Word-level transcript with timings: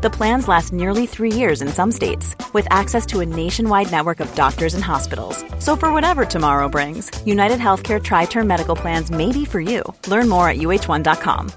The 0.00 0.10
plans 0.10 0.46
last 0.46 0.72
nearly 0.72 1.06
three 1.06 1.32
years 1.32 1.60
in 1.60 1.66
some 1.66 1.90
states, 1.90 2.36
with 2.52 2.68
access 2.70 3.04
to 3.06 3.18
a 3.18 3.26
nationwide 3.26 3.90
network 3.90 4.20
of 4.20 4.32
doctors 4.36 4.74
and 4.74 4.84
hospitals. 4.84 5.44
So, 5.58 5.74
for 5.74 5.92
whatever 5.92 6.24
tomorrow 6.24 6.68
brings, 6.68 7.10
United 7.26 7.58
Healthcare 7.58 8.00
Tri 8.00 8.26
Term 8.26 8.46
Medical 8.46 8.76
Plans 8.76 9.10
may 9.10 9.32
be 9.32 9.44
for 9.44 9.60
you. 9.60 9.82
Learn 10.06 10.28
more 10.28 10.48
at 10.48 10.58
uh1.com. 10.58 11.50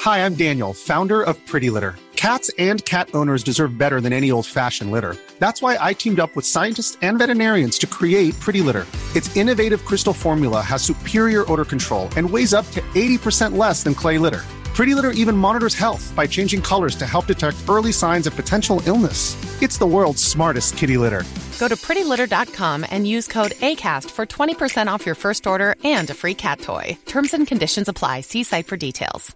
Hi, 0.00 0.26
I'm 0.26 0.34
Daniel, 0.34 0.74
founder 0.74 1.22
of 1.22 1.38
Pretty 1.46 1.70
Litter. 1.70 1.94
Cats 2.16 2.50
and 2.58 2.84
cat 2.84 3.08
owners 3.14 3.42
deserve 3.42 3.78
better 3.78 3.98
than 3.98 4.12
any 4.12 4.30
old 4.30 4.44
fashioned 4.44 4.90
litter. 4.90 5.16
That's 5.38 5.62
why 5.62 5.78
I 5.80 5.94
teamed 5.94 6.20
up 6.20 6.36
with 6.36 6.44
scientists 6.44 6.98
and 7.00 7.18
veterinarians 7.18 7.78
to 7.78 7.86
create 7.86 8.38
Pretty 8.40 8.60
Litter. 8.60 8.84
Its 9.14 9.34
innovative 9.34 9.86
crystal 9.86 10.12
formula 10.12 10.60
has 10.60 10.82
superior 10.82 11.50
odor 11.50 11.64
control 11.64 12.10
and 12.14 12.28
weighs 12.28 12.52
up 12.52 12.70
to 12.72 12.82
80% 12.94 13.56
less 13.56 13.82
than 13.84 13.94
clay 13.94 14.18
litter. 14.18 14.44
Pretty 14.76 14.94
Litter 14.94 15.12
even 15.12 15.34
monitors 15.34 15.74
health 15.74 16.12
by 16.14 16.26
changing 16.26 16.60
colors 16.60 16.94
to 16.96 17.06
help 17.06 17.24
detect 17.24 17.56
early 17.66 17.92
signs 17.92 18.26
of 18.26 18.36
potential 18.36 18.82
illness. 18.84 19.34
It's 19.62 19.78
the 19.78 19.86
world's 19.86 20.22
smartest 20.22 20.76
kitty 20.76 20.98
litter. 20.98 21.24
Go 21.58 21.66
to 21.66 21.76
prettylitter.com 21.76 22.84
and 22.90 23.08
use 23.08 23.26
code 23.26 23.52
ACAST 23.52 24.10
for 24.10 24.26
20% 24.26 24.86
off 24.86 25.06
your 25.06 25.14
first 25.14 25.46
order 25.46 25.76
and 25.82 26.10
a 26.10 26.14
free 26.14 26.34
cat 26.34 26.60
toy. 26.60 26.98
Terms 27.06 27.32
and 27.32 27.46
conditions 27.46 27.88
apply. 27.88 28.20
See 28.20 28.42
site 28.42 28.66
for 28.66 28.76
details. 28.76 29.34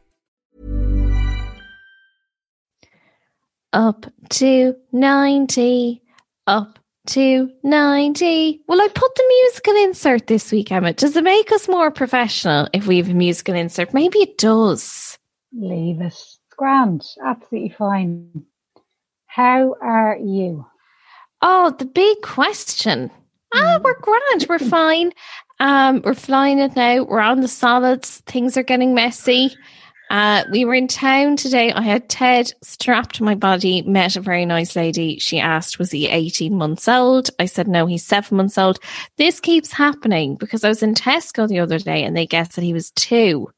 Up 3.72 4.04
to 4.40 4.74
90. 4.92 6.02
Up 6.46 6.78
to 7.06 7.50
90. 7.62 8.60
Well, 8.68 8.82
I 8.82 8.88
put 8.88 9.14
the 9.14 9.24
musical 9.26 9.84
insert 9.84 10.26
this 10.26 10.52
week, 10.52 10.70
Emma. 10.70 10.92
Does 10.92 11.16
it 11.16 11.24
make 11.24 11.50
us 11.50 11.66
more 11.66 11.90
professional 11.90 12.68
if 12.74 12.86
we 12.86 12.98
have 12.98 13.08
a 13.08 13.14
musical 13.14 13.54
insert? 13.54 13.94
Maybe 13.94 14.18
it 14.18 14.36
does. 14.36 15.16
Leave 15.52 16.00
us. 16.00 16.38
It's 16.46 16.56
grand. 16.56 17.04
Absolutely 17.24 17.74
fine. 17.76 18.44
How 19.26 19.74
are 19.80 20.16
you? 20.18 20.66
Oh, 21.42 21.70
the 21.78 21.84
big 21.86 22.20
question. 22.22 23.10
Ah, 23.54 23.78
Mm. 23.78 23.82
we're 23.82 24.00
grand. 24.00 24.46
We're 24.48 24.58
fine. 24.58 25.12
Um, 25.58 26.02
we're 26.04 26.14
flying 26.14 26.58
it 26.58 26.76
now. 26.76 27.02
We're 27.04 27.20
on 27.20 27.40
the 27.40 27.48
solids. 27.48 28.18
Things 28.26 28.56
are 28.56 28.62
getting 28.62 28.94
messy. 28.94 29.54
Uh, 30.10 30.42
we 30.50 30.64
were 30.64 30.74
in 30.74 30.88
town 30.88 31.36
today. 31.36 31.72
I 31.72 31.82
had 31.82 32.08
Ted 32.08 32.52
strapped 32.62 33.14
to 33.16 33.22
my 33.24 33.36
body, 33.36 33.82
met 33.82 34.16
a 34.16 34.20
very 34.20 34.44
nice 34.44 34.74
lady. 34.74 35.18
She 35.20 35.38
asked, 35.38 35.78
was 35.78 35.92
he 35.92 36.08
18 36.08 36.56
months 36.56 36.88
old? 36.88 37.30
I 37.38 37.44
said, 37.44 37.68
no, 37.68 37.86
he's 37.86 38.04
seven 38.04 38.36
months 38.36 38.58
old. 38.58 38.80
This 39.18 39.38
keeps 39.38 39.70
happening 39.72 40.34
because 40.34 40.64
I 40.64 40.68
was 40.68 40.82
in 40.82 40.94
Tesco 40.94 41.46
the 41.46 41.60
other 41.60 41.78
day 41.78 42.02
and 42.02 42.16
they 42.16 42.26
guessed 42.26 42.56
that 42.56 42.64
he 42.64 42.72
was 42.72 42.90
two. 42.92 43.50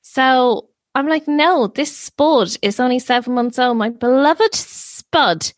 So 0.00 0.68
I'm 0.94 1.08
like, 1.08 1.26
no, 1.26 1.66
this 1.66 1.96
Spud 1.96 2.56
is 2.62 2.78
only 2.78 2.98
seven 2.98 3.34
months 3.34 3.58
old. 3.58 3.76
My 3.78 3.90
beloved 3.90 4.54
Spud. 4.54 5.52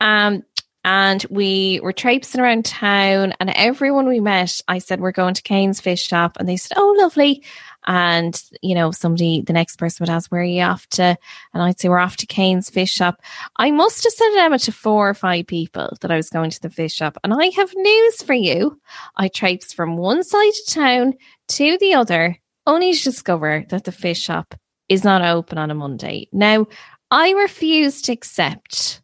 Um, 0.00 0.42
and 0.84 1.24
we 1.30 1.78
were 1.82 1.92
traipsing 1.92 2.40
around 2.40 2.64
town 2.64 3.34
and 3.38 3.50
everyone 3.50 4.08
we 4.08 4.18
met, 4.18 4.60
I 4.66 4.78
said, 4.78 5.00
we're 5.00 5.12
going 5.12 5.34
to 5.34 5.42
Kane's 5.42 5.80
fish 5.80 6.04
shop. 6.04 6.36
And 6.38 6.48
they 6.48 6.56
said, 6.56 6.76
oh, 6.76 6.96
lovely. 6.98 7.44
And, 7.86 8.40
you 8.62 8.74
know, 8.74 8.90
somebody, 8.90 9.42
the 9.42 9.52
next 9.52 9.76
person 9.76 10.02
would 10.02 10.10
ask, 10.10 10.30
where 10.32 10.40
are 10.40 10.44
you 10.44 10.62
off 10.62 10.88
to? 10.90 11.16
And 11.54 11.62
I'd 11.62 11.78
say, 11.78 11.88
we're 11.88 11.98
off 11.98 12.16
to 12.18 12.26
Kane's 12.26 12.68
fish 12.68 12.90
shop. 12.92 13.20
I 13.56 13.70
must 13.70 14.02
have 14.02 14.12
said 14.12 14.36
Emma 14.38 14.58
to 14.60 14.72
four 14.72 15.08
or 15.08 15.14
five 15.14 15.46
people 15.46 15.96
that 16.00 16.10
I 16.10 16.16
was 16.16 16.30
going 16.30 16.50
to 16.50 16.62
the 16.62 16.70
fish 16.70 16.94
shop. 16.94 17.16
And 17.22 17.32
I 17.32 17.46
have 17.50 17.72
news 17.76 18.22
for 18.22 18.34
you. 18.34 18.80
I 19.16 19.28
traipsed 19.28 19.76
from 19.76 19.96
one 19.96 20.24
side 20.24 20.48
of 20.48 20.66
town 20.74 21.14
to 21.48 21.78
the 21.78 21.94
other, 21.94 22.38
only 22.66 22.92
to 22.92 23.04
discover 23.04 23.64
that 23.68 23.84
the 23.84 23.92
fish 23.92 24.20
shop 24.20 24.54
is 24.92 25.04
not 25.04 25.22
open 25.22 25.56
on 25.56 25.70
a 25.70 25.74
Monday. 25.74 26.28
Now, 26.32 26.66
I 27.10 27.30
refuse 27.30 28.02
to 28.02 28.12
accept 28.12 29.00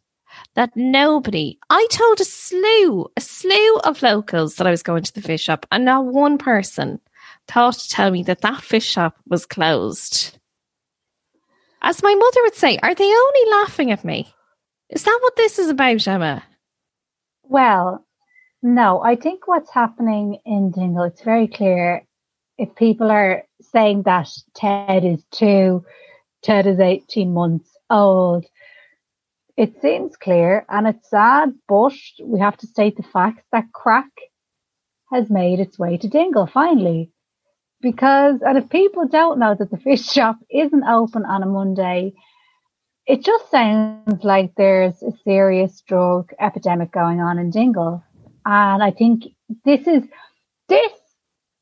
that 0.53 0.75
nobody, 0.75 1.57
I 1.71 1.87
told 1.91 2.21
a 2.21 2.25
slew, 2.25 3.07
a 3.17 3.21
slew 3.21 3.77
of 3.79 4.03
locals 4.03 4.55
that 4.55 4.67
I 4.67 4.71
was 4.71 4.83
going 4.83 5.03
to 5.03 5.13
the 5.13 5.21
fish 5.21 5.41
shop, 5.41 5.65
and 5.71 5.85
not 5.85 6.05
one 6.05 6.37
person 6.37 6.99
thought 7.47 7.73
to 7.73 7.89
tell 7.89 8.11
me 8.11 8.21
that 8.23 8.41
that 8.41 8.61
fish 8.61 8.85
shop 8.85 9.17
was 9.27 9.47
closed. 9.47 10.37
As 11.81 12.03
my 12.03 12.13
mother 12.13 12.41
would 12.43 12.55
say, 12.55 12.77
are 12.83 12.93
they 12.93 13.11
only 13.11 13.51
laughing 13.51 13.91
at 13.91 14.05
me? 14.05 14.31
Is 14.89 15.03
that 15.03 15.19
what 15.23 15.35
this 15.37 15.57
is 15.57 15.69
about, 15.69 16.07
Emma? 16.07 16.43
Well, 17.43 18.05
no, 18.61 19.01
I 19.01 19.15
think 19.15 19.47
what's 19.47 19.71
happening 19.71 20.39
in 20.45 20.69
Dingle, 20.69 21.05
it's 21.05 21.23
very 21.23 21.47
clear 21.47 22.05
if 22.59 22.75
people 22.75 23.09
are 23.09 23.43
saying 23.71 24.03
that 24.03 24.29
Ted 24.55 25.03
is 25.05 25.23
two, 25.31 25.83
Ted 26.43 26.67
is 26.67 26.79
18 26.79 27.33
months 27.33 27.69
old, 27.89 28.45
it 29.57 29.81
seems 29.81 30.15
clear 30.15 30.65
and 30.69 30.87
it's 30.87 31.09
sad, 31.09 31.53
but 31.67 31.93
we 32.23 32.39
have 32.39 32.55
to 32.57 32.67
state 32.67 32.95
the 32.95 33.03
fact 33.03 33.41
that 33.51 33.73
crack 33.73 34.09
has 35.11 35.29
made 35.29 35.59
its 35.59 35.77
way 35.77 35.97
to 35.97 36.07
Dingle 36.07 36.47
finally. 36.47 37.11
Because, 37.81 38.41
and 38.41 38.57
if 38.57 38.69
people 38.69 39.07
don't 39.07 39.39
know 39.39 39.55
that 39.57 39.71
the 39.71 39.77
fish 39.77 40.05
shop 40.13 40.37
isn't 40.49 40.83
open 40.83 41.25
on 41.25 41.43
a 41.43 41.45
Monday, 41.45 42.13
it 43.05 43.23
just 43.23 43.49
sounds 43.51 44.23
like 44.23 44.53
there's 44.55 45.01
a 45.01 45.11
serious 45.23 45.81
drug 45.81 46.31
epidemic 46.39 46.91
going 46.91 47.19
on 47.19 47.39
in 47.39 47.49
Dingle. 47.49 48.03
And 48.45 48.81
I 48.81 48.91
think 48.91 49.23
this 49.65 49.87
is 49.87 50.03
this 50.69 50.91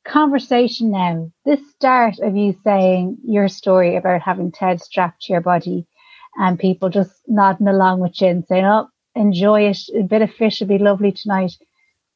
conversation 0.08 0.90
now, 0.90 1.30
this 1.44 1.60
start 1.70 2.18
of 2.20 2.36
you 2.36 2.56
saying 2.64 3.18
your 3.24 3.48
story 3.48 3.96
about 3.96 4.22
having 4.22 4.52
Ted 4.52 4.80
strapped 4.82 5.22
to 5.22 5.32
your 5.32 5.42
body 5.42 5.86
and 6.36 6.58
people 6.58 6.88
just 6.88 7.12
nodding 7.26 7.68
along 7.68 8.00
with 8.00 8.20
you 8.20 8.28
and 8.28 8.46
saying, 8.46 8.64
Oh, 8.64 8.88
enjoy 9.14 9.68
it. 9.68 9.78
A 9.94 10.02
bit 10.02 10.22
of 10.22 10.32
fish 10.32 10.60
would 10.60 10.68
be 10.68 10.78
lovely 10.78 11.12
tonight. 11.12 11.52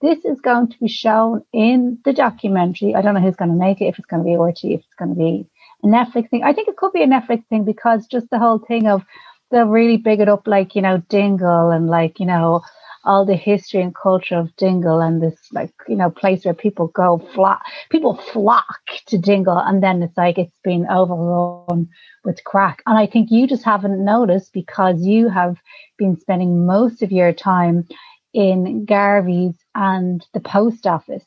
This 0.00 0.24
is 0.24 0.40
going 0.40 0.68
to 0.70 0.78
be 0.80 0.88
shown 0.88 1.42
in 1.52 1.98
the 2.04 2.12
documentary. 2.12 2.94
I 2.94 3.02
don't 3.02 3.14
know 3.14 3.20
who's 3.20 3.36
going 3.36 3.52
to 3.52 3.56
make 3.56 3.80
it, 3.80 3.86
if 3.86 3.98
it's 3.98 4.06
going 4.06 4.22
to 4.22 4.24
be 4.24 4.36
RTÉ, 4.36 4.74
if 4.74 4.80
it's 4.80 4.94
going 4.98 5.10
to 5.10 5.18
be 5.18 5.46
a 5.84 5.86
Netflix 5.86 6.30
thing. 6.30 6.42
I 6.42 6.52
think 6.52 6.68
it 6.68 6.76
could 6.76 6.92
be 6.92 7.02
a 7.02 7.06
Netflix 7.06 7.46
thing 7.48 7.64
because 7.64 8.06
just 8.06 8.28
the 8.30 8.38
whole 8.38 8.58
thing 8.58 8.88
of 8.88 9.04
they'll 9.50 9.66
really 9.66 9.98
big 9.98 10.20
it 10.20 10.28
up 10.28 10.46
like, 10.46 10.74
you 10.74 10.82
know, 10.82 10.98
Dingle 11.08 11.70
and 11.70 11.86
like, 11.88 12.18
you 12.18 12.26
know, 12.26 12.62
all 13.04 13.24
the 13.24 13.34
history 13.34 13.82
and 13.82 13.94
culture 13.94 14.36
of 14.36 14.54
Dingle 14.56 15.00
and 15.00 15.22
this 15.22 15.36
like, 15.52 15.72
you 15.88 15.96
know, 15.96 16.10
place 16.10 16.44
where 16.44 16.54
people 16.54 16.88
go 16.88 17.18
flock, 17.34 17.62
people 17.90 18.16
flock 18.16 18.80
to 19.06 19.18
Dingle 19.18 19.58
and 19.58 19.82
then 19.82 20.02
it's 20.02 20.16
like 20.16 20.38
it's 20.38 20.58
been 20.62 20.86
overrun 20.88 21.88
with 22.24 22.44
crack. 22.44 22.82
And 22.86 22.96
I 22.98 23.06
think 23.06 23.30
you 23.30 23.46
just 23.46 23.64
haven't 23.64 24.04
noticed 24.04 24.52
because 24.52 25.02
you 25.02 25.28
have 25.28 25.56
been 25.98 26.18
spending 26.18 26.66
most 26.66 27.02
of 27.02 27.10
your 27.10 27.32
time 27.32 27.86
in 28.32 28.84
Garvey's 28.84 29.56
and 29.74 30.24
the 30.32 30.40
post 30.40 30.86
office. 30.86 31.24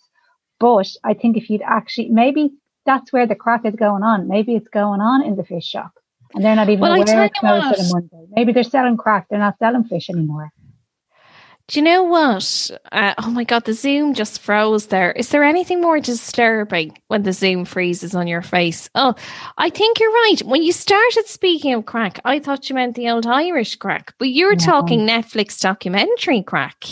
But 0.59 0.87
I 1.03 1.13
think 1.13 1.35
if 1.35 1.49
you'd 1.49 1.61
actually, 1.61 2.09
maybe 2.09 2.51
that's 2.85 3.11
where 3.11 3.27
the 3.27 3.35
crack 3.35 3.65
is 3.65 3.75
going 3.75 4.03
on. 4.03 4.27
Maybe 4.27 4.55
it's 4.55 4.69
going 4.69 5.01
on 5.01 5.23
in 5.23 5.35
the 5.35 5.43
fish 5.43 5.65
shop. 5.65 5.91
And 6.33 6.43
they're 6.43 6.55
not 6.55 6.69
even 6.69 6.81
Well, 6.81 6.93
aware 6.93 7.25
it's 7.25 7.39
closed 7.39 7.65
on 7.65 7.73
a 7.73 7.93
Monday. 7.93 8.27
Maybe 8.31 8.53
they're 8.53 8.63
selling 8.63 8.97
crack. 8.97 9.27
They're 9.29 9.39
not 9.39 9.57
selling 9.59 9.83
fish 9.85 10.09
anymore. 10.09 10.51
Do 11.67 11.79
you 11.79 11.83
know 11.83 12.03
what? 12.03 12.69
Uh, 12.91 13.15
oh 13.17 13.31
my 13.31 13.43
God, 13.43 13.65
the 13.65 13.73
Zoom 13.73 14.13
just 14.13 14.39
froze 14.39 14.87
there. 14.87 15.11
Is 15.13 15.29
there 15.29 15.43
anything 15.43 15.81
more 15.81 15.99
disturbing 15.99 16.95
when 17.07 17.23
the 17.23 17.33
Zoom 17.33 17.65
freezes 17.65 18.13
on 18.13 18.27
your 18.27 18.43
face? 18.43 18.87
Oh, 18.93 19.15
I 19.57 19.71
think 19.71 19.99
you're 19.99 20.11
right. 20.11 20.39
When 20.45 20.61
you 20.61 20.71
started 20.71 21.25
speaking 21.25 21.73
of 21.73 21.85
craic, 21.85 22.19
I 22.23 22.37
thought 22.37 22.69
you 22.69 22.75
meant 22.75 22.95
the 22.95 23.09
old 23.09 23.25
Irish 23.25 23.77
crack, 23.77 24.13
but 24.19 24.29
you 24.29 24.45
were 24.45 24.55
No. 24.55 24.57
talking 24.63 25.07
Netflix 25.07 25.59
documentary 25.59 26.43
crack. 26.43 26.83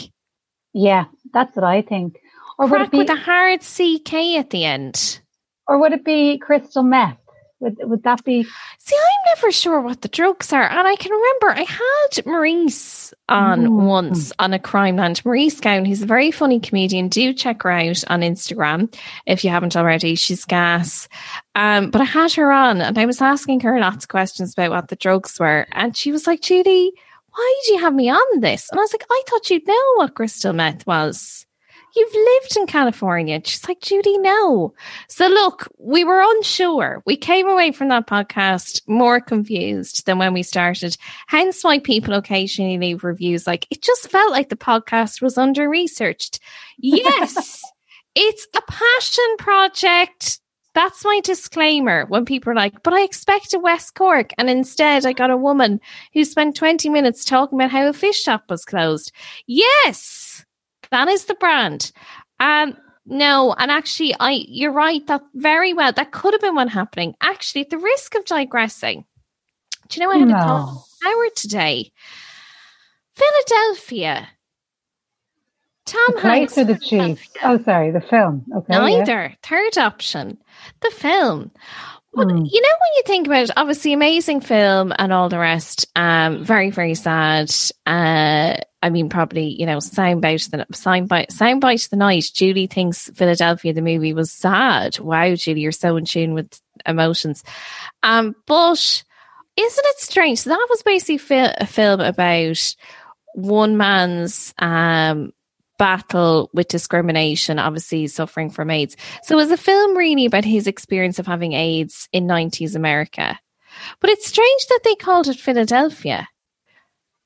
Yeah, 0.74 1.06
that's 1.34 1.56
what 1.56 1.66
I 1.66 1.84
think. 1.84 2.18
Or 2.58 2.66
would 2.66 2.78
Crack 2.78 2.88
it 2.88 2.92
be, 2.92 2.98
with 3.00 3.10
a 3.12 3.16
hard 3.16 3.62
CK 3.62 4.38
at 4.40 4.50
the 4.50 4.66
end. 4.66 5.20
or 5.68 5.80
would 5.80 5.94
it 5.94 6.04
be 6.04 6.40
crystal 6.40 6.81
meth? 6.84 7.18
Would, 7.63 7.77
would 7.81 8.04
that 8.04 8.24
be? 8.24 8.44
See, 8.77 8.95
I'm 8.95 9.36
never 9.36 9.51
sure 9.51 9.81
what 9.81 10.01
the 10.01 10.07
drugs 10.10 10.54
are. 10.54 10.69
And 10.69 10.88
I 10.88 10.95
can 10.98 11.12
remember 11.12 11.50
I 11.51 11.63
had 11.63 12.25
Maurice 12.25 13.13
on 13.30 13.62
Mm. 13.68 13.88
once 13.88 14.31
on 14.39 14.54
a 14.54 14.60
crime 14.60 14.98
land. 14.98 15.24
Maurice 15.25 15.60
Gown, 15.60 15.86
he's 15.86 16.01
a 16.04 16.06
very 16.06 16.30
funny 16.30 16.60
comedian. 16.60 17.07
Do 17.07 17.33
check 17.33 17.63
her 17.63 17.71
out 17.71 18.04
on 18.10 18.21
Instagram 18.21 18.94
if 19.25 19.44
you 19.44 19.50
haven't 19.50 19.75
already. 19.75 20.15
She's 20.15 20.45
gas. 20.45 21.07
Um, 21.56 21.89
but 21.89 22.01
I 22.01 22.06
had 22.06 22.33
her 22.33 22.51
on 22.51 22.81
and 22.81 22.98
I 22.98 23.06
was 23.06 23.21
asking 23.21 23.62
her 23.62 23.80
lots 23.80 24.06
of 24.06 24.10
questions 24.10 24.54
about 24.54 24.71
what 24.71 24.89
the 24.89 24.95
drugs 24.95 25.39
were. 25.39 25.65
And 25.71 25.95
she 25.95 26.12
was 26.12 26.27
like, 26.27 26.42
Judy, 26.42 26.92
why 27.31 27.62
did 27.65 27.74
you 27.74 27.80
have 27.80 27.94
me 27.95 28.10
on 28.10 28.39
this? 28.42 28.69
And 28.69 28.80
I 28.80 28.83
was 28.83 28.94
like, 28.94 29.06
I 29.10 29.24
thought 29.30 29.50
you'd 29.50 29.68
know 29.68 29.94
what 29.95 30.15
crystal 30.15 30.54
meth 30.54 30.86
was. 30.86 31.45
You've 31.95 32.13
lived 32.13 32.57
in 32.57 32.66
California. 32.66 33.40
She's 33.44 33.68
like, 33.68 33.81
Judy, 33.81 34.18
no. 34.18 34.74
So 35.07 35.28
look, 35.28 35.68
we 35.78 36.04
were 36.04 36.22
unsure. 36.22 37.04
We 37.06 37.16
came 37.16 37.48
away 37.48 37.72
from 37.72 37.90
that 37.90 38.07
podcast 38.07 38.81
more 38.88 39.22
confused 39.22 40.06
than 40.06 40.18
when 40.18 40.34
we 40.34 40.42
started. 40.42 40.98
Hence 41.28 41.63
why 41.63 41.80
people 41.80 42.16
occasionally 42.16 42.80
leave 42.80 43.04
reviews 43.04 43.45
like, 43.45 43.68
it 43.69 43.81
just 43.81 44.10
felt 44.10 44.31
like 44.31 44.50
the 44.50 44.56
podcast 44.56 45.22
was 45.22 45.38
under 45.38 45.69
researched. 45.69 46.40
Yes, 46.78 47.62
it's 48.16 48.48
a 48.56 48.62
passion 48.62 49.36
project. 49.38 50.39
That's 50.74 51.06
my 51.06 51.19
disclaimer 51.24 52.06
when 52.07 52.25
people 52.25 52.51
are 52.51 52.56
like, 52.56 52.81
but 52.81 52.94
I 52.94 53.04
expected 53.04 53.60
West 53.60 53.94
Cork. 53.94 54.31
And 54.39 54.50
instead, 54.50 55.06
I 55.06 55.13
got 55.13 55.30
a 55.30 55.38
woman 55.38 55.80
who 56.13 56.25
spent 56.25 56.56
20 56.56 56.89
minutes 56.89 57.24
talking 57.24 57.60
about 57.60 57.69
how 57.69 57.88
a 57.88 57.94
fish 57.94 58.24
shop 58.24 58.46
was 58.50 58.66
closed. 58.66 59.12
Yes, 59.46 60.23
that 60.94 61.07
is 61.07 61.25
the 61.25 61.36
brand. 61.36 61.92
Um, 62.40 62.78
no, 63.06 63.54
and 63.57 63.69
actually, 63.69 64.16
I 64.19 64.44
you're 64.48 64.72
right. 64.72 65.06
That 65.07 65.22
very 65.34 65.74
well. 65.74 65.92
That 65.92 66.12
could 66.12 66.34
have 66.34 66.42
been 66.42 66.56
one 66.56 66.69
happening. 66.69 67.16
Actually, 67.22 67.62
at 67.62 67.69
the 67.69 67.78
risk 67.78 68.16
of 68.16 68.25
digressing, 68.25 69.06
do 69.90 70.00
you 70.00 70.06
know 70.07 70.13
I 70.13 70.18
had 70.19 70.28
No. 70.30 70.36
a 70.36 70.40
thought 70.40 70.86
Howard 71.04 71.36
today? 71.36 71.92
Philadelphia. 73.16 74.30
Tom 75.86 76.18
Hanks. 76.18 76.57
or 76.57 76.63
the 76.63 76.78
cheese? 76.80 77.19
Oh, 77.44 77.62
sorry, 77.63 77.92
the 77.92 78.00
film. 78.01 78.46
Okay. 78.56 78.74
yeah. 78.74 78.80
Neither. 78.80 79.36
Third 79.44 79.78
option, 79.78 80.38
the 80.81 80.89
film. 80.92 81.51
Well, 82.13 82.30
Hmm. 82.30 82.45
You 82.45 82.62
know, 82.62 82.69
when 82.69 82.94
you 82.95 83.04
think 83.06 83.27
about 83.27 83.44
it, 83.44 83.51
obviously 83.57 83.94
amazing 83.94 84.42
film 84.42 84.94
and 84.98 85.12
all 85.12 85.30
the 85.30 85.39
rest. 85.39 85.88
Um, 85.95 86.44
very, 86.44 86.69
very 86.69 86.94
sad. 86.95 87.51
Uh, 87.88 88.57
I 88.83 88.89
mean, 88.92 89.10
probably 89.10 89.48
you 89.48 89.65
know, 89.65 89.77
soundbite 89.77 90.50
the 90.51 90.65
soundbite 90.74 91.27
soundbite 91.31 91.89
the 91.89 91.95
night. 91.95 92.30
Julie 92.33 92.68
thinks 92.68 93.10
Philadelphia 93.15 93.74
the 93.74 93.81
movie 93.81 94.13
was 94.13 94.31
sad. 94.31 95.00
Wow, 95.00 95.33
Julie, 95.36 95.62
you're 95.62 95.71
so 95.71 95.95
in 95.95 96.06
tune 96.06 96.33
with 96.33 96.60
emotions. 96.86 97.44
Um, 98.04 98.36
but 98.45 99.04
isn't 99.56 99.86
it 99.86 99.98
strange? 100.00 100.39
So 100.39 100.50
that 100.51 100.68
was 100.69 100.83
basically 100.83 101.18
fi- 101.18 101.56
a 101.57 101.65
film 101.65 102.00
about 102.00 102.75
one 103.36 103.77
man's 103.77 104.54
um 104.60 105.31
battle 105.78 106.50
with 106.54 106.68
discrimination, 106.68 107.60
obviously 107.60 108.08
suffering 108.08 108.50
from 108.50 108.70
AIDS. 108.70 108.96
So 109.24 109.36
it 109.36 109.42
was 109.42 109.52
a 109.52 109.58
film 109.58 109.98
really 109.98 110.25
about 110.25 110.46
his 110.46 110.68
experience 110.68 111.20
of 111.20 111.28
having 111.28 111.54
AIDS 111.54 112.08
in 112.12 112.28
90s 112.28 112.75
America. 112.75 113.40
But 114.00 114.10
it's 114.12 114.28
strange 114.28 114.66
that 114.70 114.81
they 114.84 114.96
called 114.96 115.28
it 115.28 115.40
Philadelphia, 115.40 116.28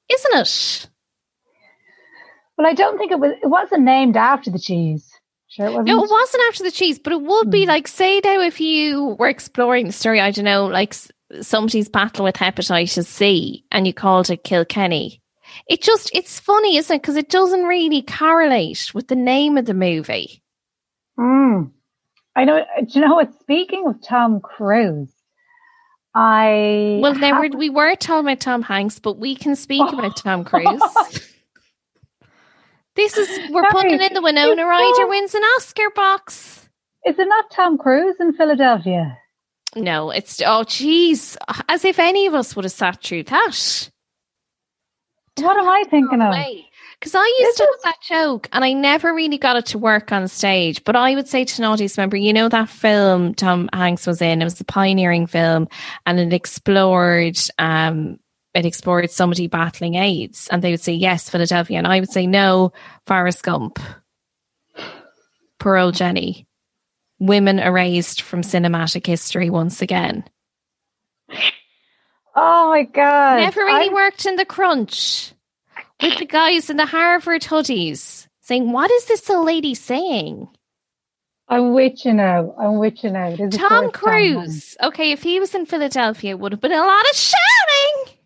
isn't 0.09 0.35
it? 0.35 0.89
Well, 2.57 2.67
I 2.67 2.73
don't 2.73 2.97
think 2.97 3.11
it 3.11 3.19
was. 3.19 3.33
It 3.43 3.47
wasn't 3.47 3.83
named 3.83 4.17
after 4.17 4.49
the 4.49 4.57
cheese. 4.59 5.11
Sure, 5.49 5.67
it 5.67 5.69
wasn't. 5.69 5.87
No, 5.87 6.03
it 6.03 6.09
wasn't 6.09 6.43
after 6.49 6.63
the 6.63 6.71
cheese, 6.71 6.97
but 6.99 7.13
it 7.13 7.21
would 7.21 7.51
be 7.51 7.63
Hmm. 7.63 7.69
like, 7.69 7.87
say 7.87 8.19
now, 8.23 8.41
if 8.41 8.59
you 8.59 9.15
were 9.19 9.27
exploring 9.29 9.85
the 9.87 9.91
story, 9.93 10.19
I 10.19 10.31
don't 10.31 10.45
know, 10.45 10.65
like 10.65 10.95
somebody's 11.41 11.89
battle 11.89 12.23
with 12.25 12.35
hepatitis 12.35 13.05
C 13.05 13.65
and 13.71 13.85
you 13.85 13.93
called 13.93 14.29
it 14.29 14.43
Kilkenny. 14.43 15.21
It 15.67 15.81
just, 15.81 16.11
it's 16.13 16.39
funny, 16.39 16.77
isn't 16.77 16.95
it? 16.95 17.01
Because 17.01 17.15
it 17.15 17.29
doesn't 17.29 17.63
really 17.63 18.01
correlate 18.01 18.91
with 18.93 19.07
the 19.07 19.15
name 19.15 19.57
of 19.57 19.65
the 19.65 19.73
movie. 19.73 20.41
Mm. 21.19 21.71
I 22.35 22.45
know. 22.45 22.63
Do 22.85 22.99
you 22.99 23.05
know 23.05 23.15
what? 23.15 23.33
Speaking 23.39 23.85
of 23.87 24.01
Tom 24.01 24.39
Cruise, 24.41 25.11
I 26.13 26.99
Well, 27.01 27.15
now 27.15 27.41
hap- 27.41 27.53
we're, 27.53 27.71
were 27.71 27.95
talking 27.95 28.27
about 28.27 28.39
Tom 28.39 28.61
Hanks, 28.61 28.99
but 28.99 29.17
we 29.17 29.35
can 29.35 29.55
speak 29.55 29.91
about 29.91 30.15
Tom 30.17 30.43
Cruise. 30.45 30.81
this 32.95 33.17
is 33.17 33.27
we're 33.51 33.63
Sorry, 33.69 33.71
putting 33.71 34.01
in 34.01 34.13
the 34.13 34.21
Winona 34.21 34.51
it's 34.51 34.67
Ryder 34.67 34.95
so- 34.95 35.07
wins 35.09 35.33
an 35.35 35.43
Oscar 35.57 35.89
box. 35.95 36.69
is 37.05 37.17
it 37.19 37.27
not 37.27 37.49
Tom 37.51 37.77
Cruise 37.77 38.15
in 38.19 38.33
Philadelphia? 38.33 39.17
No, 39.75 40.09
it's 40.11 40.41
oh 40.45 40.63
geez, 40.63 41.37
as 41.69 41.85
if 41.85 41.99
any 41.99 42.25
of 42.25 42.33
us 42.33 42.55
would 42.55 42.65
have 42.65 42.71
sat 42.71 43.03
through 43.03 43.23
that. 43.23 43.89
What 45.37 45.57
am 45.57 45.67
I 45.67 45.83
thinking 45.89 46.21
of? 46.21 46.33
Because 46.99 47.13
I 47.13 47.25
used 47.39 47.51
Is 47.51 47.55
to 47.57 47.63
have 47.63 47.83
that 47.83 48.01
joke, 48.01 48.49
and 48.51 48.63
I 48.65 48.73
never 48.73 49.13
really 49.13 49.37
got 49.37 49.55
it 49.55 49.67
to 49.67 49.77
work 49.77 50.11
on 50.11 50.27
stage. 50.27 50.83
But 50.83 50.95
I 50.95 51.13
would 51.13 51.27
say 51.27 51.45
to 51.45 51.61
an 51.61 51.67
audience 51.67 51.95
member, 51.95 52.17
you 52.17 52.33
know 52.33 52.49
that 52.49 52.69
film 52.69 53.35
Tom 53.35 53.69
Hanks 53.71 54.07
was 54.07 54.21
in. 54.21 54.41
It 54.41 54.45
was 54.45 54.59
a 54.59 54.65
pioneering 54.65 55.27
film, 55.27 55.67
and 56.05 56.19
it 56.19 56.33
explored. 56.33 57.37
Um, 57.59 58.19
it 58.55 58.65
explored 58.65 59.11
somebody 59.11 59.47
battling 59.47 59.95
AIDS, 59.95 60.47
and 60.51 60.63
they 60.63 60.71
would 60.71 60.81
say 60.81 60.93
yes, 60.93 61.29
Philadelphia, 61.29 61.77
and 61.77 61.85
I 61.85 61.99
would 61.99 62.09
say 62.09 62.25
no, 62.25 62.73
Forrest 63.05 63.43
Gump. 63.43 63.79
Old 65.63 65.95
Jenny. 65.95 66.47
Women 67.19 67.59
erased 67.59 68.21
from 68.21 68.41
cinematic 68.41 69.05
history 69.05 69.49
once 69.49 69.81
again. 69.81 70.23
Oh 72.39 72.69
my 72.69 72.83
god! 72.83 73.39
Never 73.39 73.61
really 73.61 73.85
I'm- 73.87 73.93
worked 73.93 74.25
in 74.27 74.35
the 74.35 74.45
crunch 74.45 75.33
with 76.01 76.19
the 76.19 76.25
guys 76.25 76.69
in 76.69 76.77
the 76.77 76.85
Harvard 76.85 77.41
hoodies 77.41 78.27
saying, 78.41 78.71
What 78.71 78.91
is 78.91 79.05
this 79.05 79.27
old 79.29 79.47
lady 79.47 79.73
saying? 79.73 80.47
I'm 81.49 81.73
with 81.73 82.05
out. 82.05 82.55
I'm 82.59 82.77
with 82.77 83.03
out. 83.05 83.11
now. 83.11 83.27
It 83.29 83.39
is, 83.39 83.55
of 83.55 83.61
Tom. 83.61 83.91
Cruise. 83.91 84.75
Okay, 84.83 85.11
if 85.11 85.23
he 85.23 85.39
was 85.39 85.55
in 85.55 85.65
Philadelphia, 85.65 86.31
it 86.31 86.39
would 86.39 86.51
have 86.51 86.61
been 86.61 86.71
a 86.73 86.77
lot 86.77 87.09
of 87.09 87.15
shouting. 87.15 88.17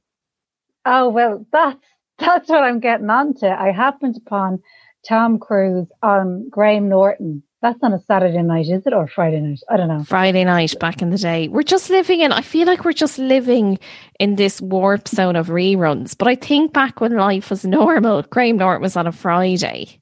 Oh 0.85 1.09
well, 1.09 1.45
that's 1.51 1.79
that's 2.17 2.49
what 2.49 2.63
I'm 2.63 2.79
getting 2.81 3.09
onto. 3.09 3.45
I 3.45 3.71
happened 3.71 4.17
upon 4.17 4.61
Tom 5.07 5.39
Cruise 5.39 5.87
on 6.03 6.49
Graham 6.49 6.89
Norton. 6.89 7.43
That's 7.61 7.77
on 7.83 7.93
a 7.93 8.01
Saturday 8.07 8.41
night, 8.41 8.67
is 8.69 8.87
it, 8.87 8.93
or 8.93 9.07
Friday 9.07 9.39
night? 9.39 9.59
I 9.69 9.77
don't 9.77 9.87
know. 9.87 10.03
Friday 10.03 10.43
night 10.43 10.73
back 10.79 11.03
in 11.03 11.11
the 11.11 11.17
day. 11.17 11.47
We're 11.47 11.61
just 11.61 11.91
living 11.91 12.21
in, 12.21 12.31
I 12.31 12.41
feel 12.41 12.65
like 12.65 12.83
we're 12.83 12.91
just 12.91 13.19
living 13.19 13.77
in 14.19 14.35
this 14.35 14.59
warp 14.59 15.07
zone 15.07 15.35
of 15.35 15.47
reruns. 15.47 16.17
But 16.17 16.27
I 16.27 16.35
think 16.35 16.73
back 16.73 16.99
when 17.01 17.15
life 17.15 17.51
was 17.51 17.63
normal, 17.63 18.23
Graham 18.23 18.57
Norton 18.57 18.81
was 18.81 18.97
on 18.97 19.05
a 19.05 19.11
Friday. 19.11 19.99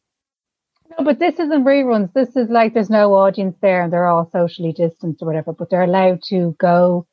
No, 0.92 1.04
but 1.04 1.20
this 1.20 1.38
isn't 1.38 1.66
reruns. 1.66 2.14
This 2.14 2.34
is 2.38 2.50
like 2.50 2.74
there's 2.74 2.90
no 2.90 3.14
audience 3.14 3.58
there, 3.62 3.84
and 3.84 3.92
they're 3.92 4.08
all 4.08 4.30
socially 4.32 4.72
distanced 4.72 5.22
or 5.22 5.26
whatever. 5.26 5.52
But 5.52 5.70
they're 5.70 5.84
allowed 5.84 6.24
to 6.30 6.56
go 6.60 7.06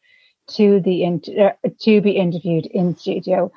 to 0.51 0.81
the 0.81 1.03
inter- 1.03 1.55
uh, 1.65 1.69
to 1.81 2.01
be 2.01 2.13
interviewed 2.13 2.67
in 2.67 2.95
studio. 2.95 3.51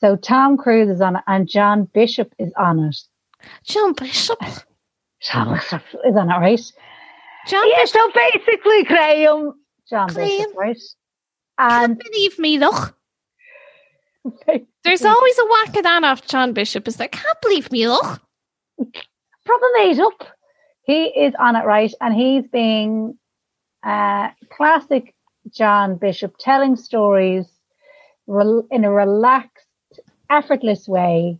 So 0.00 0.16
Tom 0.16 0.56
Cruise 0.56 0.88
is 0.88 1.02
on 1.02 1.16
it, 1.16 1.22
and 1.26 1.46
John 1.46 1.84
Bishop 1.92 2.32
is 2.38 2.52
on 2.56 2.80
it. 2.80 2.96
John 3.64 3.92
Bishop. 3.92 4.38
John 5.22 5.56
is 5.56 5.72
on 6.16 6.30
it, 6.30 6.34
right? 6.38 6.72
John 7.46 7.68
Yeah. 7.68 7.76
Bishop. 7.82 7.96
So 7.96 8.10
basically, 8.14 8.84
Graham, 8.84 9.52
John 9.88 10.08
Graham. 10.08 10.28
Bishop, 10.28 10.56
right? 10.56 10.78
Can't 11.58 11.98
believe 12.02 12.38
me, 12.38 12.58
look. 12.58 12.96
There's 14.84 15.04
always 15.04 15.38
a 15.38 15.46
whack 15.46 15.76
of 15.76 15.82
that 15.84 16.04
off 16.04 16.26
John 16.26 16.52
Bishop. 16.52 16.88
Is 16.88 16.96
there? 16.96 17.08
Can't 17.08 17.40
believe 17.40 17.70
me, 17.70 17.88
look. 17.88 18.20
proper 19.44 19.66
made 19.76 19.98
up. 20.00 20.24
He 20.84 21.04
is 21.04 21.34
on 21.38 21.56
it 21.56 21.64
right, 21.64 21.92
and 22.00 22.14
he's 22.14 22.44
being 22.48 23.16
uh, 23.84 24.30
classic 24.50 25.14
John 25.50 25.96
Bishop, 25.96 26.34
telling 26.38 26.76
stories 26.76 27.46
in 28.26 28.84
a 28.84 28.90
relaxed, 28.90 29.66
effortless 30.30 30.88
way 30.88 31.38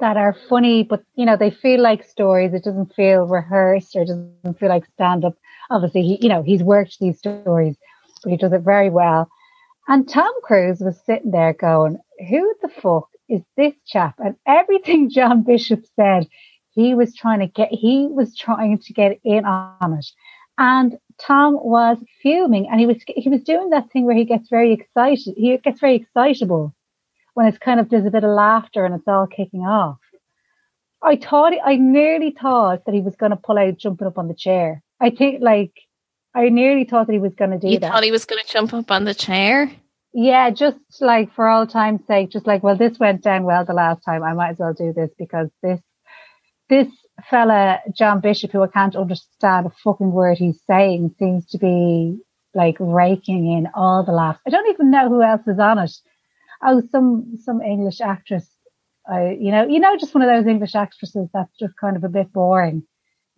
that 0.00 0.16
are 0.16 0.36
funny, 0.48 0.82
but 0.82 1.02
you 1.14 1.24
know 1.26 1.36
they 1.36 1.50
feel 1.50 1.80
like 1.80 2.04
stories. 2.04 2.54
It 2.54 2.64
doesn't 2.64 2.94
feel 2.94 3.26
rehearsed 3.26 3.96
or 3.96 4.04
doesn't 4.04 4.58
feel 4.58 4.68
like 4.68 4.86
stand 4.94 5.24
up. 5.24 5.36
Obviously, 5.70 6.02
he 6.02 6.18
you 6.22 6.28
know 6.28 6.42
he's 6.42 6.62
worked 6.62 6.98
these 7.00 7.18
stories, 7.18 7.76
but 8.22 8.30
he 8.30 8.36
does 8.36 8.52
it 8.52 8.62
very 8.62 8.90
well. 8.90 9.28
And 9.88 10.08
Tom 10.08 10.32
Cruise 10.42 10.80
was 10.80 11.00
sitting 11.04 11.30
there 11.30 11.52
going, 11.52 11.98
"Who 12.28 12.54
the 12.62 12.68
fuck 12.68 13.08
is 13.28 13.42
this 13.56 13.74
chap?" 13.86 14.14
And 14.18 14.36
everything 14.46 15.10
John 15.14 15.42
Bishop 15.42 15.84
said 15.96 16.26
he 16.78 16.94
was 16.94 17.14
trying 17.14 17.40
to 17.40 17.46
get 17.46 17.70
he 17.72 18.06
was 18.08 18.36
trying 18.36 18.78
to 18.78 18.92
get 18.92 19.18
in 19.24 19.44
on 19.44 19.94
it 19.94 20.06
and 20.58 20.96
tom 21.18 21.54
was 21.54 21.98
fuming 22.22 22.68
and 22.70 22.78
he 22.78 22.86
was 22.86 22.96
he 23.06 23.28
was 23.28 23.42
doing 23.42 23.70
that 23.70 23.90
thing 23.90 24.04
where 24.04 24.16
he 24.16 24.24
gets 24.24 24.48
very 24.48 24.72
excited 24.72 25.34
he 25.36 25.56
gets 25.58 25.80
very 25.80 25.96
excitable 25.96 26.72
when 27.38 27.46
it's 27.46 27.58
kind 27.58 27.78
of 27.78 27.88
there's 27.88 28.04
a 28.04 28.10
bit 28.10 28.24
of 28.24 28.30
laughter 28.30 28.84
and 28.84 28.96
it's 28.96 29.06
all 29.06 29.28
kicking 29.28 29.60
off 29.60 29.98
i 31.02 31.14
thought 31.14 31.52
i 31.64 31.76
nearly 31.76 32.34
thought 32.40 32.84
that 32.84 32.94
he 32.94 33.00
was 33.00 33.14
going 33.14 33.30
to 33.30 33.36
pull 33.36 33.56
out 33.56 33.78
jumping 33.78 34.08
up 34.08 34.18
on 34.18 34.26
the 34.26 34.34
chair 34.34 34.82
i 35.00 35.08
think 35.08 35.40
like 35.40 35.72
i 36.34 36.48
nearly 36.48 36.84
thought 36.84 37.06
that 37.06 37.12
he 37.12 37.20
was 37.20 37.34
going 37.34 37.52
to 37.52 37.58
do 37.58 37.68
You 37.68 37.78
that 37.78 37.92
thought 37.92 38.02
he 38.02 38.10
was 38.10 38.24
going 38.24 38.42
to 38.44 38.52
jump 38.52 38.74
up 38.74 38.90
on 38.90 39.04
the 39.04 39.14
chair? 39.14 39.70
yeah, 40.12 40.50
just 40.50 40.78
like 41.00 41.32
for 41.34 41.48
all 41.48 41.66
time's 41.66 42.00
sake, 42.06 42.30
just 42.30 42.46
like, 42.46 42.62
well, 42.62 42.76
this 42.76 42.98
went 42.98 43.22
down 43.22 43.44
well 43.44 43.64
the 43.64 43.72
last 43.74 44.02
time. 44.04 44.22
I 44.22 44.32
might 44.32 44.50
as 44.50 44.58
well 44.58 44.72
do 44.72 44.92
this 44.92 45.10
because 45.18 45.48
this, 45.62 45.80
this 46.68 46.88
fella, 47.30 47.80
John 47.94 48.20
Bishop, 48.20 48.50
who 48.50 48.62
I 48.62 48.68
can't 48.68 48.96
understand 48.96 49.66
a 49.66 49.72
fucking 49.84 50.10
word 50.10 50.38
he's 50.38 50.60
saying, 50.66 51.14
seems 51.18 51.46
to 51.50 51.58
be 51.58 52.18
like 52.54 52.76
raking 52.80 53.52
in 53.52 53.68
all 53.74 54.02
the 54.02 54.12
laughs. 54.12 54.40
I 54.46 54.50
don't 54.50 54.68
even 54.70 54.90
know 54.90 55.08
who 55.08 55.22
else 55.22 55.46
is 55.46 55.58
on 55.58 55.78
it. 55.78 55.92
Oh, 56.64 56.82
some, 56.90 57.38
some 57.42 57.60
English 57.62 58.00
actress. 58.00 58.46
I, 59.10 59.36
you 59.40 59.50
know, 59.52 59.66
you 59.66 59.80
know, 59.80 59.96
just 59.96 60.14
one 60.14 60.22
of 60.22 60.28
those 60.28 60.46
English 60.46 60.74
actresses 60.74 61.28
that's 61.32 61.56
just 61.58 61.74
kind 61.80 61.96
of 61.96 62.04
a 62.04 62.08
bit 62.08 62.32
boring. 62.32 62.82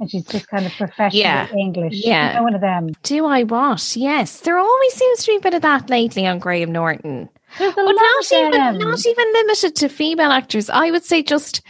and 0.01 0.11
she's 0.11 0.25
just 0.25 0.49
kind 0.49 0.65
of 0.67 0.73
professional 0.73 1.21
Yeah. 1.21 1.47
English. 1.53 1.93
Yeah. 2.05 2.31
You 2.33 2.37
know, 2.39 2.43
one 2.45 2.55
of 2.55 2.61
them. 2.63 2.89
Do 3.03 3.27
I 3.27 3.43
what? 3.45 3.95
Yes, 3.97 4.41
there 4.41 4.59
always 4.59 4.95
seems 4.95 5.25
to 5.25 5.33
be 5.33 5.37
a 5.37 5.41
bit 5.41 5.55
of 5.55 5.63
that 5.63 5.91
lately 5.91 6.27
on 6.27 6.39
Graham 6.39 6.73
Norton. 6.73 7.29
There's 7.59 7.73
a 7.73 7.77
But 7.77 7.85
lot 7.85 7.95
not 7.95 8.33
even 8.33 8.79
not 8.79 9.07
even 9.07 9.33
limited 9.35 9.77
to 9.77 9.89
female 9.89 10.31
actors. 10.31 10.71
I 10.71 10.91
would 10.91 11.05
say 11.05 11.23
just 11.23 11.61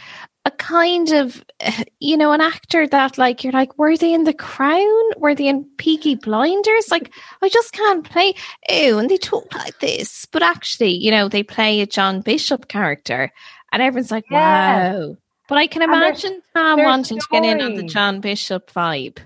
a 0.45 0.51
kind 0.51 1.11
of 1.11 1.43
you 1.99 2.17
know 2.17 2.31
an 2.31 2.41
actor 2.41 2.87
that 2.87 3.17
like 3.17 3.43
you're 3.43 3.53
like 3.53 3.77
were 3.77 3.95
they 3.97 4.13
in 4.13 4.23
The 4.23 4.33
Crown? 4.33 5.01
Were 5.17 5.35
they 5.35 5.47
in 5.47 5.65
Peaky 5.77 6.15
Blinders? 6.15 6.89
Like 6.89 7.11
I 7.41 7.49
just 7.49 7.73
can't 7.73 8.09
play. 8.09 8.33
oh 8.69 8.97
and 8.97 9.09
they 9.09 9.17
talk 9.17 9.53
like 9.55 9.79
this, 9.79 10.25
but 10.25 10.43
actually, 10.43 10.91
you 10.91 11.11
know, 11.11 11.27
they 11.27 11.43
play 11.43 11.81
a 11.81 11.85
John 11.85 12.21
Bishop 12.21 12.67
character, 12.67 13.31
and 13.71 13.81
everyone's 13.81 14.11
like, 14.11 14.25
Yeah. 14.29 14.93
wow. 14.93 15.17
But 15.47 15.57
I 15.57 15.67
can 15.67 15.81
imagine 15.81 16.41
Tom 16.55 16.81
wanting 16.81 17.19
to 17.19 17.27
get 17.29 17.43
in 17.43 17.59
on 17.59 17.75
the. 17.75 17.83
John 17.83 18.21
Bishop 18.21 18.71
vibe. 18.71 19.17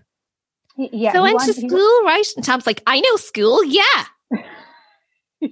Yeah, 0.76 1.14
so 1.14 1.22
went 1.22 1.40
to 1.42 1.54
school, 1.54 2.04
right? 2.04 2.26
And 2.36 2.44
Tom's 2.44 2.66
like, 2.66 2.82
I 2.88 3.00
know 3.00 3.16
school, 3.18 3.64
yeah. 3.64 4.06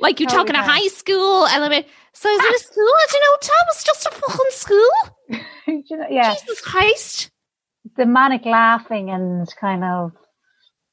Like 0.00 0.20
you 0.20 0.26
Oh, 0.28 0.34
talking 0.34 0.54
a 0.54 0.58
yeah. 0.58 0.64
high 0.64 0.88
school 0.88 1.46
element. 1.46 1.86
So 2.12 2.28
is 2.28 2.40
it 2.40 2.44
a 2.44 2.54
ah. 2.54 2.58
school? 2.58 2.84
I 2.84 3.06
don't 3.10 3.22
know. 3.22 3.36
Tom 3.40 3.66
was 3.68 3.84
just 3.84 4.06
a 4.06 4.10
fucking 4.10 4.50
school. 4.50 4.90
you 5.88 5.96
know, 5.96 6.06
yeah, 6.10 6.34
Jesus 6.34 6.60
Christ. 6.60 7.30
the 7.96 8.06
manic 8.06 8.44
laughing 8.44 9.10
and 9.10 9.48
kind 9.60 9.84
of 9.84 10.12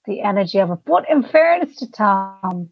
the 0.06 0.22
energy 0.22 0.60
of 0.60 0.72
it. 0.72 0.80
But 0.86 1.10
in 1.10 1.24
fairness 1.24 1.76
to 1.78 1.92
Tom, 1.92 2.70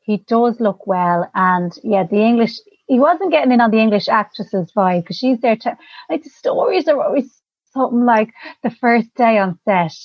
he 0.00 0.18
does 0.18 0.60
look 0.60 0.86
well, 0.86 1.30
and 1.34 1.72
yeah, 1.82 2.04
the 2.04 2.20
English. 2.20 2.58
He 2.86 3.00
wasn't 3.00 3.32
getting 3.32 3.52
in 3.52 3.62
on 3.62 3.70
the 3.70 3.78
English 3.78 4.08
actresses 4.08 4.70
vibe 4.76 5.02
because 5.02 5.16
she's 5.16 5.40
there 5.40 5.56
to 5.56 5.78
like 6.10 6.22
the 6.22 6.30
stories 6.30 6.86
are 6.86 7.02
always 7.02 7.40
something 7.72 8.04
like 8.04 8.34
the 8.62 8.70
first 8.70 9.14
day 9.14 9.38
on 9.38 9.58
set, 9.64 9.96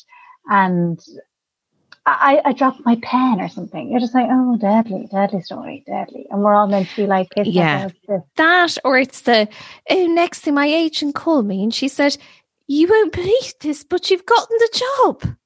and 0.49 0.99
I, 2.05 2.41
I 2.45 2.53
dropped 2.53 2.85
my 2.85 2.97
pen 3.01 3.39
or 3.39 3.49
something. 3.49 3.89
You're 3.89 3.99
just 3.99 4.15
like, 4.15 4.27
oh, 4.29 4.57
deadly, 4.57 5.07
deadly 5.11 5.41
story, 5.41 5.83
deadly, 5.85 6.25
and 6.31 6.41
we're 6.41 6.55
all 6.55 6.67
meant 6.67 6.89
to 6.89 6.95
be 6.95 7.07
like, 7.07 7.27
Yeah. 7.37 7.83
ourselves 7.83 7.95
oh, 8.09 8.25
That 8.35 8.77
or 8.83 8.97
it's 8.97 9.21
the 9.21 9.47
oh, 9.89 10.07
next 10.07 10.41
thing 10.41 10.55
my 10.55 10.65
agent 10.65 11.15
called 11.15 11.45
me 11.45 11.61
and 11.63 11.73
she 11.73 11.87
said, 11.87 12.17
You 12.67 12.87
won't 12.87 13.13
believe 13.13 13.53
this, 13.61 13.83
but 13.83 14.09
you've 14.09 14.25
gotten 14.25 14.57
the 14.57 14.83
job. 15.03 15.21
And 15.23 15.37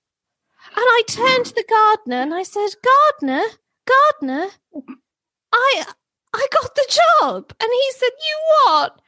I 0.78 1.04
turned 1.08 1.46
to 1.48 1.56
the 1.56 1.66
gardener 1.70 2.22
and 2.22 2.34
I 2.34 2.44
said, 2.44 2.70
Gardener, 2.84 3.44
gardener, 3.86 4.48
I 5.54 5.86
I 6.34 6.48
got 6.52 6.76
the 6.76 7.00
job. 7.20 7.54
And 7.60 7.70
he 7.72 7.92
said, 7.92 8.10
You 8.10 8.38
what? 8.66 9.00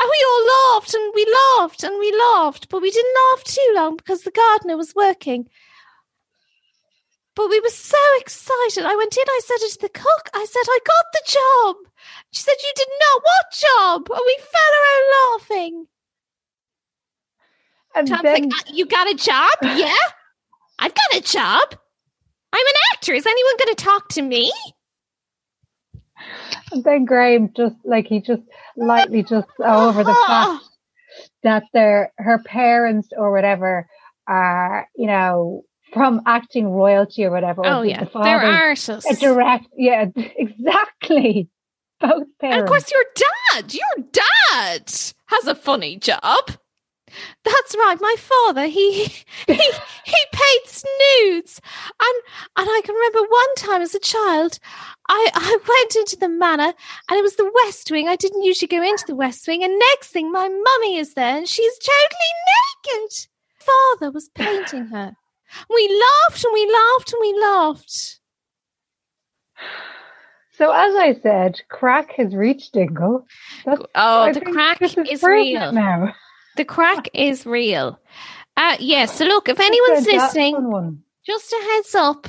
And 0.00 0.10
we 0.10 0.26
all 0.26 0.74
laughed 0.74 0.94
and 0.94 1.12
we 1.14 1.36
laughed 1.56 1.84
and 1.84 1.98
we 1.98 2.12
laughed, 2.34 2.68
but 2.68 2.82
we 2.82 2.90
didn't 2.90 3.14
laugh 3.32 3.44
too 3.44 3.72
long 3.76 3.96
because 3.96 4.22
the 4.22 4.32
gardener 4.32 4.76
was 4.76 4.94
working. 4.96 5.48
But 7.34 7.48
we 7.48 7.60
were 7.60 7.70
so 7.70 7.96
excited. 8.18 8.84
I 8.84 8.94
went 8.96 9.16
in, 9.16 9.24
I 9.26 9.40
said 9.44 9.64
it 9.66 9.72
to 9.72 9.78
the 9.80 9.88
cook. 9.88 10.28
I 10.34 10.44
said, 10.44 10.62
I 10.68 10.78
got 10.84 11.04
the 11.12 11.22
job. 11.26 11.76
She 12.30 12.42
said, 12.42 12.54
You 12.62 12.72
did 12.76 12.88
not. 13.00 13.22
What 13.22 13.52
job? 13.52 14.10
And 14.10 14.22
we 14.26 14.38
fell 14.40 14.72
around 14.80 15.32
laughing. 15.40 15.86
And 17.94 18.08
Tom's 18.08 18.22
then 18.22 18.42
like, 18.44 18.52
"Uh, 18.52 18.72
You 18.72 18.86
got 18.86 19.10
a 19.10 19.14
job? 19.14 19.50
Yeah. 19.78 19.96
I've 20.78 20.94
got 20.94 21.18
a 21.18 21.20
job. 21.22 21.78
I'm 22.52 22.66
an 22.66 22.74
actor. 22.92 23.14
Is 23.14 23.26
anyone 23.26 23.54
going 23.58 23.74
to 23.74 23.84
talk 23.84 24.08
to 24.10 24.22
me? 24.22 24.52
And 26.72 26.84
then 26.84 27.04
Graham 27.04 27.52
just 27.56 27.76
like 27.84 28.06
he 28.06 28.20
just 28.20 28.42
lightly 28.76 29.22
just 29.22 29.48
over 29.60 30.04
the 30.04 30.14
fact 30.26 30.64
that 31.42 31.64
their 31.72 32.12
her 32.18 32.38
parents 32.44 33.08
or 33.16 33.32
whatever 33.32 33.86
are, 34.26 34.88
you 34.96 35.06
know, 35.06 35.64
from 35.92 36.20
acting 36.26 36.68
royalty 36.70 37.24
or 37.24 37.30
whatever. 37.30 37.62
Oh, 37.64 37.82
yeah. 37.82 38.04
the 38.04 38.20
They're 38.22 38.40
artists. 38.40 39.10
a 39.10 39.16
direct 39.16 39.66
yeah, 39.76 40.06
exactly. 40.16 41.48
Both 42.00 42.26
parents. 42.40 42.42
And 42.42 42.60
of 42.62 42.66
course, 42.68 42.90
your 42.90 43.04
dad, 43.14 43.74
your 43.74 44.06
dad 44.10 44.92
has 45.26 45.46
a 45.46 45.54
funny 45.54 45.96
job. 45.96 46.50
That's 47.44 47.76
right. 47.76 47.98
My 48.00 48.14
father, 48.18 48.66
he 48.66 49.04
he 49.04 49.12
he 49.46 50.22
paid 50.32 50.60
snoods, 50.66 51.60
and 52.00 52.22
and 52.56 52.68
I 52.68 52.80
can 52.84 52.94
remember 52.94 53.20
one 53.20 53.54
time 53.56 53.82
as 53.82 53.94
a 53.94 54.00
child, 54.00 54.58
I 55.08 55.30
I 55.34 55.58
went 55.68 55.96
into 55.96 56.16
the 56.16 56.28
manor, 56.28 56.72
and 57.08 57.18
it 57.18 57.22
was 57.22 57.36
the 57.36 57.50
West 57.64 57.90
Wing. 57.90 58.08
I 58.08 58.16
didn't 58.16 58.42
usually 58.42 58.68
go 58.68 58.82
into 58.82 59.04
the 59.06 59.14
West 59.14 59.46
Wing, 59.46 59.62
and 59.62 59.78
next 59.78 60.08
thing, 60.08 60.32
my 60.32 60.48
mummy 60.48 60.96
is 60.96 61.14
there, 61.14 61.36
and 61.36 61.48
she's 61.48 61.78
totally 61.78 62.98
naked. 63.02 63.26
Father 63.60 64.10
was 64.10 64.28
painting 64.30 64.86
her. 64.86 65.14
We 65.70 66.02
laughed 66.28 66.44
and 66.44 66.52
we 66.54 66.72
laughed 66.72 67.12
and 67.12 67.20
we 67.20 67.40
laughed. 67.40 68.18
so 70.54 70.70
as 70.72 70.94
I 70.96 71.14
said, 71.22 71.60
crack 71.68 72.12
has 72.16 72.34
reached 72.34 72.72
Dingle. 72.72 73.26
That's, 73.64 73.80
Oh, 73.94 74.20
I 74.22 74.32
the 74.32 74.40
crack 74.40 74.80
is 74.82 75.22
real. 75.22 75.72
now. 75.72 76.14
The 76.56 76.64
crack 76.64 77.08
is 77.14 77.46
real. 77.46 77.98
Uh, 78.56 78.76
yes. 78.78 79.16
so 79.16 79.24
look, 79.24 79.48
if 79.48 79.58
anyone's 79.58 80.06
listening, 80.06 81.02
just 81.24 81.52
a 81.52 81.64
heads 81.72 81.94
up, 81.94 82.28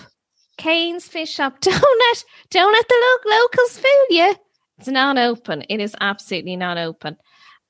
Kane's 0.58 1.08
Fish 1.08 1.32
Shop. 1.34 1.60
Don't 1.62 1.74
let 1.82 2.24
don't 2.50 2.72
let 2.72 2.88
the 2.88 2.96
lo- 3.26 3.38
locals 3.40 3.78
fool 3.78 4.06
you. 4.18 4.36
It's 4.78 4.88
not 4.88 5.18
open. 5.18 5.64
It 5.70 5.80
is 5.82 5.96
absolutely 6.00 6.56
not 6.56 6.78
open. 6.78 7.18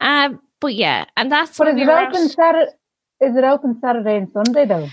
Um, 0.02 0.42
but 0.60 0.76
yeah, 0.76 1.06
and 1.18 1.32
that's 1.32 1.58
But 1.58 1.70
is 1.70 1.76
it 1.82 1.88
open. 1.90 2.30
Saturday? 2.30 2.72
Is 3.22 3.36
it 3.38 3.44
open 3.44 3.80
Saturday 3.82 4.18
and 4.18 4.28
Sunday 4.34 4.66
though? 4.66 4.90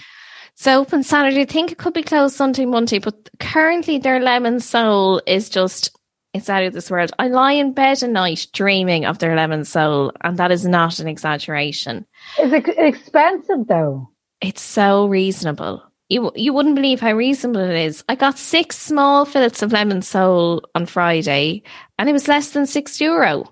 It's 0.61 0.67
open 0.67 1.03
Saturday. 1.03 1.41
I 1.41 1.45
think 1.47 1.73
it 1.73 1.79
could 1.79 1.95
be 1.95 2.03
closed 2.03 2.37
Sunday, 2.37 2.67
Monday, 2.67 2.99
but 2.99 3.31
currently 3.39 3.97
their 3.97 4.21
lemon 4.21 4.61
sole 4.61 5.23
is 5.27 5.49
just 5.49 5.99
it's 6.35 6.51
out 6.51 6.65
of 6.65 6.75
this 6.75 6.91
world. 6.91 7.13
I 7.19 7.29
lie 7.29 7.53
in 7.53 7.73
bed 7.73 8.03
at 8.03 8.11
night 8.11 8.47
dreaming 8.53 9.07
of 9.07 9.21
their 9.21 9.35
lemon 9.35 9.65
sole, 9.65 10.13
and 10.21 10.37
that 10.37 10.53
is 10.53 10.67
not 10.67 10.99
an 10.99 11.09
exaggeration. 11.09 12.05
Is 12.39 12.53
it 12.53 12.69
expensive 12.77 13.69
though? 13.69 14.11
It's 14.43 14.61
so 14.61 15.07
reasonable. 15.07 15.83
You 16.11 16.31
you 16.37 16.53
wouldn't 16.53 16.75
believe 16.75 17.01
how 17.01 17.15
reasonable 17.15 17.63
it 17.63 17.83
is. 17.83 18.05
I 18.07 18.15
got 18.15 18.37
six 18.37 18.77
small 18.77 19.25
fillets 19.25 19.63
of 19.63 19.73
lemon 19.73 20.03
sole 20.03 20.61
on 20.75 20.85
Friday, 20.85 21.63
and 21.99 22.07
it 22.07 22.13
was 22.13 22.29
less 22.29 22.51
than 22.51 22.67
six 22.67 23.01
euro. 23.01 23.51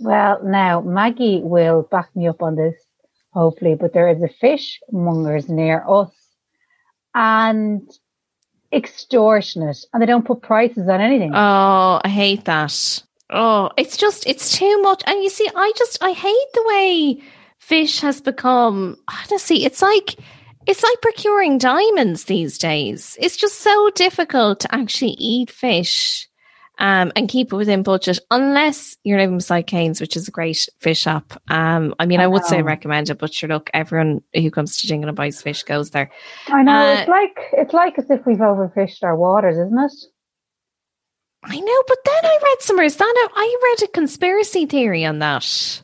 Well, 0.00 0.42
now 0.42 0.80
Maggie 0.80 1.40
will 1.40 1.82
back 1.88 2.08
me 2.16 2.26
up 2.26 2.42
on 2.42 2.56
this, 2.56 2.74
hopefully. 3.34 3.74
But 3.74 3.92
there 3.92 4.08
is 4.08 4.22
a 4.22 4.28
fishmongers 4.28 5.48
near 5.48 5.84
us, 5.86 6.10
and 7.14 7.82
extortionate, 8.72 9.84
and 9.92 10.02
they 10.02 10.06
don't 10.06 10.24
put 10.24 10.42
prices 10.42 10.88
on 10.88 11.00
anything. 11.00 11.32
Oh, 11.34 12.00
I 12.02 12.08
hate 12.08 12.46
that. 12.46 13.02
Oh, 13.30 13.70
it's 13.76 13.96
just 13.96 14.26
it's 14.26 14.56
too 14.56 14.80
much. 14.82 15.02
And 15.06 15.22
you 15.22 15.30
see, 15.30 15.48
I 15.54 15.72
just 15.76 16.02
I 16.02 16.12
hate 16.12 16.52
the 16.54 16.64
way 16.66 17.22
fish 17.58 18.00
has 18.00 18.20
become. 18.20 18.96
Honestly, 19.08 19.64
it's 19.64 19.82
like 19.82 20.16
it's 20.66 20.82
like 20.82 21.00
procuring 21.02 21.58
diamonds 21.58 22.24
these 22.24 22.58
days. 22.58 23.16
It's 23.20 23.36
just 23.36 23.60
so 23.60 23.90
difficult 23.90 24.60
to 24.60 24.74
actually 24.74 25.16
eat 25.18 25.50
fish. 25.50 26.28
Um, 26.76 27.12
and 27.14 27.28
keep 27.28 27.52
it 27.52 27.56
within 27.56 27.84
budget 27.84 28.18
unless 28.32 28.96
you're 29.04 29.18
living 29.18 29.38
beside 29.38 29.68
Kane's, 29.68 30.00
which 30.00 30.16
is 30.16 30.26
a 30.26 30.32
great 30.32 30.68
fish 30.80 30.98
shop. 30.98 31.40
Um, 31.46 31.94
I 32.00 32.06
mean, 32.06 32.18
I, 32.18 32.24
I 32.24 32.26
would 32.26 32.44
say 32.44 32.62
recommend 32.62 33.10
it, 33.10 33.18
but 33.18 33.32
sure, 33.32 33.48
look, 33.48 33.70
everyone 33.72 34.22
who 34.34 34.50
comes 34.50 34.78
to 34.78 34.88
Dingle 34.88 35.08
and 35.08 35.16
buys 35.16 35.40
fish 35.40 35.62
goes 35.62 35.90
there. 35.90 36.10
I 36.48 36.64
know 36.64 36.72
uh, 36.72 36.94
it's 36.98 37.08
like 37.08 37.38
it's 37.52 37.72
like 37.72 37.96
as 37.96 38.10
if 38.10 38.26
we've 38.26 38.38
overfished 38.38 39.04
our 39.04 39.16
waters, 39.16 39.56
isn't 39.56 39.78
it? 39.78 39.92
I 41.44 41.60
know, 41.60 41.82
but 41.86 41.98
then 42.04 42.24
I 42.24 42.38
read 42.42 42.62
somewhere, 42.62 42.86
is 42.86 42.96
that 42.96 43.28
I 43.34 43.56
read 43.62 43.88
a 43.88 43.92
conspiracy 43.92 44.66
theory 44.66 45.04
on 45.04 45.18
that. 45.20 45.82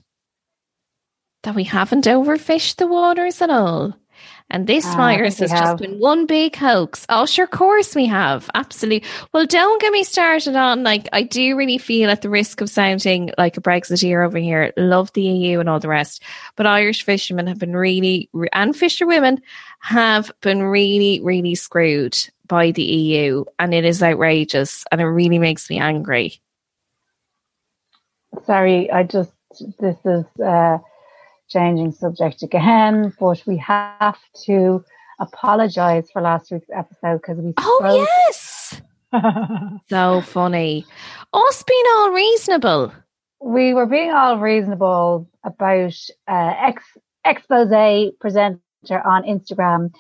That 1.43 1.55
we 1.55 1.65
haven't 1.65 2.07
overfished 2.07 2.77
the 2.77 2.87
waters 2.87 3.41
at 3.41 3.51
all. 3.51 3.95
And 4.51 4.67
this 4.67 4.85
I 4.85 4.97
virus 4.97 5.39
has 5.39 5.53
we 5.53 5.59
just 5.59 5.79
been 5.79 5.99
one 5.99 6.27
big 6.27 6.57
hoax. 6.57 7.07
Oh, 7.09 7.25
sure, 7.25 7.45
of 7.45 7.53
course 7.53 7.95
we 7.95 8.07
have. 8.07 8.51
Absolutely. 8.55 9.09
Well, 9.33 9.47
don't 9.47 9.81
get 9.81 9.93
me 9.93 10.03
started 10.03 10.57
on, 10.57 10.83
like, 10.83 11.09
I 11.13 11.23
do 11.23 11.57
really 11.57 11.79
feel 11.79 12.11
at 12.11 12.23
the 12.23 12.31
risk 12.31 12.61
of 12.61 12.69
sounding 12.69 13.31
like 13.39 13.57
a 13.57 13.61
Brexiteer 13.61 14.27
over 14.27 14.39
here, 14.39 14.73
love 14.77 15.13
the 15.13 15.23
EU 15.23 15.61
and 15.61 15.69
all 15.69 15.79
the 15.79 15.89
rest. 15.89 16.23
But 16.57 16.67
Irish 16.67 17.05
fishermen 17.05 17.47
have 17.47 17.59
been 17.59 17.77
really, 17.77 18.29
and 18.53 18.77
fisherwomen 18.77 19.41
have 19.81 20.33
been 20.41 20.63
really, 20.63 21.21
really 21.21 21.55
screwed 21.55 22.19
by 22.49 22.73
the 22.73 22.83
EU. 22.83 23.45
And 23.59 23.73
it 23.73 23.85
is 23.85 24.03
outrageous. 24.03 24.85
And 24.91 25.01
it 25.01 25.07
really 25.07 25.39
makes 25.39 25.71
me 25.71 25.79
angry. 25.79 26.41
Sorry, 28.47 28.91
I 28.91 29.03
just 29.05 29.33
this 29.79 29.97
is 30.05 30.25
uh, 30.45 30.79
changing 31.51 31.93
subject 31.93 32.43
again, 32.43 33.13
but 33.19 33.43
we 33.47 33.57
have 33.59 34.19
to 34.45 34.85
apologise 35.19 36.11
for 36.11 36.23
last 36.23 36.51
week's 36.51 36.71
episode 36.75 37.19
because 37.19 37.39
we 37.39 37.53
Oh, 37.59 38.07
yes. 38.07 38.81
yes. 38.81 38.83
So 39.89 40.21
funny. 40.23 40.87
Us 41.33 41.63
being 41.65 41.85
all 41.97 42.11
reasonable. 42.13 42.93
we 43.41 43.75
were 43.75 43.87
being 43.87 44.11
all 44.13 44.39
reasonable 44.39 45.29
about 45.45 45.95
uh, 46.29 46.55
ex 46.59 46.85
expose 47.25 47.69
presenter 48.21 48.61
on 49.05 49.25
Instagram. 49.25 49.93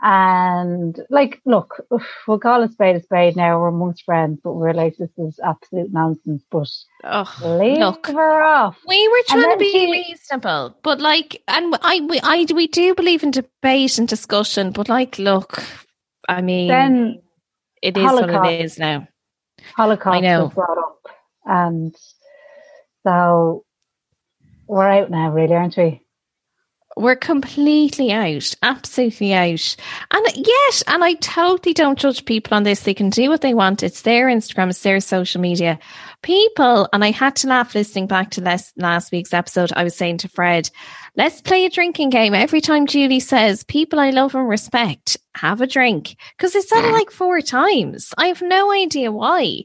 And 0.00 0.96
like, 1.10 1.40
look, 1.44 1.84
we'll 2.28 2.38
call 2.38 2.62
a 2.62 2.68
spade 2.68 2.94
a 2.96 3.02
spade 3.02 3.34
now. 3.34 3.58
We're 3.60 3.68
amongst 3.68 4.04
friends, 4.04 4.38
but 4.44 4.52
we're 4.52 4.72
like, 4.72 4.96
this 4.96 5.10
is 5.18 5.40
absolute 5.44 5.92
nonsense. 5.92 6.44
But 6.50 6.68
Oh, 7.02 7.34
look. 7.80 8.06
her 8.06 8.42
off. 8.42 8.78
We 8.86 9.08
were 9.08 9.22
trying 9.26 9.50
to 9.50 9.56
be 9.56 9.72
she- 9.72 9.90
reasonable, 9.90 10.76
but 10.84 11.00
like, 11.00 11.42
and 11.48 11.76
I, 11.82 12.00
we, 12.08 12.20
I, 12.22 12.46
we 12.54 12.68
do 12.68 12.94
believe 12.94 13.24
in 13.24 13.32
debate 13.32 13.98
and 13.98 14.06
discussion, 14.06 14.70
but 14.70 14.88
like, 14.88 15.18
look, 15.18 15.62
I 16.28 16.42
mean, 16.42 16.68
Then 16.68 17.22
it 17.82 17.96
is 17.96 18.04
what 18.04 18.30
Holocaust. 18.30 18.50
it 18.52 18.60
is 18.64 18.78
now. 18.78 19.08
Holocaust 19.74 20.16
I 20.16 20.20
know. 20.20 20.44
was 20.44 20.54
brought 20.54 20.78
up, 20.78 21.00
and 21.44 21.94
so 23.04 23.64
we're 24.68 24.88
out 24.88 25.10
now, 25.10 25.32
really, 25.32 25.54
aren't 25.56 25.76
we? 25.76 26.02
We're 26.98 27.14
completely 27.14 28.10
out, 28.10 28.54
absolutely 28.62 29.32
out. 29.32 29.76
And 30.10 30.26
yet, 30.34 30.82
and 30.88 31.04
I 31.04 31.14
totally 31.14 31.72
don't 31.72 31.98
judge 31.98 32.24
people 32.24 32.56
on 32.56 32.64
this. 32.64 32.80
They 32.80 32.92
can 32.92 33.08
do 33.08 33.28
what 33.28 33.40
they 33.40 33.54
want. 33.54 33.84
It's 33.84 34.02
their 34.02 34.26
Instagram, 34.26 34.70
it's 34.70 34.82
their 34.82 34.98
social 34.98 35.40
media. 35.40 35.78
People, 36.22 36.88
and 36.92 37.04
I 37.04 37.12
had 37.12 37.36
to 37.36 37.46
laugh 37.46 37.76
listening 37.76 38.08
back 38.08 38.30
to 38.30 38.40
last, 38.40 38.72
last 38.76 39.12
week's 39.12 39.32
episode. 39.32 39.72
I 39.76 39.84
was 39.84 39.94
saying 39.94 40.18
to 40.18 40.28
Fred, 40.28 40.70
let's 41.16 41.40
play 41.40 41.64
a 41.64 41.70
drinking 41.70 42.10
game. 42.10 42.34
Every 42.34 42.60
time 42.60 42.86
Julie 42.86 43.20
says, 43.20 43.62
people 43.62 44.00
I 44.00 44.10
love 44.10 44.34
and 44.34 44.48
respect, 44.48 45.16
have 45.36 45.60
a 45.60 45.68
drink. 45.68 46.16
Because 46.36 46.56
it's 46.56 46.68
said 46.68 46.84
it 46.84 46.92
like 46.92 47.12
four 47.12 47.40
times. 47.40 48.12
I 48.18 48.26
have 48.26 48.42
no 48.42 48.72
idea 48.72 49.12
why. 49.12 49.62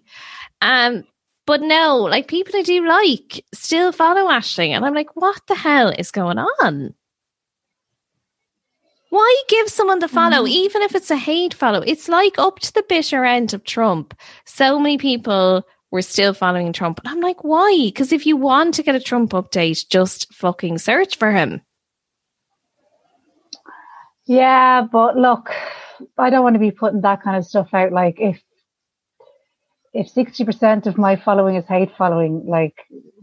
Um, 0.62 1.04
but 1.48 1.62
no, 1.62 1.98
like 1.98 2.28
people 2.28 2.54
I 2.56 2.62
do 2.62 2.88
like 2.88 3.44
still 3.56 3.92
follow 3.92 4.30
Ashling. 4.30 4.70
And 4.70 4.86
I'm 4.86 4.94
like, 4.94 5.16
what 5.16 5.42
the 5.48 5.56
hell 5.56 5.90
is 5.90 6.12
going 6.12 6.38
on? 6.38 6.94
Why 9.14 9.44
give 9.48 9.70
someone 9.70 10.00
the 10.00 10.08
follow, 10.08 10.44
mm. 10.44 10.50
even 10.50 10.82
if 10.82 10.96
it's 10.96 11.12
a 11.12 11.16
hate 11.16 11.54
follow? 11.54 11.82
It's 11.82 12.10
like 12.10 12.40
up 12.40 12.58
to 12.62 12.74
the 12.74 12.84
bitter 12.90 13.24
end 13.24 13.54
of 13.54 13.64
Trump. 13.64 14.16
So 14.46 14.80
many 14.80 14.98
people 14.98 15.62
were 15.92 16.02
still 16.02 16.34
following 16.34 16.74
Trump. 16.74 17.00
And 17.00 17.10
I'm 17.10 17.22
like, 17.22 17.44
why? 17.44 17.78
Because 17.86 18.12
if 18.12 18.26
you 18.26 18.36
want 18.36 18.74
to 18.74 18.82
get 18.82 18.96
a 18.96 19.00
Trump 19.00 19.34
update, 19.34 19.88
just 19.88 20.34
fucking 20.34 20.80
search 20.80 21.18
for 21.18 21.32
him. 21.32 21.62
Yeah, 24.26 24.88
but 24.92 25.16
look, 25.16 25.52
I 26.18 26.32
don't 26.32 26.42
want 26.42 26.56
to 26.56 26.60
be 26.60 26.72
putting 26.72 27.02
that 27.02 27.22
kind 27.22 27.38
of 27.38 27.46
stuff 27.46 27.72
out. 27.72 27.92
Like, 27.92 28.20
if 28.20 28.42
if 29.94 30.10
sixty 30.10 30.44
percent 30.44 30.88
of 30.88 30.98
my 30.98 31.18
following 31.18 31.56
is 31.56 31.66
hate 31.68 31.96
following, 31.96 32.48
like, 32.48 32.74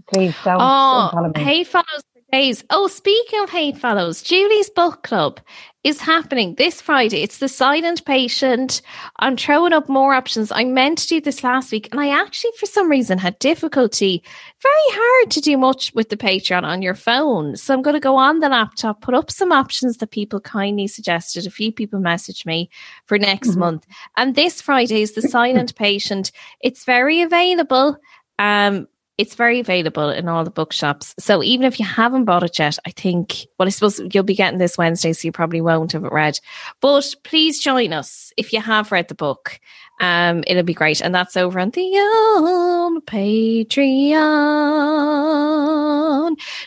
please 0.06 0.36
don't 0.44 0.60
Oh, 0.60 1.10
unfollow 1.12 1.34
me. 1.36 1.42
hate 1.42 1.66
follows 1.66 2.04
days. 2.30 2.64
Oh, 2.70 2.86
speaking 2.86 3.40
of 3.40 3.50
hate 3.50 3.76
follows, 3.76 4.22
Julie's 4.22 4.70
book 4.70 5.02
club 5.02 5.40
is 5.82 6.00
happening 6.00 6.54
this 6.56 6.80
Friday. 6.80 7.22
It's 7.22 7.38
the 7.38 7.48
silent 7.48 8.04
patient. 8.04 8.82
I'm 9.18 9.36
throwing 9.36 9.72
up 9.72 9.88
more 9.88 10.12
options. 10.12 10.52
I 10.52 10.64
meant 10.64 10.98
to 10.98 11.08
do 11.08 11.20
this 11.20 11.42
last 11.42 11.72
week, 11.72 11.88
and 11.90 12.00
I 12.00 12.08
actually, 12.08 12.50
for 12.58 12.66
some 12.66 12.90
reason, 12.90 13.18
had 13.18 13.38
difficulty. 13.38 14.22
Very 14.62 14.72
hard 14.90 15.30
to 15.32 15.40
do 15.40 15.56
much 15.56 15.94
with 15.94 16.10
the 16.10 16.16
Patreon 16.16 16.64
on 16.64 16.82
your 16.82 16.94
phone. 16.94 17.56
So 17.56 17.72
I'm 17.72 17.82
going 17.82 17.94
to 17.94 18.00
go 18.00 18.16
on 18.16 18.40
the 18.40 18.48
laptop, 18.48 19.00
put 19.00 19.14
up 19.14 19.30
some 19.30 19.52
options 19.52 19.96
that 19.96 20.10
people 20.10 20.40
kindly 20.40 20.86
suggested. 20.86 21.46
A 21.46 21.50
few 21.50 21.72
people 21.72 22.00
messaged 22.00 22.44
me 22.44 22.68
for 23.06 23.18
next 23.18 23.56
month. 23.56 23.86
And 24.16 24.34
this 24.34 24.60
Friday 24.60 25.02
is 25.02 25.12
the 25.12 25.22
silent 25.22 25.74
patient. 25.76 26.30
It's 26.60 26.84
very 26.84 27.22
available. 27.22 27.96
Um, 28.38 28.86
it's 29.20 29.34
very 29.34 29.60
available 29.60 30.08
in 30.08 30.28
all 30.28 30.44
the 30.44 30.50
bookshops. 30.50 31.14
So 31.18 31.42
even 31.42 31.66
if 31.66 31.78
you 31.78 31.84
haven't 31.84 32.24
bought 32.24 32.42
it 32.42 32.58
yet, 32.58 32.78
I 32.86 32.90
think, 32.90 33.46
well, 33.58 33.66
I 33.66 33.70
suppose 33.70 34.00
you'll 34.12 34.24
be 34.24 34.34
getting 34.34 34.58
this 34.58 34.78
Wednesday, 34.78 35.12
so 35.12 35.26
you 35.26 35.32
probably 35.32 35.60
won't 35.60 35.92
have 35.92 36.04
it 36.06 36.12
read. 36.12 36.40
But 36.80 37.14
please 37.22 37.60
join 37.60 37.92
us 37.92 38.32
if 38.38 38.50
you 38.50 38.62
have 38.62 38.90
read 38.90 39.08
the 39.08 39.14
book. 39.14 39.60
Um, 40.00 40.42
it'll 40.46 40.62
be 40.62 40.74
great. 40.74 41.02
And 41.02 41.14
that's 41.14 41.36
over 41.36 41.60
on 41.60 41.70
the 41.70 41.82
old 41.82 43.04
Patreon. 43.06 43.70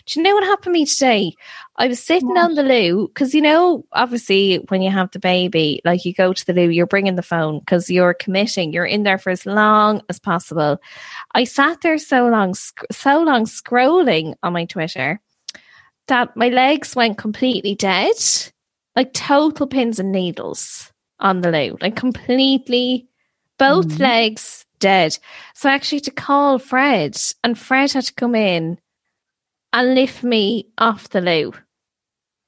Do 0.06 0.20
you 0.20 0.22
know 0.22 0.34
what 0.34 0.44
happened 0.44 0.64
to 0.64 0.70
me 0.70 0.86
today? 0.86 1.34
I 1.76 1.88
was 1.88 2.00
sitting 2.00 2.36
on 2.38 2.54
the 2.54 2.62
loo 2.62 3.08
because, 3.08 3.34
you 3.34 3.40
know, 3.42 3.84
obviously 3.92 4.58
when 4.68 4.80
you 4.80 4.90
have 4.92 5.10
the 5.10 5.18
baby, 5.18 5.80
like 5.84 6.04
you 6.04 6.14
go 6.14 6.32
to 6.32 6.46
the 6.46 6.52
loo, 6.52 6.68
you're 6.68 6.86
bringing 6.86 7.16
the 7.16 7.22
phone 7.22 7.58
because 7.58 7.90
you're 7.90 8.14
committing, 8.14 8.72
you're 8.72 8.86
in 8.86 9.02
there 9.02 9.18
for 9.18 9.30
as 9.30 9.44
long 9.44 10.00
as 10.08 10.20
possible. 10.20 10.78
I 11.34 11.42
sat 11.42 11.80
there 11.80 11.98
so 11.98 12.28
long, 12.28 12.54
sc- 12.54 12.84
so 12.92 13.20
long 13.20 13.46
scrolling 13.46 14.34
on 14.44 14.52
my 14.52 14.66
Twitter 14.66 15.20
that 16.06 16.36
my 16.36 16.48
legs 16.50 16.94
went 16.94 17.18
completely 17.18 17.74
dead, 17.74 18.14
like 18.94 19.12
total 19.12 19.66
pins 19.66 19.98
and 19.98 20.12
needles 20.12 20.92
on 21.18 21.40
the 21.40 21.50
loo, 21.50 21.76
like 21.80 21.96
completely, 21.96 23.08
both 23.58 23.88
mm-hmm. 23.88 24.02
legs 24.02 24.66
dead. 24.78 25.16
So 25.54 25.68
I 25.68 25.74
actually 25.74 25.98
had 25.98 26.04
to 26.04 26.10
call 26.10 26.58
Fred, 26.58 27.16
and 27.42 27.58
Fred 27.58 27.92
had 27.92 28.04
to 28.04 28.14
come 28.14 28.34
in 28.34 28.78
and 29.72 29.94
lift 29.94 30.22
me 30.22 30.68
off 30.78 31.08
the 31.08 31.20
loo. 31.20 31.52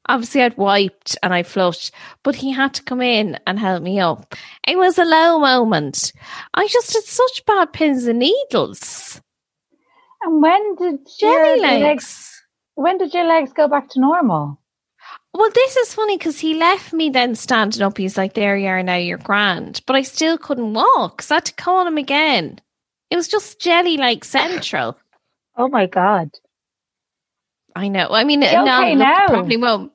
Obviously, 0.09 0.43
I'd 0.43 0.57
wiped 0.57 1.19
and 1.23 1.35
I 1.35 1.43
flushed, 1.43 1.93
but 2.23 2.37
he 2.37 2.53
had 2.53 2.75
to 2.75 2.83
come 2.83 3.03
in 3.03 3.39
and 3.47 3.59
help 3.59 3.83
me 3.83 3.99
up. 3.99 4.37
It 4.67 4.79
was 4.79 4.99
a 4.99 5.05
low 5.05 5.39
moment. 5.39 6.13
I 6.55 6.69
just 6.69 6.93
had 6.93 7.03
such 7.03 7.45
bad 7.45 7.73
pins 7.73 8.07
and 8.07 8.21
needles. 8.21 9.21
And 10.23 10.41
when 10.41 10.77
did 10.77 11.01
Jelly 11.19 11.33
your 11.33 11.57
legs. 11.59 12.43
When 12.77 12.99
did 12.99 13.15
your 13.15 13.27
legs 13.27 13.53
go 13.53 13.67
back 13.67 13.89
to 13.91 14.01
normal? 14.01 14.61
Well, 15.37 15.51
this 15.55 15.77
is 15.77 15.93
funny 15.93 16.17
because 16.17 16.41
he 16.41 16.55
left 16.55 16.95
me 16.95 17.11
then 17.11 17.35
standing 17.35 17.83
up. 17.83 17.99
He's 17.99 18.17
like, 18.17 18.33
There 18.33 18.57
you 18.57 18.69
are 18.69 18.83
now, 18.83 18.97
you're 18.97 19.19
grand. 19.19 19.83
But 19.87 19.95
I 19.95 20.01
still 20.03 20.39
couldn't 20.39 20.73
walk. 20.73 21.21
So 21.21 21.35
I 21.35 21.37
had 21.37 21.45
to 21.47 21.55
call 21.55 21.87
him 21.87 21.99
again. 21.99 22.59
It 23.11 23.17
was 23.17 23.29
just 23.29 23.61
jelly 23.61 23.97
like 23.97 24.25
central. 24.25 24.97
Oh 25.59 25.69
my 25.69 25.87
god! 25.87 26.33
I 27.75 27.89
know. 27.89 28.09
I 28.11 28.25
mean, 28.25 28.43
You 28.43 28.53
no, 28.53 28.89
look, 28.91 28.99
now? 28.99 29.27
probably 29.27 29.57
won't. 29.57 29.91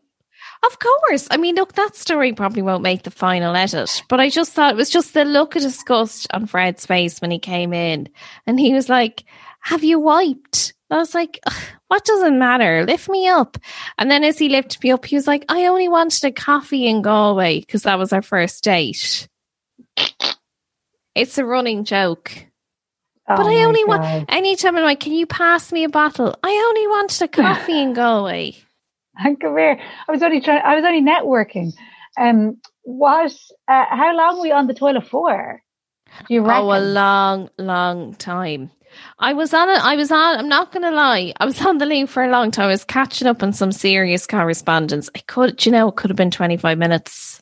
Of 0.65 0.79
course. 0.79 1.27
I 1.29 1.37
mean, 1.37 1.53
look, 1.53 1.73
that 1.73 1.95
story 1.95 2.33
probably 2.33 2.63
won't 2.63 2.81
make 2.81 3.03
the 3.03 3.11
final 3.11 3.55
edit. 3.55 4.01
But 4.09 4.19
I 4.19 4.29
just 4.29 4.53
thought 4.53 4.73
it 4.73 4.75
was 4.75 4.89
just 4.89 5.13
the 5.13 5.23
look 5.23 5.55
of 5.55 5.61
disgust 5.61 6.25
on 6.33 6.47
Fred's 6.47 6.87
face 6.87 7.19
when 7.21 7.29
he 7.29 7.37
came 7.37 7.73
in. 7.73 8.09
And 8.47 8.59
he 8.59 8.73
was 8.73 8.89
like, 8.89 9.23
Have 9.59 9.83
you 9.83 9.99
wiped? 9.99 10.73
I 10.91 10.97
was 10.97 11.15
like, 11.15 11.39
What 11.87 12.05
doesn't 12.05 12.37
matter? 12.37 12.85
Lift 12.85 13.09
me 13.09 13.27
up. 13.27 13.57
And 13.97 14.11
then 14.11 14.23
as 14.23 14.37
he 14.37 14.49
lifted 14.49 14.83
me 14.83 14.91
up, 14.91 15.05
he 15.05 15.15
was 15.15 15.27
like, 15.27 15.45
I 15.49 15.65
only 15.65 15.87
wanted 15.87 16.23
a 16.25 16.31
coffee 16.31 16.87
in 16.87 17.01
Galway 17.01 17.61
because 17.61 17.83
that 17.83 17.97
was 17.97 18.13
our 18.13 18.21
first 18.21 18.63
date. 18.63 19.27
It's 21.15 21.37
a 21.37 21.45
running 21.45 21.85
joke. 21.85 22.31
Oh 23.27 23.37
But 23.37 23.47
I 23.47 23.63
only 23.63 23.85
want 23.85 24.25
anytime 24.29 24.77
I'm 24.77 24.83
like, 24.83 24.99
Can 24.99 25.13
you 25.13 25.25
pass 25.25 25.71
me 25.71 25.85
a 25.85 25.89
bottle? 25.89 26.35
I 26.43 26.49
only 26.69 26.87
wanted 26.87 27.21
a 27.21 27.27
coffee 27.41 27.81
in 27.81 27.93
Galway. 27.93 28.55
Come 29.23 29.57
here. 29.57 29.79
I 30.07 30.11
was 30.11 30.23
only 30.23 30.41
trying. 30.41 30.61
I 30.63 30.75
was 30.75 30.85
only 30.85 31.01
networking. 31.01 31.73
Um, 32.17 32.57
what? 32.83 33.33
Uh, 33.67 33.85
how 33.89 34.15
long 34.15 34.39
were 34.39 34.47
you 34.47 34.53
on 34.53 34.67
the 34.67 34.73
toilet 34.73 35.07
for? 35.07 35.61
Do 36.27 36.33
you 36.33 36.41
reckon? 36.41 36.65
Oh, 36.65 36.73
a 36.73 36.79
long, 36.79 37.49
long 37.57 38.15
time. 38.15 38.71
I 39.19 39.33
was 39.33 39.53
on 39.53 39.69
it. 39.69 39.79
I 39.83 39.95
was 39.95 40.11
on. 40.11 40.37
I'm 40.39 40.49
not 40.49 40.71
going 40.71 40.83
to 40.83 40.91
lie. 40.91 41.33
I 41.37 41.45
was 41.45 41.61
on 41.65 41.77
the 41.77 41.85
loo 41.85 42.07
for 42.07 42.23
a 42.23 42.29
long 42.29 42.51
time. 42.51 42.65
I 42.65 42.67
was 42.67 42.83
catching 42.83 43.27
up 43.27 43.43
on 43.43 43.53
some 43.53 43.71
serious 43.71 44.27
correspondence. 44.27 45.09
I 45.15 45.19
could, 45.19 45.57
do 45.57 45.69
you 45.69 45.71
know, 45.73 45.89
it 45.89 45.95
could 45.95 46.09
have 46.09 46.17
been 46.17 46.31
25 46.31 46.77
minutes. 46.77 47.41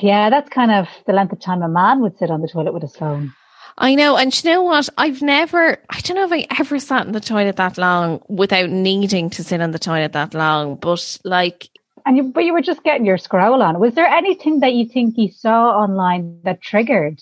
yeah, 0.00 0.30
that's 0.30 0.48
kind 0.48 0.70
of 0.70 0.88
the 1.06 1.12
length 1.12 1.32
of 1.32 1.40
time 1.40 1.62
a 1.62 1.68
man 1.68 2.00
would 2.00 2.18
sit 2.18 2.30
on 2.30 2.40
the 2.40 2.48
toilet 2.48 2.72
with 2.72 2.82
his 2.82 2.96
phone. 2.96 3.34
I 3.76 3.94
know. 3.96 4.16
And 4.16 4.30
do 4.30 4.48
you 4.48 4.54
know 4.54 4.62
what? 4.62 4.88
I've 4.98 5.20
never, 5.20 5.78
I 5.90 6.00
don't 6.00 6.16
know 6.16 6.24
if 6.24 6.32
I 6.32 6.46
ever 6.60 6.78
sat 6.78 7.06
in 7.06 7.12
the 7.12 7.20
toilet 7.20 7.56
that 7.56 7.76
long 7.76 8.22
without 8.28 8.70
needing 8.70 9.30
to 9.30 9.42
sit 9.42 9.60
on 9.60 9.72
the 9.72 9.78
toilet 9.78 10.12
that 10.12 10.32
long. 10.32 10.76
But 10.76 11.18
like, 11.24 11.68
And 12.06 12.16
you, 12.16 12.22
but 12.24 12.44
you 12.44 12.52
were 12.52 12.62
just 12.62 12.84
getting 12.84 13.04
your 13.04 13.18
scroll 13.18 13.62
on. 13.62 13.80
Was 13.80 13.94
there 13.94 14.06
anything 14.06 14.60
that 14.60 14.74
you 14.74 14.86
think 14.86 15.14
you 15.18 15.30
saw 15.32 15.70
online 15.70 16.40
that 16.44 16.62
triggered? 16.62 17.20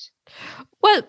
well, 0.82 1.02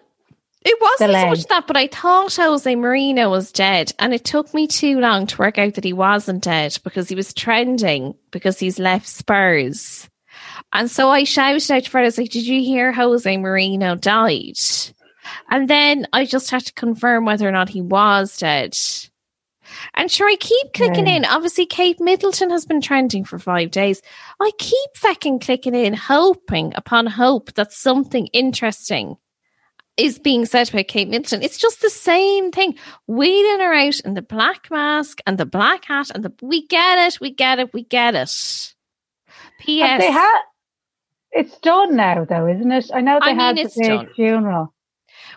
it 0.65 0.78
wasn't 0.82 1.13
so 1.13 1.28
much 1.28 1.45
that, 1.45 1.67
but 1.67 1.78
I 1.78 1.88
thought 1.88 2.36
Jose 2.36 2.76
Mourinho 2.76 3.30
was 3.30 3.52
dead. 3.52 3.91
And 3.99 4.13
it 4.13 4.23
took 4.23 4.54
me 4.54 4.67
too 4.67 4.99
long 4.99 5.28
to 5.28 5.38
work 5.38 5.58
out 5.58 5.73
that 5.76 5.84
he 5.84 5.93
wasn't 5.93 6.43
dead 6.43 6.78
because 6.84 7.10
he 7.10 7.15
was 7.15 7.34
trending 7.34 8.15
because 8.32 8.60
he's 8.60 8.80
left 8.80 9.08
Spurs. 9.08 10.10
And 10.71 10.89
so 10.89 11.10
I 11.10 11.23
shouted 11.23 11.69
out 11.71 11.84
to 11.84 11.89
Fred, 11.89 12.02
I 12.04 12.06
was 12.06 12.17
like, 12.17 12.32
Did 12.32 12.47
you 12.47 12.62
hear 12.62 12.91
Jose 12.91 13.38
Mourinho 13.38 13.99
died? 13.99 14.58
And 15.49 15.69
then 15.69 16.08
I 16.12 16.26
just 16.26 16.49
had 16.49 16.65
to 16.65 16.73
confirm 16.73 17.26
whether 17.26 17.47
or 17.47 17.52
not 17.52 17.69
he 17.69 17.82
was 17.82 18.38
dead. 18.38 18.78
And 19.95 20.12
sure, 20.12 20.30
I 20.30 20.36
keep 20.36 20.73
clicking 20.73 21.08
Yeah. 21.08 21.17
in. 21.17 21.26
Obviously, 21.26 21.65
Kate 21.65 21.99
Middleton 21.99 22.49
has 22.52 22.65
been 22.65 22.82
trending 22.82 23.23
for 23.23 23.39
five 23.39 23.71
days. 23.71 24.02
I 24.39 24.52
keep 24.60 24.97
fucking 24.97 25.39
clicking 25.39 25.76
in, 25.76 25.93
hoping 25.93 26.73
upon 26.76 27.08
hope 27.08 27.54
that 27.54 27.71
something 27.71 28.28
interesting 28.28 29.17
is 29.97 30.17
being 30.19 30.45
said 30.45 30.69
about 30.69 30.88
Kate 30.88 31.08
Middleton. 31.08 31.41
It's 31.43 31.58
just 31.58 31.82
the 31.82 31.89
same 31.89 32.51
thing. 32.51 32.75
Wheeling 33.08 33.60
her 33.60 33.73
out 33.73 33.99
in 34.01 34.13
the 34.15 34.21
black 34.21 34.69
mask 34.71 35.19
and 35.27 35.38
the 35.38 35.45
black 35.45 35.86
hat 35.86 36.10
and 36.13 36.23
the 36.23 36.34
we 36.41 36.65
get 36.67 36.97
it, 37.13 37.19
we 37.21 37.32
get 37.32 37.60
it, 37.60 37.73
we 37.73 37.84
get 37.84 38.15
it. 38.15 38.73
P.S. 39.60 40.01
They 40.01 40.12
had 40.12 40.41
it's 41.32 41.58
done 41.60 41.95
now, 41.95 42.25
though, 42.25 42.47
isn't 42.47 42.71
it? 42.71 42.91
I 42.93 43.01
know 43.01 43.19
they 43.19 43.32
I 43.32 43.34
mean, 43.34 43.39
had 43.39 43.58
it's 43.58 43.75
the 43.75 43.82
big 43.82 43.89
done. 43.89 44.10
funeral. 44.15 44.73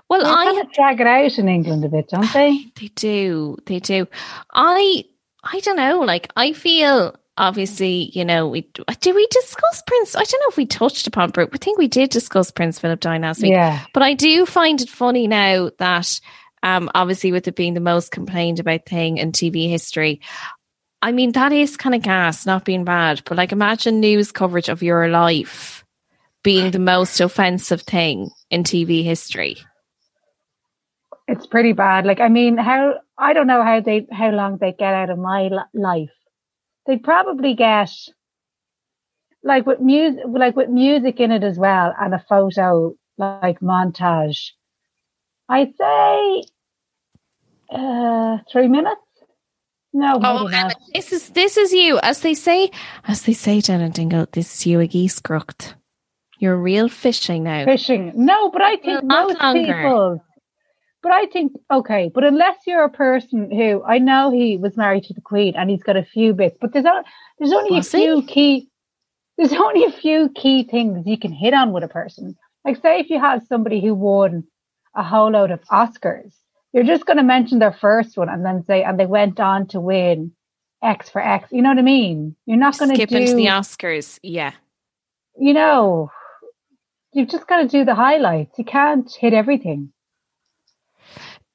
Well, 0.08 0.22
They 0.22 0.28
I 0.28 0.44
kind 0.44 0.60
of 0.66 0.72
drag 0.72 1.00
it 1.00 1.06
out 1.06 1.38
in 1.38 1.48
England 1.48 1.84
a 1.84 1.88
bit, 1.88 2.08
don't 2.08 2.32
they? 2.32 2.66
They 2.78 2.88
do. 2.88 3.56
They 3.66 3.80
do. 3.80 4.06
I 4.52 5.04
I 5.42 5.60
don't 5.60 5.76
know. 5.76 6.00
Like 6.00 6.30
I 6.36 6.52
feel 6.52 7.16
obviously, 7.38 8.10
you 8.14 8.24
know, 8.24 8.48
we 8.48 8.68
did 9.00 9.14
we 9.14 9.26
discuss 9.30 9.82
Prince? 9.86 10.16
I 10.16 10.24
don't 10.24 10.40
know 10.40 10.50
if 10.50 10.56
we 10.56 10.66
touched 10.66 11.06
upon 11.06 11.30
Brooke. 11.30 11.50
I 11.52 11.58
think 11.58 11.78
we 11.78 11.88
did 11.88 12.10
discuss 12.10 12.50
Prince 12.50 12.78
Philip 12.78 13.00
dying 13.00 13.22
last 13.22 13.42
week. 13.42 13.52
Yeah. 13.52 13.84
But 13.92 14.02
I 14.02 14.14
do 14.14 14.46
find 14.46 14.80
it 14.80 14.88
funny 14.88 15.26
now 15.26 15.70
that 15.78 16.20
um 16.62 16.90
obviously 16.94 17.32
with 17.32 17.46
it 17.48 17.56
being 17.56 17.74
the 17.74 17.80
most 17.80 18.10
complained 18.10 18.60
about 18.60 18.86
thing 18.86 19.18
in 19.18 19.32
TV 19.32 19.68
history. 19.68 20.20
I 21.02 21.12
mean, 21.12 21.32
that 21.32 21.52
is 21.52 21.76
kind 21.76 21.94
of 21.94 22.02
gas, 22.02 22.46
not 22.46 22.64
being 22.64 22.84
bad, 22.84 23.22
but 23.24 23.36
like 23.36 23.52
imagine 23.52 24.00
news 24.00 24.32
coverage 24.32 24.68
of 24.68 24.82
your 24.82 25.08
life 25.08 25.84
being 26.42 26.70
the 26.70 26.78
most 26.78 27.20
offensive 27.20 27.82
thing 27.82 28.30
in 28.50 28.62
TV 28.62 29.02
history. 29.02 29.56
It's 31.28 31.46
pretty 31.46 31.72
bad. 31.72 32.06
Like, 32.06 32.20
I 32.20 32.28
mean, 32.28 32.56
how 32.56 32.94
I 33.18 33.32
don't 33.32 33.48
know 33.48 33.62
how 33.62 33.80
they 33.80 34.06
how 34.12 34.30
long 34.30 34.58
they 34.58 34.72
get 34.72 34.94
out 34.94 35.10
of 35.10 35.18
my 35.18 35.50
life. 35.74 36.15
They'd 36.86 37.02
probably 37.02 37.54
get 37.54 37.90
like 39.42 39.66
with 39.66 39.80
music, 39.80 40.24
like 40.28 40.56
with 40.56 40.68
music 40.68 41.20
in 41.20 41.30
it 41.32 41.42
as 41.44 41.58
well, 41.58 41.94
and 42.00 42.14
a 42.14 42.24
photo 42.28 42.94
like 43.18 43.60
montage. 43.60 44.50
I'd 45.48 45.74
say 45.76 46.44
uh 47.70 48.38
three 48.50 48.68
minutes. 48.68 49.00
No, 49.92 50.20
Oh. 50.22 50.46
Emma, 50.46 50.72
this 50.94 51.12
is 51.12 51.30
this 51.30 51.56
is 51.56 51.72
you, 51.72 51.98
as 52.02 52.20
they 52.20 52.34
say, 52.34 52.70
as 53.08 53.22
they 53.22 53.32
say 53.32 53.62
in 53.66 53.90
Dingle. 53.92 54.26
This 54.32 54.54
is 54.54 54.66
you 54.66 54.80
a 54.80 54.86
geese 54.86 55.20
crooked. 55.20 55.74
You're 56.38 56.56
real 56.56 56.88
fishing 56.88 57.44
now. 57.44 57.64
fishing. 57.64 58.12
No, 58.14 58.50
but 58.50 58.60
I 58.60 58.76
think 58.76 59.04
most 59.04 59.40
longer. 59.40 59.64
people. 59.64 60.22
But 61.06 61.12
I 61.14 61.26
think 61.26 61.52
okay, 61.72 62.10
but 62.12 62.24
unless 62.24 62.56
you're 62.66 62.82
a 62.82 62.90
person 62.90 63.48
who 63.52 63.84
I 63.84 63.98
know 63.98 64.32
he 64.32 64.56
was 64.56 64.76
married 64.76 65.04
to 65.04 65.14
the 65.14 65.20
Queen 65.20 65.54
and 65.56 65.70
he's 65.70 65.84
got 65.84 65.96
a 65.96 66.02
few 66.04 66.34
bits, 66.34 66.56
but 66.60 66.72
there's 66.72 66.84
o- 66.84 67.04
there's 67.38 67.52
only 67.52 67.70
Was 67.76 67.94
a 67.94 67.98
he? 67.98 68.04
few 68.04 68.22
key. 68.24 68.68
There's 69.38 69.52
only 69.66 69.84
a 69.84 69.92
few 69.92 70.30
key 70.30 70.64
things 70.64 71.06
you 71.06 71.16
can 71.16 71.30
hit 71.30 71.54
on 71.54 71.72
with 71.72 71.84
a 71.84 71.88
person. 71.88 72.34
Like 72.64 72.82
say 72.82 72.98
if 72.98 73.08
you 73.08 73.20
have 73.20 73.46
somebody 73.46 73.80
who 73.80 73.94
won 73.94 74.42
a 74.96 75.04
whole 75.04 75.30
load 75.30 75.52
of 75.52 75.60
Oscars, 75.70 76.32
you're 76.72 76.82
just 76.82 77.06
going 77.06 77.18
to 77.18 77.22
mention 77.22 77.60
their 77.60 77.72
first 77.72 78.16
one 78.16 78.28
and 78.28 78.44
then 78.44 78.64
say, 78.64 78.82
and 78.82 78.98
they 78.98 79.06
went 79.06 79.38
on 79.38 79.68
to 79.68 79.80
win 79.80 80.32
X 80.82 81.08
for 81.08 81.22
X. 81.22 81.52
You 81.52 81.62
know 81.62 81.68
what 81.68 81.78
I 81.78 81.82
mean? 81.82 82.34
You're 82.46 82.58
not 82.58 82.78
going 82.78 82.90
to 82.90 82.96
Skip 82.96 83.10
do. 83.10 83.16
into 83.18 83.34
the 83.36 83.46
Oscars. 83.46 84.18
Yeah. 84.24 84.54
you 85.38 85.54
know, 85.54 86.10
you've 87.12 87.28
just 87.28 87.46
got 87.46 87.58
to 87.62 87.68
do 87.68 87.84
the 87.84 87.94
highlights. 87.94 88.58
You 88.58 88.64
can't 88.64 89.08
hit 89.20 89.32
everything. 89.34 89.92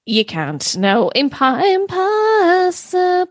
You 0.05 0.25
can't. 0.25 0.77
No. 0.77 1.11
Impo- 1.15 1.75
impossible. 1.75 3.27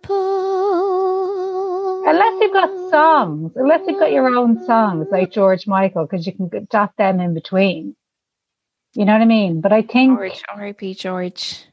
Unless 2.06 2.40
you've 2.40 2.52
got 2.52 2.90
songs, 2.90 3.52
unless 3.56 3.80
you've 3.87 3.98
got 3.98 4.12
your 4.12 4.28
own 4.28 4.64
songs 4.64 5.09
like 5.11 5.33
George 5.33 5.66
Michael, 5.66 6.06
because 6.06 6.26
you 6.26 6.33
can 6.33 6.48
dot 6.70 6.92
them 6.96 7.20
in 7.20 7.35
between. 7.35 7.96
You 8.94 9.04
know 9.04 9.12
what 9.12 9.22
I 9.22 9.26
mean? 9.26 9.61
But 9.61 9.72
I 9.72 9.83
think, 9.83 10.18
George, 10.18 10.42
R.I.P. 10.48 10.94
George. 10.94 11.64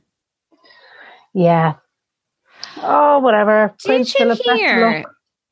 yeah. 1.33 1.75
Oh, 2.77 3.19
whatever. 3.19 3.73
Did 3.79 3.87
Prince 3.87 4.13
you 4.13 4.19
Philip, 4.19 4.39
hear? 4.43 5.05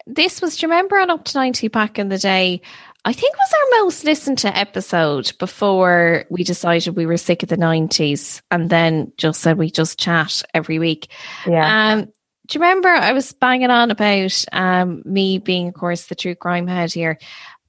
This 0.08 0.42
was, 0.42 0.58
do 0.58 0.66
you 0.66 0.72
remember 0.72 0.98
on 1.00 1.10
Up 1.10 1.24
to 1.26 1.38
90 1.38 1.68
back 1.70 1.98
in 1.98 2.10
the 2.10 2.20
day? 2.20 2.62
I 3.06 3.14
think 3.14 3.38
was 3.38 3.54
our 3.54 3.84
most 3.84 4.04
listened 4.04 4.40
to 4.40 4.58
episode 4.58 5.32
before 5.38 6.26
we 6.32 6.44
decided 6.44 6.96
we 6.96 7.06
were 7.06 7.18
sick 7.18 7.44
of 7.44 7.50
the 7.50 7.56
90s 7.56 8.42
and 8.50 8.68
then 8.68 9.14
just 9.16 9.42
said 9.42 9.60
we 9.60 9.70
just 9.70 10.00
chat 10.00 10.42
every 10.56 10.80
week. 10.80 11.12
Yeah. 11.46 11.94
Um, 11.94 12.06
do 12.48 12.58
you 12.58 12.62
remember 12.62 12.90
I 12.90 13.14
was 13.14 13.32
banging 13.32 13.70
on 13.70 13.92
about 13.92 14.46
um, 14.52 15.04
me 15.06 15.38
being, 15.38 15.68
of 15.68 15.76
course, 15.76 16.08
the 16.08 16.16
true 16.16 16.34
crime 16.34 16.66
head 16.66 16.92
here? 16.92 17.20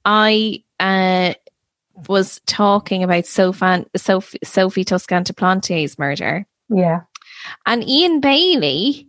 I 0.03 0.63
uh, 0.79 1.35
was 2.07 2.41
talking 2.47 3.03
about 3.03 3.27
Sophie, 3.27 3.85
Sophie, 3.95 4.39
Sophie 4.43 4.85
Toscan 4.85 5.21
du 5.21 5.33
Plantier's 5.33 5.99
murder. 5.99 6.47
yeah. 6.67 7.01
And 7.67 7.87
Ian 7.87 8.21
Bailey, 8.21 9.07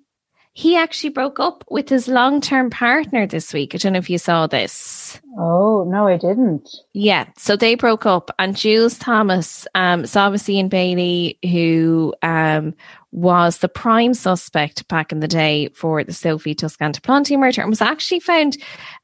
he 0.58 0.76
actually 0.76 1.10
broke 1.10 1.38
up 1.38 1.62
with 1.70 1.88
his 1.88 2.08
long 2.08 2.40
term 2.40 2.68
partner 2.68 3.28
this 3.28 3.52
week. 3.52 3.76
I 3.76 3.78
don't 3.78 3.92
know 3.92 4.00
if 4.00 4.10
you 4.10 4.18
saw 4.18 4.48
this. 4.48 5.20
Oh, 5.38 5.84
no, 5.88 6.08
I 6.08 6.16
didn't. 6.16 6.68
Yeah, 6.92 7.28
so 7.36 7.54
they 7.54 7.76
broke 7.76 8.06
up, 8.06 8.32
and 8.40 8.56
Jules 8.56 8.98
Thomas, 8.98 9.68
um, 9.76 10.04
Ian 10.48 10.68
Bailey, 10.68 11.38
who 11.44 12.12
um, 12.22 12.74
was 13.12 13.58
the 13.58 13.68
prime 13.68 14.14
suspect 14.14 14.88
back 14.88 15.12
in 15.12 15.20
the 15.20 15.28
day 15.28 15.68
for 15.76 16.02
the 16.02 16.12
Sophie 16.12 16.56
Toscan 16.56 16.90
du 16.90 17.00
Plantier 17.00 17.38
murder, 17.38 17.60
and 17.60 17.70
was 17.70 17.80
actually 17.80 18.18
found, 18.18 18.58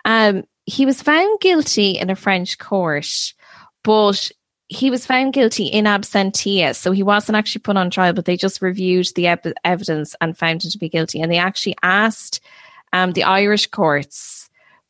um, 0.05 0.43
he 0.67 0.85
was 0.85 1.03
found 1.03 1.39
guilty 1.39 1.93
in 1.93 2.11
a 2.11 2.17
French 2.17 2.59
court, 2.59 3.33
but 3.85 4.33
he 4.69 4.91
was 4.91 5.07
found 5.07 5.33
guilty 5.33 5.67
in 5.67 5.85
absentia, 5.85 6.75
so 6.75 6.93
he 6.93 7.03
wasn't 7.03 7.37
actually 7.37 7.61
put 7.61 7.77
on 7.77 7.91
trial, 7.91 8.13
but 8.13 8.25
they 8.25 8.37
just 8.37 8.63
reviewed 8.63 9.09
the 9.15 9.27
ev- 9.27 9.53
evidence 9.65 10.17
and 10.21 10.37
found 10.37 10.65
him 10.65 10.71
to 10.71 10.79
be 10.79 10.89
guilty, 10.89 11.21
and 11.21 11.31
they 11.31 11.39
actually 11.39 11.77
asked 11.83 12.41
um, 12.93 13.13
the 13.13 13.25
Irish 13.25 13.67
courts 13.67 14.44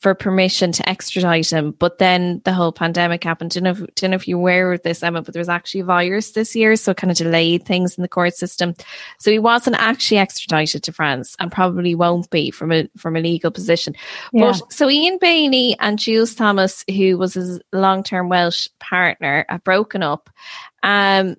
for 0.05 0.14
permission 0.14 0.71
to 0.71 0.87
extradite 0.87 1.51
him. 1.51 1.71
But 1.79 1.97
then 1.97 2.43
the 2.45 2.53
whole 2.53 2.73
pandemic 2.73 3.25
happened. 3.25 3.53
Don't 3.53 3.62
know 3.62 3.71
if, 3.71 3.95
don't 3.95 4.11
know 4.11 4.17
if 4.17 4.29
you're 4.29 4.38
aware 4.38 4.71
of 4.75 4.83
this, 4.83 5.03
Emma, 5.03 5.23
but 5.23 5.33
there 5.33 5.40
was 5.40 5.49
actually 5.49 5.81
a 5.81 5.85
virus 5.87 6.33
this 6.33 6.55
year, 6.55 6.77
so 6.77 6.90
it 6.90 6.99
kind 6.99 7.11
of 7.11 7.17
delayed 7.17 7.64
things 7.64 7.97
in 7.97 8.03
the 8.03 8.09
court 8.09 8.35
system. 8.35 8.75
So 9.19 9.31
he 9.31 9.38
wasn't 9.38 9.77
actually 9.77 10.19
extradited 10.19 10.83
to 10.83 10.93
France 10.93 11.35
and 11.40 11.51
probably 11.51 11.95
won't 11.95 12.29
be 12.29 12.51
from 12.51 12.71
a 12.71 12.87
from 12.99 13.17
a 13.17 13.21
legal 13.21 13.51
position. 13.51 13.95
Yeah. 14.35 14.53
But 14.53 14.71
so 14.71 14.90
Ian 14.90 15.17
Bailey 15.19 15.75
and 15.81 15.99
Jules 15.99 16.35
Thomas, 16.35 16.85
who 16.95 17.17
was 17.17 17.33
his 17.33 17.59
long 17.73 18.03
term 18.03 18.29
Welsh 18.29 18.69
partner, 18.81 19.47
have 19.49 19.64
broken 19.64 20.03
up. 20.03 20.29
Um 20.83 21.37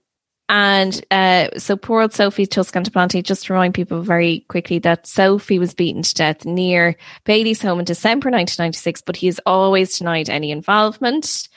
and 0.47 1.03
uh, 1.09 1.47
so 1.57 1.75
poor 1.75 2.01
old 2.01 2.13
Sophie 2.13 2.45
Tuscan 2.45 2.83
Planty, 2.83 3.21
just 3.23 3.45
to 3.45 3.53
remind 3.53 3.73
people 3.73 4.01
very 4.01 4.41
quickly 4.47 4.77
that 4.79 5.07
Sophie 5.07 5.59
was 5.59 5.73
beaten 5.73 6.03
to 6.03 6.13
death 6.13 6.45
near 6.45 6.95
Bailey's 7.23 7.61
home 7.61 7.79
in 7.79 7.85
December 7.85 8.27
1996, 8.29 9.01
but 9.01 9.15
he 9.15 9.25
has 9.25 9.39
always 9.45 9.97
denied 9.97 10.29
any 10.29 10.51
involvement. 10.51 11.47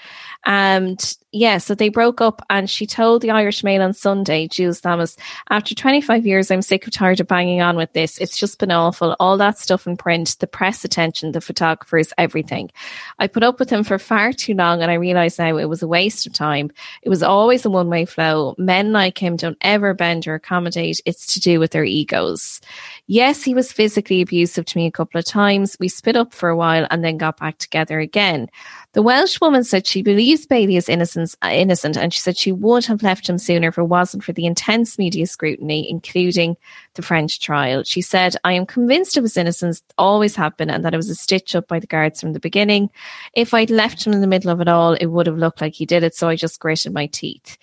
And 0.47 1.17
yeah, 1.31 1.59
so 1.59 1.75
they 1.75 1.91
broke 1.91 2.23
up 2.23 2.41
and 2.49 2.71
she 2.71 2.87
told 2.87 3.21
the 3.21 3.31
Irish 3.31 3.63
Mail 3.63 3.83
on 3.83 3.93
Sunday, 3.93 4.49
Jules 4.49 4.81
Thomas, 4.81 5.15
after 5.51 5.75
25 5.75 6.27
years, 6.27 6.51
I'm 6.51 6.63
sick 6.63 6.87
of 6.87 6.93
tired 6.95 7.21
of 7.21 7.27
banging 7.27 7.61
on 7.61 7.77
with 7.77 7.93
this. 7.93 8.17
It's 8.17 8.39
just 8.39 8.59
been 8.59 8.71
awful. 8.71 9.15
All 9.21 9.37
that 9.37 9.59
stuff 9.59 9.87
in 9.87 9.99
print, 9.99 10.37
the 10.41 10.47
press 10.47 10.87
attention, 10.87 11.33
the 11.33 11.43
photographers, 11.43 12.15
everything. 12.17 12.71
I 13.19 13.27
put 13.27 13.43
up 13.43 13.59
with 13.59 13.69
him 13.69 13.85
for 13.85 13.99
far 13.99 14.33
too 14.33 14.55
long 14.55 14.81
and 14.81 14.91
I 14.91 14.95
realize 14.95 15.39
now 15.39 15.59
it 15.59 15.67
was 15.67 15.83
a 15.83 15.89
waste 15.89 16.27
of 16.27 16.33
time. 16.33 16.71
It 17.03 17.11
was 17.11 17.23
always 17.23 17.67
a 17.67 17.71
one 17.71 17.91
way 17.91 18.07
flow. 18.07 18.55
Men 18.57 18.93
like 18.93 19.19
him 19.19 19.37
don't 19.37 19.59
ever 19.61 19.93
bend 19.93 20.27
or 20.27 20.35
accommodate. 20.35 21.03
It's 21.05 21.27
to 21.35 21.41
do 21.41 21.61
with 21.61 21.73
their 21.73 21.85
egos. 21.85 22.63
Yes, 23.07 23.45
he 23.45 23.55
was 23.55 23.71
physically 23.71 24.23
abusive 24.23 24.65
to 24.65 24.79
me 24.79 24.87
a 24.87 24.91
couple 24.91 25.19
of 25.19 25.27
times. 25.27 25.77
We 25.79 25.89
split 25.89 26.17
up 26.17 26.33
for 26.33 26.49
a 26.49 26.57
while 26.57 26.87
and 26.91 27.05
then 27.05 27.19
got 27.19 27.37
back 27.37 27.59
together 27.59 28.01
again. 28.01 28.49
The 28.95 29.03
Welsh 29.03 29.41
woman 29.41 29.65
said 29.65 29.87
she 29.87 30.03
believes 30.03 30.47
Bailey 30.47 30.77
is 30.77 30.89
innocent, 30.89 31.19
uh, 31.43 31.49
innocent, 31.49 31.97
and 31.97 32.13
she 32.13 32.21
said 32.21 32.37
she 32.37 32.53
would 32.53 32.85
have 32.87 33.03
left 33.03 33.29
him 33.29 33.39
sooner 33.39 33.69
if 33.69 33.79
it 33.79 33.85
wasn't 33.85 34.25
for 34.25 34.33
the 34.33 34.47
intense 34.47 34.99
media 34.99 35.27
scrutiny, 35.27 35.89
including 35.89 36.57
the 36.95 37.03
French 37.03 37.41
trial. 37.41 37.83
She 37.85 38.01
said, 38.01 38.37
I 38.45 38.53
am 38.53 38.67
convinced 38.67 39.17
of 39.17 39.25
his 39.25 39.37
innocence, 39.37 39.83
always 39.97 40.37
have 40.37 40.57
been, 40.57 40.71
and 40.71 40.85
that 40.85 40.95
it 40.95 40.99
was 40.99 41.11
a 41.11 41.15
stitch 41.15 41.55
up 41.55 41.69
by 41.69 41.79
the 41.79 41.87
guards 41.87 42.21
from 42.21 42.33
the 42.33 42.41
beginning. 42.41 42.91
If 43.35 43.55
I'd 43.55 43.71
left 43.71 44.07
him 44.07 44.13
in 44.13 44.21
the 44.21 44.27
middle 44.27 44.51
of 44.51 44.61
it 44.61 44.69
all, 44.69 44.95
it 44.95 45.07
would 45.07 45.27
have 45.27 45.39
looked 45.39 45.61
like 45.61 45.75
he 45.75 45.87
did 45.87 46.03
it, 46.03 46.15
so 46.15 46.29
I 46.29 46.37
just 46.37 46.61
gritted 46.61 46.93
my 46.93 47.07
teeth. 47.07 47.57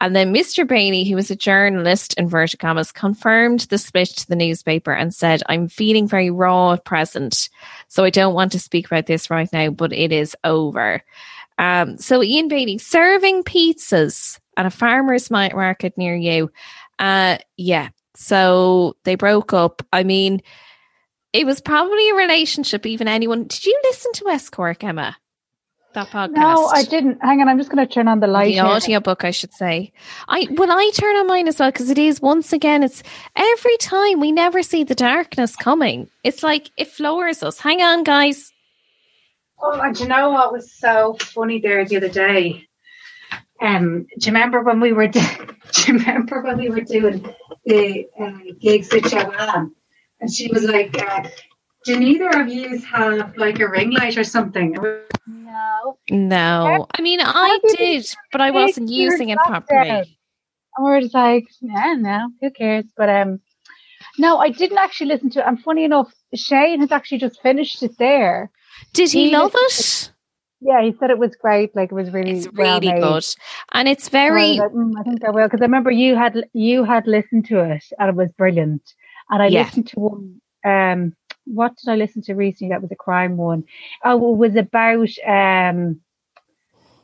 And 0.00 0.16
then 0.16 0.34
Mr. 0.34 0.66
Bailey, 0.66 1.04
who 1.04 1.16
was 1.16 1.30
a 1.30 1.36
journalist, 1.36 2.14
inverted 2.14 2.58
commas, 2.58 2.90
confirmed 2.90 3.60
the 3.60 3.78
split 3.78 4.08
to 4.08 4.28
the 4.28 4.36
newspaper 4.36 4.92
and 4.92 5.14
said, 5.14 5.42
I'm 5.46 5.68
feeling 5.68 6.08
very 6.08 6.30
raw 6.30 6.72
at 6.72 6.84
present, 6.84 7.50
so 7.88 8.04
I 8.04 8.10
don't 8.10 8.34
want 8.34 8.52
to 8.52 8.58
speak 8.58 8.86
about 8.86 9.06
this 9.06 9.30
right 9.30 9.52
now, 9.52 9.70
but 9.70 9.92
it 9.92 10.12
is 10.12 10.34
over. 10.44 11.02
Um, 11.60 11.98
so 11.98 12.22
Ian 12.22 12.48
Bailey 12.48 12.78
serving 12.78 13.44
pizzas 13.44 14.40
at 14.56 14.66
a 14.66 14.70
farmer's 14.70 15.30
market 15.30 15.96
near 15.96 16.16
you. 16.16 16.50
Uh, 16.98 17.38
yeah. 17.56 17.90
So 18.16 18.96
they 19.04 19.14
broke 19.14 19.52
up. 19.52 19.82
I 19.92 20.02
mean, 20.02 20.42
it 21.32 21.44
was 21.46 21.60
probably 21.60 22.10
a 22.10 22.14
relationship. 22.14 22.86
Even 22.86 23.06
anyone? 23.06 23.44
Did 23.44 23.66
you 23.66 23.78
listen 23.84 24.12
to 24.14 24.24
West 24.24 24.52
Cork, 24.52 24.82
Emma? 24.82 25.16
that 25.94 26.08
podcast? 26.08 26.34
No, 26.34 26.66
I 26.66 26.82
didn't. 26.82 27.18
Hang 27.22 27.40
on, 27.40 27.48
I'm 27.48 27.58
just 27.58 27.70
going 27.70 27.86
to 27.86 27.92
turn 27.92 28.08
on 28.08 28.20
the 28.20 28.26
light. 28.26 28.52
The 28.52 28.60
audio 28.60 29.00
book, 29.00 29.24
I 29.24 29.30
should 29.30 29.52
say. 29.52 29.92
I 30.28 30.46
well, 30.52 30.70
I 30.70 30.90
turn 30.94 31.16
on 31.16 31.26
mine 31.26 31.48
as 31.48 31.58
well 31.58 31.70
because 31.70 31.90
it 31.90 31.98
is 31.98 32.20
once 32.20 32.52
again. 32.52 32.82
It's 32.82 33.02
every 33.36 33.76
time 33.78 34.20
we 34.20 34.32
never 34.32 34.62
see 34.62 34.84
the 34.84 34.94
darkness 34.94 35.56
coming. 35.56 36.08
It's 36.24 36.42
like 36.42 36.70
it 36.76 36.88
floors 36.88 37.42
us. 37.42 37.58
Hang 37.58 37.82
on, 37.82 38.04
guys. 38.04 38.52
Oh, 39.62 39.80
and 39.80 39.94
do 39.94 40.02
you 40.02 40.08
know 40.08 40.30
what 40.30 40.52
was 40.52 40.72
so 40.72 41.16
funny 41.20 41.60
there 41.60 41.84
the 41.84 41.96
other 41.96 42.08
day? 42.08 42.66
Um, 43.60 44.06
do 44.18 44.26
you 44.26 44.32
remember 44.32 44.62
when 44.62 44.80
we 44.80 44.92
were? 44.92 45.06
Do, 45.08 45.20
do 45.20 45.92
you 45.92 45.98
remember 45.98 46.42
when 46.42 46.58
we 46.58 46.70
were 46.70 46.80
doing 46.80 47.34
the 47.66 48.06
uh, 48.18 48.52
gigs 48.58 48.90
with 48.92 49.10
Joanne? 49.10 49.72
And 50.20 50.32
she 50.32 50.48
was 50.48 50.64
like, 50.64 50.96
uh, 51.00 51.28
"Do 51.84 51.98
neither 51.98 52.30
of 52.40 52.48
you 52.48 52.78
have 52.78 53.36
like 53.36 53.60
a 53.60 53.68
ring 53.68 53.90
light 53.90 54.16
or 54.16 54.24
something?" 54.24 54.76
No. 55.26 55.98
No, 56.10 56.86
I 56.96 57.02
mean 57.02 57.20
I 57.22 57.58
did, 57.76 58.06
but 58.32 58.40
I 58.40 58.50
wasn't 58.50 58.88
using 58.90 59.28
it 59.28 59.38
properly. 59.46 60.18
And 60.76 60.84
we're 60.84 61.00
just 61.00 61.14
like, 61.14 61.48
yeah, 61.60 61.94
no, 61.98 62.30
who 62.40 62.50
cares? 62.50 62.86
But 62.96 63.08
um, 63.08 63.40
no, 64.18 64.38
I 64.38 64.50
didn't 64.50 64.78
actually 64.78 65.08
listen 65.08 65.30
to 65.30 65.40
it. 65.40 65.46
And 65.46 65.60
funny 65.60 65.84
enough, 65.84 66.12
Shane 66.34 66.80
has 66.80 66.92
actually 66.92 67.18
just 67.18 67.42
finished 67.42 67.82
it 67.82 67.98
there. 67.98 68.50
Did 68.92 69.10
he, 69.12 69.30
He 69.30 69.30
love 69.30 69.52
it? 69.54 70.12
Yeah, 70.60 70.82
he 70.82 70.94
said 70.98 71.10
it 71.10 71.18
was 71.18 71.34
great. 71.36 71.74
Like 71.74 71.90
it 71.90 71.94
was 71.94 72.10
really, 72.12 72.44
It's 72.44 72.46
really 72.54 72.80
made. 72.80 73.00
good, 73.00 73.24
and 73.72 73.88
it's 73.88 74.08
And 74.28 74.38
I 74.38 74.46
very 74.46 74.52
like, 74.52 74.72
"Mm, 74.72 74.92
I 74.98 75.02
think 75.02 75.24
I 75.24 75.30
will 75.30 75.46
because 75.46 75.60
I 75.60 75.64
remember 75.64 75.90
you 75.90 76.16
had 76.16 76.48
you 76.52 76.84
had 76.84 77.06
listened 77.06 77.46
to 77.46 77.60
it 77.60 77.84
and 77.98 78.08
it 78.10 78.14
was 78.16 78.32
brilliant. 78.32 78.82
And 79.30 79.42
I 79.42 79.48
Yeah. 79.48 79.64
listened 79.64 79.88
to 79.88 80.00
one. 80.00 80.40
Um, 80.64 81.14
what 81.46 81.76
did 81.76 81.90
I 81.90 81.96
listen 81.96 82.22
to 82.22 82.34
recently? 82.34 82.70
That 82.72 82.82
was 82.82 82.92
a 82.92 82.96
crime 82.96 83.36
one. 83.36 83.64
Oh, 84.04 84.34
it 84.34 84.38
was 84.38 84.56
about 84.56 85.08
um 85.26 86.00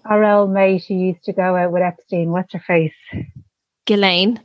our 0.05 0.25
old 0.25 0.51
mate 0.53 0.85
who 0.89 0.95
used 0.95 1.25
to 1.25 1.33
go 1.33 1.57
out 1.57 1.73
with 1.73 1.83
Epstein. 1.83 2.31
What's 2.31 2.53
her 2.53 2.61
face? 2.67 2.95
Ghislaine. 3.87 4.41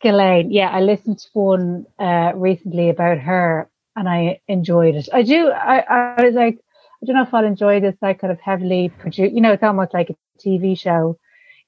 Ghislaine. 0.00 0.50
Yeah, 0.52 0.70
I 0.70 0.80
listened 0.80 1.18
to 1.18 1.28
one 1.32 1.86
uh 1.98 2.32
recently 2.34 2.90
about 2.90 3.18
her 3.18 3.68
and 3.96 4.08
I 4.08 4.40
enjoyed 4.48 4.94
it. 4.94 5.08
I 5.12 5.22
do. 5.22 5.50
I 5.50 5.80
I 6.18 6.22
was 6.24 6.34
like, 6.34 6.58
I 7.02 7.06
don't 7.06 7.16
know 7.16 7.22
if 7.22 7.34
I'll 7.34 7.44
enjoy 7.44 7.80
this 7.80 7.96
like 8.02 8.20
kind 8.20 8.32
of 8.32 8.40
heavily 8.40 8.90
produced. 8.98 9.34
You 9.34 9.40
know, 9.40 9.52
it's 9.52 9.62
almost 9.62 9.94
like 9.94 10.10
a 10.10 10.16
TV 10.38 10.78
show 10.78 11.18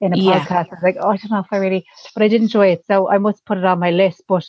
in 0.00 0.12
a 0.12 0.16
Yeah. 0.16 0.40
podcast. 0.40 0.66
I 0.70 0.74
was 0.74 0.82
like, 0.82 0.96
oh, 1.00 1.08
I 1.10 1.16
don't 1.16 1.30
know 1.30 1.40
if 1.40 1.52
I 1.52 1.56
really, 1.56 1.86
but 2.14 2.22
I 2.22 2.28
did 2.28 2.42
enjoy 2.42 2.68
it, 2.68 2.84
so 2.86 3.08
I 3.08 3.18
must 3.18 3.44
put 3.46 3.58
it 3.58 3.64
on 3.64 3.78
my 3.80 3.90
list. 3.90 4.22
But 4.28 4.48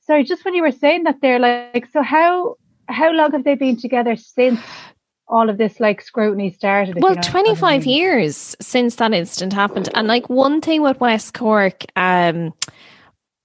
sorry, 0.00 0.24
just 0.24 0.44
when 0.44 0.54
you 0.54 0.62
were 0.62 0.72
saying 0.72 1.04
that, 1.04 1.20
they're 1.22 1.38
like, 1.38 1.86
so 1.92 2.02
how 2.02 2.56
how 2.88 3.12
long 3.12 3.32
have 3.32 3.44
they 3.44 3.54
been 3.54 3.76
together 3.76 4.16
since 4.16 4.60
all 5.26 5.48
of 5.48 5.56
this 5.56 5.80
like 5.80 6.02
scrutiny 6.02 6.50
started? 6.50 6.96
Well, 6.96 7.10
you 7.10 7.16
know 7.16 7.20
what 7.22 7.28
I 7.36 7.42
25 7.42 7.86
mean? 7.86 7.96
years 7.96 8.56
since 8.60 8.96
that 8.96 9.12
incident 9.14 9.52
happened. 9.52 9.88
And 9.94 10.06
like 10.08 10.28
one 10.28 10.60
thing 10.60 10.82
with 10.82 11.00
West 11.00 11.32
Cork, 11.34 11.84
um, 11.96 12.52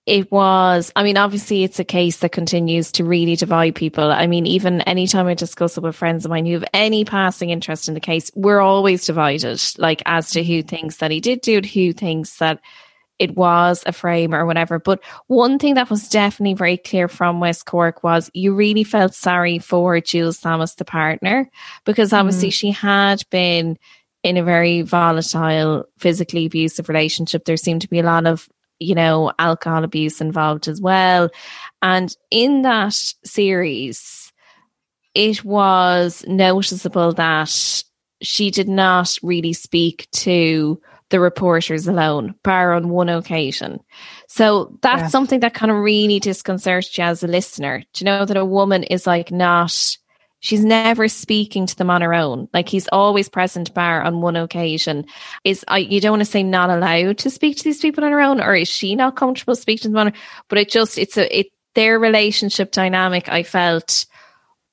it 0.09 0.31
was, 0.31 0.91
I 0.95 1.03
mean, 1.03 1.17
obviously 1.17 1.63
it's 1.63 1.79
a 1.79 1.83
case 1.83 2.17
that 2.17 2.31
continues 2.31 2.91
to 2.93 3.03
really 3.03 3.35
divide 3.35 3.75
people. 3.75 4.11
I 4.11 4.25
mean, 4.25 4.47
even 4.47 4.81
anytime 4.81 5.27
I 5.27 5.35
discuss 5.35 5.77
it 5.77 5.83
with 5.83 5.95
friends 5.95 6.25
of 6.25 6.31
mine 6.31 6.47
who 6.47 6.53
have 6.53 6.65
any 6.73 7.05
passing 7.05 7.51
interest 7.51 7.87
in 7.87 7.93
the 7.93 7.99
case, 7.99 8.31
we're 8.33 8.59
always 8.59 9.05
divided, 9.05 9.61
like 9.77 10.01
as 10.07 10.31
to 10.31 10.43
who 10.43 10.63
thinks 10.63 10.97
that 10.97 11.11
he 11.11 11.19
did 11.19 11.41
do 11.41 11.59
it, 11.59 11.67
who 11.67 11.93
thinks 11.93 12.37
that 12.37 12.59
it 13.19 13.35
was 13.35 13.83
a 13.85 13.91
frame 13.91 14.33
or 14.33 14.47
whatever. 14.47 14.79
But 14.79 15.03
one 15.27 15.59
thing 15.59 15.75
that 15.75 15.91
was 15.91 16.09
definitely 16.09 16.55
very 16.55 16.77
clear 16.77 17.07
from 17.07 17.39
West 17.39 17.67
Cork 17.67 18.03
was 18.03 18.31
you 18.33 18.55
really 18.55 18.83
felt 18.83 19.13
sorry 19.13 19.59
for 19.59 20.01
Jules 20.01 20.39
Thomas, 20.39 20.73
the 20.73 20.85
partner, 20.85 21.47
because 21.85 22.09
mm-hmm. 22.09 22.19
obviously 22.21 22.49
she 22.49 22.71
had 22.71 23.21
been 23.29 23.77
in 24.23 24.37
a 24.37 24.43
very 24.43 24.81
volatile, 24.81 25.85
physically 25.99 26.47
abusive 26.47 26.89
relationship. 26.89 27.45
There 27.45 27.57
seemed 27.57 27.81
to 27.81 27.89
be 27.89 27.99
a 27.99 28.03
lot 28.03 28.25
of, 28.25 28.49
you 28.79 28.95
know, 28.95 29.31
alcohol 29.39 29.83
abuse 29.83 30.21
involved 30.21 30.67
as 30.67 30.81
well. 30.81 31.29
And 31.81 32.15
in 32.31 32.61
that 32.63 32.93
series, 33.23 34.31
it 35.13 35.43
was 35.43 36.23
noticeable 36.27 37.13
that 37.13 37.83
she 38.21 38.51
did 38.51 38.67
not 38.67 39.17
really 39.23 39.53
speak 39.53 40.07
to 40.11 40.81
the 41.09 41.19
reporters 41.19 41.87
alone, 41.87 42.35
bar 42.43 42.73
on 42.73 42.89
one 42.89 43.09
occasion. 43.09 43.79
So 44.27 44.77
that's 44.83 45.01
Yeah. 45.03 45.07
something 45.07 45.39
that 45.39 45.55
kind 45.55 45.71
of 45.71 45.77
really 45.79 46.19
disconcerts 46.19 46.95
you 46.97 47.03
as 47.03 47.23
a 47.23 47.27
listener. 47.27 47.83
Do 47.93 48.03
you 48.03 48.05
know 48.05 48.25
that 48.25 48.37
a 48.37 48.45
woman 48.45 48.83
is 48.83 49.07
like 49.07 49.31
not, 49.31 49.97
she's 50.39 50.63
never 50.63 51.07
speaking 51.07 51.65
to 51.65 51.75
them 51.75 51.89
on 51.89 52.01
her 52.01 52.13
own. 52.13 52.47
Like 52.53 52.69
he's 52.69 52.87
always 52.89 53.29
present, 53.29 53.73
bar 53.73 54.01
on 54.01 54.21
one 54.21 54.35
occasion. 54.35 55.05
Is 55.43 55.63
I 55.67 55.79
you 55.79 56.01
don't 56.01 56.13
want 56.13 56.21
to 56.21 56.25
say 56.25 56.43
not 56.43 56.69
allowed 56.69 57.17
to 57.19 57.29
speak 57.29 57.57
to 57.57 57.63
these 57.63 57.81
people 57.81 58.03
on 58.03 58.11
her 58.11 58.21
own, 58.21 58.41
or 58.41 58.55
is 58.55 58.67
she 58.67 58.95
not 58.95 59.15
comfortable 59.15 59.55
speaking 59.55 59.83
to 59.83 59.89
them 59.89 59.97
on 59.97 60.07
her? 60.07 60.19
But 60.47 60.59
it 60.59 60.69
just 60.69 60.97
it's 60.97 61.17
a 61.17 61.39
it 61.39 61.47
their 61.75 61.99
relationship 61.99 62.71
dynamic. 62.71 63.29
I 63.29 63.43
felt 63.43 64.05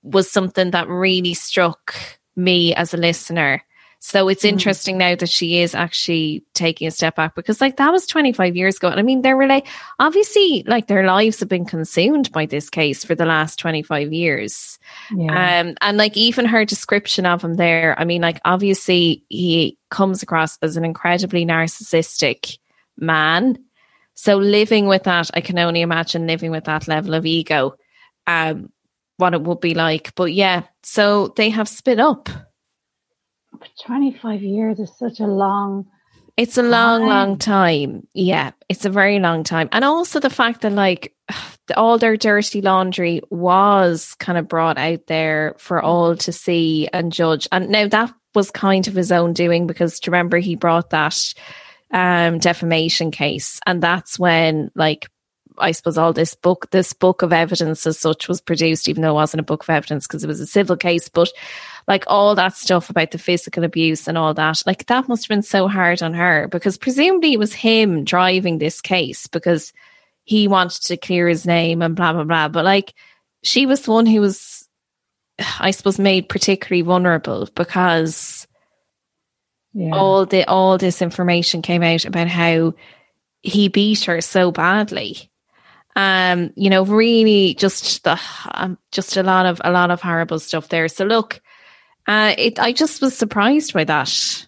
was 0.03 0.31
something 0.31 0.71
that 0.71 0.89
really 0.89 1.35
struck 1.35 1.95
me 2.37 2.75
as 2.75 2.95
a 2.95 2.97
listener. 2.97 3.63
So 4.07 4.29
it's 4.29 4.45
interesting 4.45 4.99
now 4.99 5.17
that 5.17 5.29
she 5.29 5.59
is 5.59 5.75
actually 5.75 6.45
taking 6.55 6.87
a 6.87 6.93
step 6.93 7.17
back 7.17 7.35
because 7.35 7.61
like 7.61 7.77
that 7.79 7.91
was 7.91 8.07
25 8.07 8.55
years 8.55 8.77
ago. 8.77 8.87
And 8.87 9.01
I 9.01 9.03
mean, 9.03 9.23
they're 9.23 9.37
really 9.37 9.65
obviously 9.99 10.63
like 10.65 10.87
their 10.87 11.05
lives 11.05 11.41
have 11.41 11.49
been 11.49 11.65
consumed 11.65 12.31
by 12.31 12.47
this 12.47 12.71
case 12.71 13.03
for 13.05 13.17
the 13.17 13.27
last 13.27 13.59
25 13.59 14.13
years. 14.13 14.79
Yeah. 15.13 15.61
Um, 15.61 15.75
and 15.81 15.97
like 15.97 16.17
even 16.17 16.45
her 16.47 16.65
description 16.65 17.27
of 17.27 17.43
him 17.43 17.55
there, 17.55 17.99
I 17.99 18.05
mean, 18.05 18.23
like 18.23 18.41
obviously 18.45 19.25
he 19.29 19.77
comes 19.91 20.23
across 20.23 20.57
as 20.63 20.77
an 20.77 20.85
incredibly 20.85 21.45
narcissistic 21.45 22.59
man. 22.97 23.59
So 24.15 24.37
living 24.37 24.87
with 24.87 25.03
that, 25.03 25.33
I 25.35 25.41
can 25.41 25.59
only 25.59 25.81
imagine 25.81 26.29
living 26.29 26.53
with 26.53 26.67
that 26.67 26.87
level 26.87 27.15
of 27.15 27.27
ego, 27.27 27.75
um, 28.29 28.71
what 29.17 29.35
it 29.35 29.43
would 29.43 29.59
be 29.59 29.75
like. 29.75 30.15
But 30.15 30.33
yeah, 30.33 30.63
so 30.85 31.35
they 31.37 31.51
have 31.51 31.69
split 31.69 31.99
up. 31.99 32.29
But 33.59 33.69
25 33.85 34.43
years 34.43 34.79
is 34.79 34.97
such 34.97 35.21
a 35.21 35.27
long. 35.27 35.87
It's 36.37 36.59
a 36.59 36.63
long, 36.63 37.01
Time. 37.01 37.09
long 37.09 37.39
time. 37.39 38.07
Yeah, 38.13 38.51
it's 38.69 38.85
a 38.85 38.91
very 38.91 39.19
long 39.19 39.43
time. 39.43 39.69
And 39.73 39.85
also 39.85 40.21
the 40.21 40.31
fact 40.31 40.61
that 40.63 40.73
like 40.73 41.15
all 41.77 41.99
their 41.99 42.17
dirty 42.17 42.61
laundry 42.61 43.23
was 43.31 44.15
kind 44.19 44.39
of 44.39 44.49
brought 44.49 44.79
out 44.79 45.07
there 45.07 45.55
for 45.59 45.81
all 45.81 46.17
to 46.17 46.33
see 46.33 46.89
and 46.93 47.13
judge. 47.13 47.49
And 47.53 47.71
now 47.71 47.89
that 47.89 48.13
was 48.35 48.51
kind 48.51 48.87
of 48.87 48.95
his 48.95 49.11
own 49.11 49.33
doing 49.33 49.67
because 49.67 49.99
do 49.99 50.09
you 50.09 50.13
remember 50.13 50.37
he 50.37 50.57
brought 50.57 50.91
that 50.91 51.35
um 51.93 52.39
defamation 52.39 53.11
case 53.13 53.61
and 53.65 53.81
that's 53.83 54.19
when 54.19 54.71
like 54.75 55.07
I 55.59 55.73
suppose 55.73 55.99
all 55.99 56.13
this 56.13 56.35
book, 56.35 56.71
this 56.71 56.93
book 56.93 57.23
of 57.23 57.33
evidence 57.33 57.87
as 57.87 57.99
such 57.99 58.29
was 58.29 58.41
produced, 58.41 58.89
even 58.89 59.03
though 59.03 59.11
it 59.11 59.15
wasn't 59.15 59.41
a 59.41 59.45
book 59.45 59.63
of 59.63 59.71
evidence 59.71 60.07
because 60.07 60.25
it 60.25 60.29
was 60.29 60.41
a 60.41 60.47
civil 60.47 60.77
case. 60.77 61.09
But 61.09 61.31
like 61.89 62.05
all 62.09 62.35
that 62.35 62.57
stuff 62.57 62.91
about 62.91 63.11
the 63.13 63.19
physical 63.19 63.63
abuse 63.65 64.09
and 64.09 64.19
all 64.19 64.35
that, 64.35 64.63
like 64.67 64.87
that 64.87 65.09
must 65.09 65.25
have 65.25 65.29
been 65.29 65.43
so 65.43 65.69
hard 65.69 66.03
on 66.03 66.15
her 66.15 66.49
because 66.49 66.77
presumably 66.79 67.33
it 67.33 67.39
was 67.39 67.53
him 67.55 68.05
driving 68.05 68.59
this 68.59 68.81
case 68.81 69.27
because 69.29 69.73
he 70.25 70.49
wanted 70.49 70.83
to 70.83 70.97
clear 70.97 71.29
his 71.29 71.47
name 71.47 71.83
and 71.83 71.95
blah, 71.95 72.13
blah, 72.13 72.25
blah. 72.25 72.49
But 72.49 72.65
like 72.65 72.95
she 73.43 73.67
was 73.67 73.83
the 73.83 73.93
one 73.93 74.07
who 74.07 74.21
was, 74.21 74.69
I 75.61 75.71
suppose, 75.71 75.99
made 75.99 76.29
particularly 76.29 76.83
vulnerable 76.83 77.49
because 77.55 78.47
Yeah. 79.73 79.95
all 79.95 80.27
the 80.27 80.45
all 80.49 80.79
this 80.79 81.03
information 81.03 81.63
came 81.63 81.83
out 81.83 82.05
about 82.07 82.29
how 82.29 82.75
he 83.43 83.69
beat 83.69 84.05
her 84.05 84.21
so 84.23 84.51
badly 84.51 85.31
um 85.95 86.51
you 86.57 86.71
know 86.71 86.83
really 86.85 87.55
just 87.55 88.03
the 88.05 88.19
um, 88.53 88.79
just 88.91 89.17
a 89.17 89.23
lot 89.23 89.45
of 89.47 89.61
a 89.65 89.71
lot 89.71 89.91
of 89.91 90.01
horrible 90.01 90.39
stuff 90.39 90.69
there 90.69 90.89
so 90.89 91.05
look 91.05 91.41
uh 92.07 92.35
it 92.39 92.59
i 92.59 92.73
just 92.73 93.01
was 93.01 93.17
surprised 93.17 93.73
by 93.73 93.85
that 93.85 94.47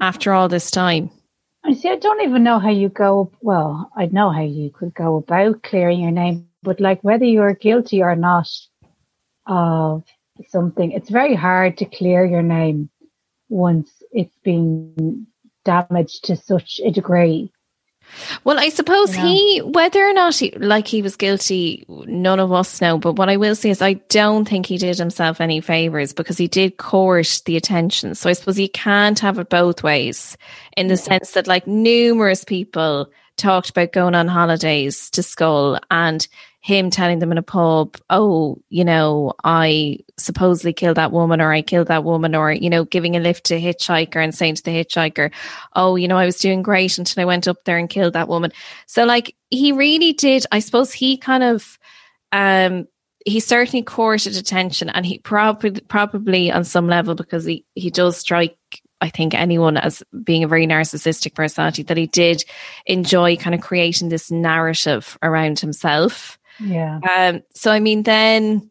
after 0.00 0.32
all 0.32 0.48
this 0.48 0.70
time 0.70 1.10
I 1.66 1.74
see. 1.74 1.88
I 1.88 1.96
don't 1.96 2.22
even 2.22 2.44
know 2.44 2.60
how 2.60 2.70
you 2.70 2.88
go. 2.88 3.32
Well, 3.42 3.90
I 3.96 4.06
know 4.06 4.30
how 4.30 4.42
you 4.42 4.70
could 4.70 4.94
go 4.94 5.16
about 5.16 5.64
clearing 5.64 5.98
your 5.98 6.12
name, 6.12 6.46
but 6.62 6.78
like 6.80 7.02
whether 7.02 7.24
you're 7.24 7.54
guilty 7.54 8.02
or 8.02 8.14
not 8.14 8.48
of 9.46 10.04
something, 10.48 10.92
it's 10.92 11.10
very 11.10 11.34
hard 11.34 11.76
to 11.78 11.84
clear 11.84 12.24
your 12.24 12.42
name 12.42 12.88
once 13.48 13.90
it's 14.12 14.36
been 14.44 15.26
damaged 15.64 16.24
to 16.26 16.36
such 16.36 16.80
a 16.84 16.92
degree. 16.92 17.52
Well 18.44 18.58
i 18.58 18.68
suppose 18.68 19.16
You 19.16 19.22
know? 19.22 19.28
he 19.28 19.58
whether 19.62 20.04
or 20.04 20.12
not 20.12 20.36
he 20.36 20.50
like 20.52 20.86
he 20.86 21.02
was 21.02 21.16
guilty 21.16 21.84
none 21.88 22.40
of 22.40 22.52
us 22.52 22.80
know 22.80 22.98
but 22.98 23.14
what 23.14 23.28
i 23.28 23.36
will 23.36 23.54
say 23.54 23.70
is 23.70 23.82
i 23.82 23.94
don't 23.94 24.48
think 24.48 24.66
he 24.66 24.78
did 24.78 24.98
himself 24.98 25.40
any 25.40 25.60
favors 25.60 26.12
because 26.12 26.38
he 26.38 26.48
did 26.48 26.76
court 26.76 27.42
the 27.44 27.56
attention 27.56 28.14
so 28.14 28.30
i 28.30 28.32
suppose 28.32 28.58
you 28.58 28.68
can't 28.68 29.18
have 29.18 29.38
it 29.38 29.48
both 29.48 29.82
ways 29.82 30.36
in 30.76 30.88
the 30.88 30.96
sense 30.96 31.32
that 31.32 31.46
like 31.46 31.66
numerous 31.66 32.44
people 32.44 33.10
talked 33.36 33.70
about 33.70 33.92
going 33.92 34.14
on 34.14 34.28
holidays 34.28 35.10
to 35.10 35.20
Schull 35.20 35.78
and 35.90 36.26
him 36.66 36.90
telling 36.90 37.20
them 37.20 37.30
in 37.30 37.38
a 37.38 37.44
pub, 37.44 37.96
oh, 38.10 38.60
you 38.70 38.84
know, 38.84 39.32
I 39.44 40.00
supposedly 40.18 40.72
killed 40.72 40.96
that 40.96 41.12
woman 41.12 41.40
or 41.40 41.52
I 41.52 41.62
killed 41.62 41.86
that 41.86 42.02
woman 42.02 42.34
or, 42.34 42.50
you 42.50 42.68
know, 42.68 42.84
giving 42.84 43.14
a 43.14 43.20
lift 43.20 43.44
to 43.44 43.54
a 43.54 43.62
hitchhiker 43.62 44.16
and 44.16 44.34
saying 44.34 44.56
to 44.56 44.64
the 44.64 44.72
hitchhiker, 44.72 45.32
oh, 45.76 45.94
you 45.94 46.08
know, 46.08 46.16
I 46.16 46.26
was 46.26 46.40
doing 46.40 46.62
great 46.62 46.98
until 46.98 47.22
I 47.22 47.24
went 47.24 47.46
up 47.46 47.58
there 47.66 47.78
and 47.78 47.88
killed 47.88 48.14
that 48.14 48.26
woman. 48.26 48.50
So 48.86 49.04
like 49.04 49.36
he 49.48 49.70
really 49.70 50.12
did, 50.12 50.44
I 50.50 50.58
suppose 50.58 50.92
he 50.92 51.16
kind 51.16 51.44
of, 51.44 51.78
um, 52.32 52.88
he 53.24 53.38
certainly 53.38 53.84
courted 53.84 54.34
attention 54.34 54.88
and 54.88 55.06
he 55.06 55.20
probably 55.20 55.80
probably 55.82 56.50
on 56.50 56.64
some 56.64 56.88
level 56.88 57.14
because 57.14 57.44
he, 57.44 57.64
he 57.76 57.90
does 57.90 58.16
strike 58.16 58.58
I 59.00 59.10
think 59.10 59.34
anyone 59.34 59.76
as 59.76 60.02
being 60.24 60.42
a 60.42 60.48
very 60.48 60.66
narcissistic 60.66 61.34
personality 61.34 61.84
that 61.84 61.96
he 61.98 62.06
did 62.06 62.44
enjoy 62.86 63.36
kind 63.36 63.54
of 63.54 63.60
creating 63.60 64.08
this 64.08 64.30
narrative 64.30 65.18
around 65.22 65.60
himself. 65.60 66.38
Yeah. 66.60 67.00
Um, 67.10 67.42
so, 67.54 67.70
I 67.70 67.80
mean, 67.80 68.02
then, 68.02 68.70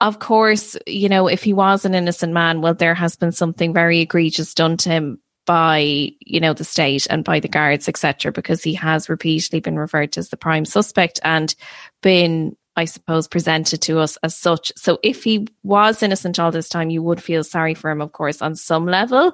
of 0.00 0.18
course, 0.18 0.76
you 0.86 1.08
know, 1.08 1.28
if 1.28 1.42
he 1.42 1.52
was 1.52 1.84
an 1.84 1.94
innocent 1.94 2.32
man, 2.32 2.60
well, 2.60 2.74
there 2.74 2.94
has 2.94 3.16
been 3.16 3.32
something 3.32 3.72
very 3.72 4.00
egregious 4.00 4.54
done 4.54 4.76
to 4.78 4.88
him 4.88 5.20
by, 5.44 6.10
you 6.20 6.40
know, 6.40 6.52
the 6.52 6.64
state 6.64 7.06
and 7.10 7.24
by 7.24 7.40
the 7.40 7.48
guards, 7.48 7.88
etc., 7.88 8.32
because 8.32 8.62
he 8.62 8.74
has 8.74 9.08
repeatedly 9.08 9.60
been 9.60 9.78
referred 9.78 10.12
to 10.12 10.20
as 10.20 10.28
the 10.28 10.36
prime 10.36 10.64
suspect 10.64 11.20
and 11.24 11.54
been, 12.00 12.56
I 12.76 12.84
suppose, 12.84 13.28
presented 13.28 13.82
to 13.82 13.98
us 13.98 14.16
as 14.22 14.36
such. 14.36 14.72
So, 14.76 14.98
if 15.02 15.24
he 15.24 15.48
was 15.62 16.02
innocent 16.02 16.38
all 16.38 16.52
this 16.52 16.68
time, 16.68 16.90
you 16.90 17.02
would 17.02 17.22
feel 17.22 17.44
sorry 17.44 17.74
for 17.74 17.90
him, 17.90 18.00
of 18.00 18.12
course, 18.12 18.40
on 18.40 18.54
some 18.54 18.86
level. 18.86 19.32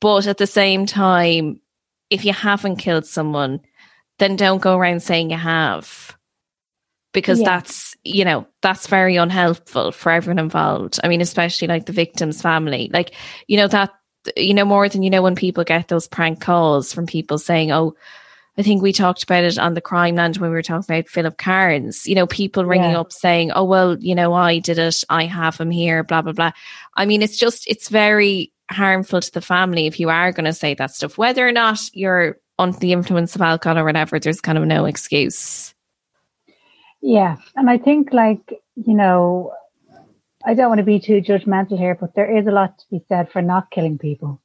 But 0.00 0.26
at 0.26 0.38
the 0.38 0.46
same 0.46 0.86
time, 0.86 1.60
if 2.10 2.24
you 2.24 2.32
haven't 2.32 2.76
killed 2.76 3.06
someone, 3.06 3.60
then 4.18 4.36
don't 4.36 4.62
go 4.62 4.76
around 4.76 5.02
saying 5.02 5.30
you 5.30 5.36
have 5.36 6.13
because 7.14 7.40
yeah. 7.40 7.46
that's 7.46 7.96
you 8.04 8.24
know 8.24 8.46
that's 8.60 8.86
very 8.86 9.16
unhelpful 9.16 9.92
for 9.92 10.12
everyone 10.12 10.38
involved 10.38 11.00
i 11.02 11.08
mean 11.08 11.22
especially 11.22 11.66
like 11.66 11.86
the 11.86 11.92
victim's 11.92 12.42
family 12.42 12.90
like 12.92 13.14
you 13.46 13.56
know 13.56 13.68
that 13.68 13.90
you 14.36 14.52
know 14.52 14.66
more 14.66 14.88
than 14.88 15.02
you 15.02 15.08
know 15.08 15.22
when 15.22 15.34
people 15.34 15.64
get 15.64 15.88
those 15.88 16.06
prank 16.06 16.40
calls 16.40 16.92
from 16.92 17.06
people 17.06 17.38
saying 17.38 17.72
oh 17.72 17.94
I 18.56 18.62
think 18.62 18.82
we 18.82 18.92
talked 18.92 19.24
about 19.24 19.42
it 19.42 19.58
on 19.58 19.74
the 19.74 19.80
crime 19.80 20.14
land 20.14 20.36
when 20.36 20.50
we 20.50 20.54
were 20.54 20.62
talking 20.62 20.84
about 20.88 21.08
Philip 21.08 21.38
Cairns. 21.38 22.06
You 22.06 22.14
know, 22.14 22.28
people 22.28 22.64
ringing 22.64 22.92
yeah. 22.92 23.00
up 23.00 23.12
saying, 23.12 23.50
"Oh 23.50 23.64
well, 23.64 23.98
you 23.98 24.14
know, 24.14 24.32
I 24.32 24.60
did 24.60 24.78
it. 24.78 25.02
I 25.08 25.24
have 25.24 25.58
him 25.58 25.72
here." 25.72 26.04
Blah 26.04 26.22
blah 26.22 26.32
blah. 26.32 26.52
I 26.94 27.04
mean, 27.04 27.20
it's 27.20 27.36
just 27.36 27.66
it's 27.66 27.88
very 27.88 28.52
harmful 28.70 29.20
to 29.20 29.32
the 29.32 29.40
family 29.40 29.86
if 29.86 29.98
you 29.98 30.08
are 30.08 30.30
going 30.30 30.44
to 30.44 30.52
say 30.52 30.74
that 30.74 30.92
stuff, 30.92 31.18
whether 31.18 31.46
or 31.46 31.52
not 31.52 31.80
you're 31.92 32.38
under 32.58 32.78
the 32.78 32.92
influence 32.92 33.34
of 33.34 33.42
alcohol 33.42 33.78
or 33.78 33.84
whatever. 33.84 34.20
There's 34.20 34.40
kind 34.40 34.56
of 34.56 34.64
no 34.66 34.84
excuse. 34.84 35.73
Yeah. 37.06 37.36
And 37.54 37.68
I 37.68 37.76
think, 37.76 38.14
like, 38.14 38.62
you 38.76 38.94
know, 38.94 39.52
I 40.42 40.54
don't 40.54 40.70
want 40.70 40.78
to 40.78 40.84
be 40.84 40.98
too 40.98 41.20
judgmental 41.20 41.76
here, 41.76 41.94
but 41.94 42.14
there 42.14 42.38
is 42.38 42.46
a 42.46 42.50
lot 42.50 42.78
to 42.78 42.84
be 42.90 43.04
said 43.10 43.30
for 43.30 43.42
not 43.42 43.70
killing 43.70 43.98
people. 43.98 44.40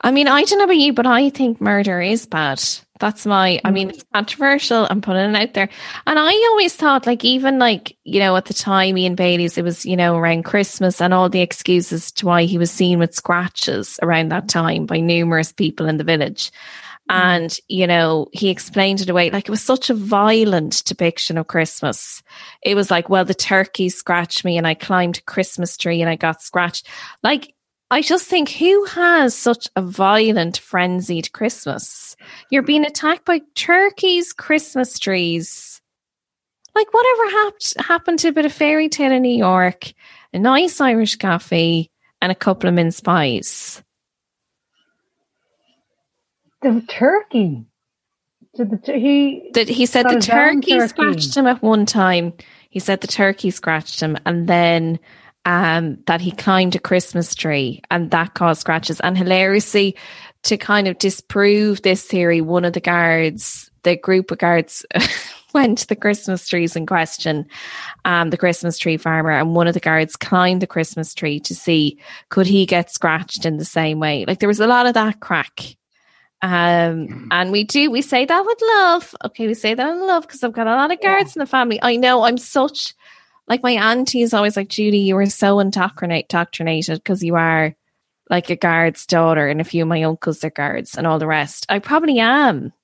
I 0.00 0.12
mean, 0.12 0.28
I 0.28 0.44
don't 0.44 0.58
know 0.58 0.64
about 0.64 0.76
you, 0.76 0.92
but 0.92 1.06
I 1.06 1.30
think 1.30 1.60
murder 1.60 2.00
is 2.00 2.24
bad. 2.24 2.62
That's 3.00 3.26
my, 3.26 3.60
I 3.64 3.72
mean, 3.72 3.90
it's 3.90 4.04
controversial. 4.14 4.86
I'm 4.88 5.00
putting 5.00 5.30
it 5.30 5.36
out 5.36 5.54
there. 5.54 5.68
And 6.06 6.20
I 6.20 6.32
always 6.50 6.76
thought, 6.76 7.04
like, 7.04 7.24
even 7.24 7.58
like, 7.58 7.96
you 8.04 8.20
know, 8.20 8.36
at 8.36 8.44
the 8.44 8.54
time, 8.54 8.96
Ian 8.96 9.16
Bailey's, 9.16 9.58
it 9.58 9.64
was, 9.64 9.84
you 9.84 9.96
know, 9.96 10.16
around 10.16 10.44
Christmas 10.44 11.00
and 11.00 11.12
all 11.12 11.28
the 11.28 11.40
excuses 11.40 12.12
to 12.12 12.26
why 12.26 12.44
he 12.44 12.58
was 12.58 12.70
seen 12.70 13.00
with 13.00 13.12
scratches 13.12 13.98
around 14.02 14.30
that 14.30 14.48
time 14.48 14.86
by 14.86 15.00
numerous 15.00 15.52
people 15.52 15.86
in 15.86 15.96
the 15.96 16.04
village. 16.04 16.52
Mm. 17.10 17.14
And, 17.14 17.58
you 17.68 17.86
know, 17.86 18.28
he 18.32 18.48
explained 18.48 19.00
it 19.00 19.10
away 19.10 19.30
like 19.30 19.46
it 19.46 19.50
was 19.50 19.62
such 19.62 19.90
a 19.90 19.94
violent 19.94 20.82
depiction 20.84 21.36
of 21.36 21.48
Christmas. 21.48 22.22
It 22.62 22.74
was 22.74 22.90
like, 22.90 23.08
well, 23.10 23.24
the 23.24 23.34
turkey 23.34 23.90
scratched 23.90 24.44
me 24.44 24.56
and 24.56 24.66
I 24.66 24.74
climbed 24.74 25.18
a 25.18 25.22
Christmas 25.22 25.76
tree 25.76 26.00
and 26.00 26.08
I 26.08 26.16
got 26.16 26.42
scratched. 26.42 26.88
Like, 27.22 27.54
I 27.90 28.00
just 28.00 28.26
think 28.26 28.48
who 28.48 28.84
has 28.86 29.36
such 29.36 29.68
a 29.76 29.82
violent, 29.82 30.56
frenzied 30.56 31.30
Christmas? 31.32 32.16
You're 32.50 32.62
being 32.62 32.86
attacked 32.86 33.26
by 33.26 33.42
turkeys, 33.54 34.32
Christmas 34.32 34.98
trees. 34.98 35.82
Like, 36.74 36.92
whatever 36.92 37.30
hap- 37.30 37.86
happened 37.86 38.18
to 38.20 38.28
a 38.28 38.32
bit 38.32 38.46
of 38.46 38.52
fairy 38.52 38.88
tale 38.88 39.12
in 39.12 39.22
New 39.22 39.36
York, 39.36 39.92
a 40.32 40.38
nice 40.38 40.80
Irish 40.80 41.16
coffee, 41.16 41.90
and 42.20 42.32
a 42.32 42.34
couple 42.34 42.68
of 42.68 42.74
mince 42.74 43.00
pies? 43.00 43.83
The 46.64 46.80
turkey. 46.88 47.66
Did 48.56 48.70
the 48.70 48.92
he? 48.92 49.50
Did 49.52 49.68
he 49.68 49.84
said 49.84 50.08
the 50.08 50.18
turkey, 50.18 50.72
turkey 50.72 50.88
scratched 50.88 51.36
him 51.36 51.46
at 51.46 51.60
one 51.60 51.84
time? 51.84 52.32
He 52.70 52.80
said 52.80 53.02
the 53.02 53.06
turkey 53.06 53.50
scratched 53.50 54.00
him, 54.00 54.16
and 54.24 54.48
then 54.48 54.98
um, 55.44 55.98
that 56.06 56.22
he 56.22 56.30
climbed 56.30 56.74
a 56.74 56.78
Christmas 56.78 57.34
tree, 57.34 57.82
and 57.90 58.10
that 58.12 58.32
caused 58.32 58.62
scratches. 58.62 58.98
And 59.00 59.18
hilariously, 59.18 59.94
to 60.44 60.56
kind 60.56 60.88
of 60.88 60.96
disprove 60.96 61.82
this 61.82 62.02
theory, 62.02 62.40
one 62.40 62.64
of 62.64 62.72
the 62.72 62.80
guards, 62.80 63.70
the 63.82 63.94
group 63.94 64.30
of 64.30 64.38
guards. 64.38 64.86
went 65.52 65.78
to 65.78 65.86
the 65.86 65.94
Christmas 65.94 66.48
trees 66.48 66.74
in 66.74 66.84
question, 66.84 67.46
um, 68.04 68.30
the 68.30 68.36
Christmas 68.36 68.76
tree 68.76 68.96
farmer, 68.96 69.30
and 69.30 69.54
one 69.54 69.68
of 69.68 69.74
the 69.74 69.78
guards 69.78 70.16
climbed 70.16 70.60
the 70.60 70.66
Christmas 70.66 71.14
tree 71.14 71.38
to 71.38 71.54
see 71.54 71.96
could 72.28 72.48
he 72.48 72.66
get 72.66 72.90
scratched 72.90 73.46
in 73.46 73.58
the 73.58 73.64
same 73.64 74.00
way. 74.00 74.24
Like 74.26 74.40
there 74.40 74.48
was 74.48 74.58
a 74.58 74.66
lot 74.66 74.86
of 74.86 74.94
that 74.94 75.20
craic 75.20 75.76
um, 76.44 77.28
and 77.30 77.50
we 77.52 77.64
do, 77.64 77.90
we 77.90 78.02
say 78.02 78.26
that 78.26 78.44
with 78.44 78.58
love. 78.76 79.14
Okay, 79.24 79.46
we 79.46 79.54
say 79.54 79.72
that 79.72 79.88
in 79.88 80.06
love 80.06 80.26
because 80.26 80.44
I've 80.44 80.52
got 80.52 80.66
a 80.66 80.76
lot 80.76 80.92
of 80.92 81.00
guards 81.00 81.30
yeah. 81.30 81.40
in 81.40 81.44
the 81.44 81.50
family. 81.50 81.78
I 81.80 81.96
know 81.96 82.24
I'm 82.24 82.36
such, 82.36 82.92
like 83.48 83.62
my 83.62 83.70
auntie 83.70 84.20
is 84.20 84.34
always 84.34 84.54
like, 84.54 84.68
Judy, 84.68 84.98
you 84.98 85.14
were 85.14 85.24
so 85.24 85.58
indoctrinated 85.58 86.98
because 86.98 87.24
you 87.24 87.34
are 87.36 87.74
like 88.28 88.50
a 88.50 88.56
guard's 88.56 89.06
daughter 89.06 89.48
and 89.48 89.58
a 89.58 89.64
few 89.64 89.84
of 89.84 89.88
my 89.88 90.02
uncles 90.02 90.44
are 90.44 90.50
guards 90.50 90.98
and 90.98 91.06
all 91.06 91.18
the 91.18 91.26
rest. 91.26 91.64
I 91.70 91.78
probably 91.78 92.18
am. 92.18 92.74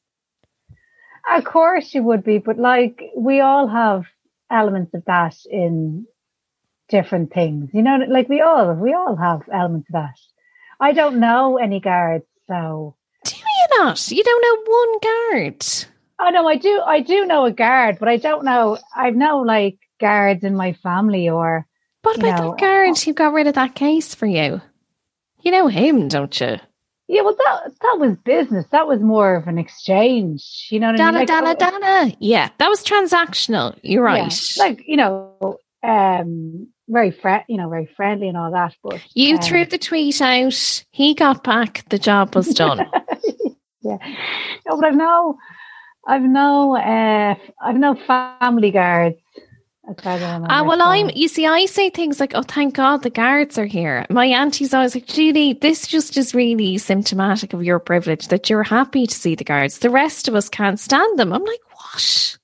Of 1.30 1.44
course 1.44 1.92
you 1.94 2.02
would 2.02 2.24
be, 2.24 2.38
but 2.38 2.56
like 2.56 3.10
we 3.14 3.40
all 3.40 3.68
have 3.68 4.06
elements 4.50 4.94
of 4.94 5.04
that 5.04 5.36
in 5.50 6.06
different 6.88 7.30
things. 7.34 7.68
You 7.74 7.82
know, 7.82 7.98
like 8.08 8.30
we 8.30 8.40
all 8.40 8.72
we 8.72 8.94
all 8.94 9.16
have 9.16 9.42
elements 9.52 9.90
of 9.90 9.92
that. 9.92 10.18
I 10.80 10.92
don't 10.92 11.20
know 11.20 11.58
any 11.58 11.78
guards, 11.78 12.24
so 12.48 12.96
not? 13.78 14.10
You 14.10 14.22
don't 14.22 14.42
know 14.42 14.72
one 14.72 14.98
guard. 15.00 15.66
Oh 16.18 16.30
no, 16.30 16.46
I 16.46 16.56
do. 16.56 16.82
I 16.84 17.00
do 17.00 17.26
know 17.26 17.46
a 17.46 17.52
guard, 17.52 17.98
but 17.98 18.08
I 18.08 18.16
don't 18.16 18.44
know. 18.44 18.78
I've 18.94 19.16
no 19.16 19.38
like 19.38 19.78
guards 20.00 20.44
in 20.44 20.56
my 20.56 20.72
family 20.74 21.28
or. 21.28 21.66
What 22.02 22.16
about 22.16 22.38
know, 22.38 22.50
that 22.50 22.60
guard 22.60 22.98
who 22.98 23.12
got 23.12 23.34
rid 23.34 23.46
of 23.46 23.54
that 23.54 23.74
case 23.74 24.14
for 24.14 24.26
you? 24.26 24.62
You 25.42 25.50
know 25.50 25.68
him, 25.68 26.08
don't 26.08 26.38
you? 26.40 26.56
Yeah, 27.08 27.22
well, 27.22 27.34
that 27.36 27.72
that 27.80 27.96
was 27.98 28.16
business. 28.24 28.66
That 28.70 28.86
was 28.86 29.00
more 29.00 29.34
of 29.34 29.48
an 29.48 29.58
exchange. 29.58 30.68
You 30.70 30.78
know 30.78 30.88
what 30.88 30.96
Dana, 30.96 31.08
I 31.08 31.10
mean? 31.10 31.44
Like, 31.44 31.58
Dana, 31.58 31.76
oh, 31.76 31.80
Dana. 31.80 32.16
Yeah, 32.20 32.50
that 32.58 32.68
was 32.68 32.84
transactional. 32.84 33.76
You're 33.82 34.04
right. 34.04 34.32
Yeah, 34.56 34.62
like 34.62 34.82
you 34.86 34.96
know, 34.96 35.58
um, 35.82 36.68
very 36.88 37.10
friend, 37.10 37.42
you 37.48 37.56
know, 37.56 37.68
very 37.68 37.86
friendly 37.96 38.28
and 38.28 38.36
all 38.36 38.52
that. 38.52 38.76
But 38.82 39.00
you 39.14 39.34
um, 39.34 39.40
threw 39.40 39.64
the 39.64 39.78
tweet 39.78 40.20
out. 40.20 40.84
He 40.92 41.14
got 41.14 41.42
back. 41.42 41.84
The 41.88 41.98
job 41.98 42.36
was 42.36 42.48
done. 42.54 42.78
yeah. 43.82 43.98
No, 44.66 44.76
but 44.76 44.86
I've 44.86 44.96
no, 44.96 45.38
I've 46.06 46.22
no, 46.22 46.76
uh, 46.76 47.34
I've 47.62 47.76
no 47.76 47.94
family 47.94 48.70
guards. 48.70 49.16
Ah, 50.48 50.60
uh, 50.60 50.64
well, 50.64 50.82
I'm. 50.82 51.10
You 51.14 51.26
see, 51.26 51.46
I 51.46 51.66
say 51.66 51.90
things 51.90 52.20
like, 52.20 52.32
"Oh, 52.34 52.42
thank 52.42 52.74
God 52.74 53.02
the 53.02 53.10
guards 53.10 53.58
are 53.58 53.66
here." 53.66 54.06
My 54.08 54.26
auntie's 54.26 54.72
always 54.72 54.94
like, 54.94 55.06
"Judy, 55.06 55.54
this 55.54 55.86
just 55.86 56.16
is 56.16 56.34
really 56.34 56.78
symptomatic 56.78 57.52
of 57.52 57.64
your 57.64 57.78
privilege 57.78 58.28
that 58.28 58.48
you're 58.48 58.62
happy 58.62 59.06
to 59.06 59.14
see 59.14 59.34
the 59.34 59.44
guards. 59.44 59.78
The 59.78 59.90
rest 59.90 60.28
of 60.28 60.34
us 60.34 60.48
can't 60.48 60.78
stand 60.78 61.18
them." 61.18 61.32
I'm 61.32 61.44
like, 61.44 61.60
"What? 61.72 62.38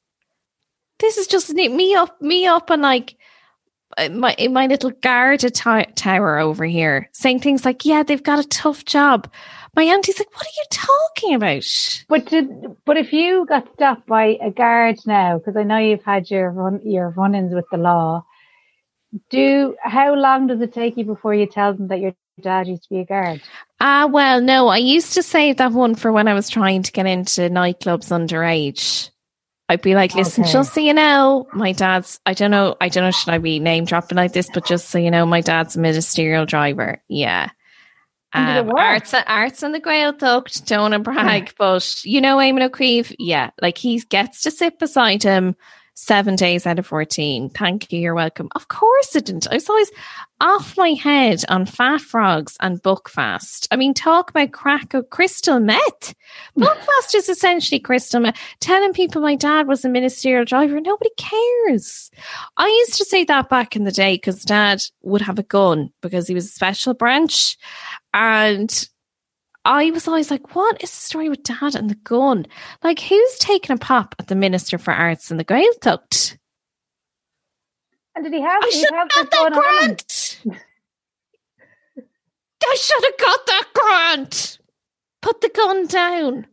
This 0.99 1.19
is 1.19 1.27
just 1.27 1.53
me 1.53 1.95
up, 1.95 2.21
me 2.21 2.47
up, 2.47 2.71
and 2.71 2.83
like." 2.83 3.17
Uh, 3.97 4.09
my 4.09 4.35
in 4.37 4.53
my 4.53 4.67
little 4.67 4.91
guard 4.91 5.39
t- 5.39 5.85
tower 5.95 6.39
over 6.39 6.65
here 6.65 7.09
saying 7.13 7.39
things 7.39 7.65
like 7.65 7.85
yeah 7.85 8.03
they've 8.03 8.25
got 8.25 8.45
a 8.45 8.49
tough 8.49 8.85
job 8.85 9.31
my 9.77 9.85
auntie's 9.85 10.19
like, 10.19 10.35
"What 10.35 10.47
are 10.47 10.57
you 10.57 10.65
talking 10.71 11.35
about?" 11.35 12.05
But 12.09 12.27
did, 12.27 12.49
but 12.85 12.97
if 12.97 13.13
you 13.13 13.47
got 13.47 13.73
stopped 13.75 14.07
by 14.07 14.39
a 14.43 14.51
guard 14.51 14.97
now, 15.07 15.39
because 15.39 15.57
I 15.57 15.63
know 15.63 15.79
you've 15.79 16.05
had 16.05 16.31
your 16.31 16.51
run 16.51 16.81
your 16.85 17.11
run-ins 17.11 17.55
with 17.55 17.67
the 17.71 17.77
law, 17.77 18.25
do 19.31 19.77
how 19.83 20.15
long 20.15 20.47
does 20.47 20.61
it 20.61 20.73
take 20.73 20.97
you 20.97 21.05
before 21.05 21.35
you 21.35 21.47
tell 21.47 21.75
them 21.75 21.89
that 21.89 22.01
your 22.01 22.15
dad 22.41 22.67
used 22.67 22.85
to 22.85 22.89
be 22.91 23.01
a 23.01 23.05
guard? 23.05 23.43
Ah, 23.81 24.05
uh, 24.05 24.09
well, 24.09 24.41
no, 24.41 24.69
I 24.69 24.79
used 24.79 25.15
to 25.15 25.23
save 25.23 25.59
that 25.59 25.73
one 25.73 25.95
for 25.95 26.13
when 26.13 26.29
I 26.29 26.35
was 26.35 26.49
trying 26.49 26.83
to 26.83 26.93
get 26.93 27.07
into 27.07 27.43
nightclubs 27.43 28.11
underage. 28.11 29.11
I'd 29.69 29.83
be 29.83 29.97
like, 29.97 30.15
listen, 30.15 30.45
okay. 30.45 30.53
just 30.53 30.75
so 30.75 30.81
you 30.81 30.95
know, 30.95 31.49
my 31.53 31.73
dad's, 31.73 32.21
I 32.25 32.35
don't 32.35 32.53
know, 32.53 32.77
I 32.81 32.89
don't 32.89 33.03
know, 33.03 33.11
should 33.11 33.31
I 33.31 33.39
be 33.39 33.59
name 33.59 33.85
dropping 33.85 34.17
like 34.17 34.33
this, 34.33 34.49
but 34.55 34.65
just 34.65 34.91
so 34.91 34.99
you 34.99 35.11
know, 35.11 35.27
my 35.27 35.41
dad's 35.41 35.75
a 35.75 35.81
ministerial 35.81 36.47
driver. 36.47 37.03
Yeah. 37.09 37.51
Um, 38.37 38.71
arts, 38.77 39.15
arts 39.15 39.63
and 39.63 39.75
the 39.75 39.81
Gaeltacht, 39.81 40.67
don't 40.67 41.03
brag, 41.03 41.47
yeah. 41.47 41.53
but 41.59 42.05
you 42.05 42.21
know 42.21 42.37
Eamon 42.37 42.65
O'Keefe, 42.65 43.15
yeah, 43.19 43.51
like 43.63 43.79
he 43.79 43.99
gets 44.01 44.43
to 44.43 44.51
sit 44.51 44.79
beside 44.79 45.23
him, 45.23 45.57
seven 45.97 46.37
days 46.37 46.67
out 46.67 46.79
of 46.79 46.87
14. 46.87 47.49
Thank 47.49 47.91
you. 47.91 47.99
You're 47.99 48.15
welcome. 48.15 48.49
Of 48.55 48.69
course 48.69 49.17
it 49.17 49.25
didn't. 49.25 49.49
I 49.51 49.55
was 49.55 49.69
always 49.69 49.91
off 50.43 50.77
my 50.77 50.91
head 50.91 51.43
on 51.49 51.65
fat 51.65 52.03
frogs 52.03 52.57
and 52.61 52.83
buckfast. 52.83 53.67
I 53.71 53.77
mean, 53.77 53.95
talk 53.95 54.29
about 54.31 54.53
crack 54.53 54.93
of 54.93 55.09
crystal 55.09 55.59
meth. 55.59 56.15
Buckfast 56.59 57.15
is 57.15 57.29
essentially 57.31 57.81
crystal 57.81 58.21
meth. 58.21 58.39
Telling 58.61 58.93
people 58.93 59.23
my 59.23 59.35
dad 59.35 59.67
was 59.67 59.85
a 59.85 59.89
ministerial 59.89 60.45
driver, 60.45 60.81
nobody 60.81 61.11
cares. 61.17 62.11
I 62.59 62.67
used 62.67 62.99
to 62.99 63.05
say 63.07 63.25
that 63.25 63.49
back 63.49 63.75
in 63.75 63.85
the 63.85 63.93
day 63.93 64.17
because 64.17 64.45
dad 64.45 64.83
would 65.03 65.23
have 65.23 65.39
a 65.39 65.45
gun 65.45 65.91
because 66.03 66.29
he 66.29 66.35
was 66.35 66.45
a 66.45 66.53
special 66.53 66.93
branch. 66.93 67.57
And 68.13 68.87
I 69.67 69.91
was 69.91 70.07
always 70.07 70.31
like, 70.31 70.55
what 70.55 70.81
is 70.83 70.91
the 70.91 70.97
story 70.97 71.29
with 71.29 71.43
dad 71.43 71.75
and 71.75 71.91
the 71.91 71.97
gun? 71.97 72.47
Like, 72.85 73.01
who's 73.01 73.39
taking 73.39 73.75
a 73.75 73.79
pop 73.79 74.15
at 74.21 74.29
the 74.29 74.37
Minister 74.37 74.79
for 74.79 74.95
Arts 74.95 75.31
and 75.33 75.41
the 75.41 75.45
Gaeltacht? 75.45 76.39
And 78.15 78.25
did 78.25 78.33
he 78.33 78.41
have, 78.41 78.63
I 78.63 78.71
should 78.71 78.95
have 78.95 79.09
got 79.11 79.31
that 79.33 79.53
gun 79.53 79.53
grant. 79.53 80.41
I 82.65 82.75
should 82.77 83.05
have 83.05 83.19
got 83.19 83.47
that 83.47 83.65
grant. 83.75 84.59
Put 85.21 85.41
the 85.41 85.49
gun 85.49 85.87
down. 85.89 86.47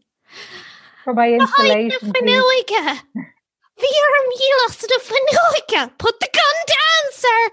for 1.03 1.13
my 1.13 1.33
installation? 1.33 1.99
please? 1.99 2.11
Fanuiga. 2.13 2.99
Virum 3.79 4.27
the 4.81 4.99
Fanuiga. 5.03 5.91
Put 5.99 6.19
the 6.19 6.29
gun 6.33 6.65
down, 6.67 7.11
sir. 7.11 7.49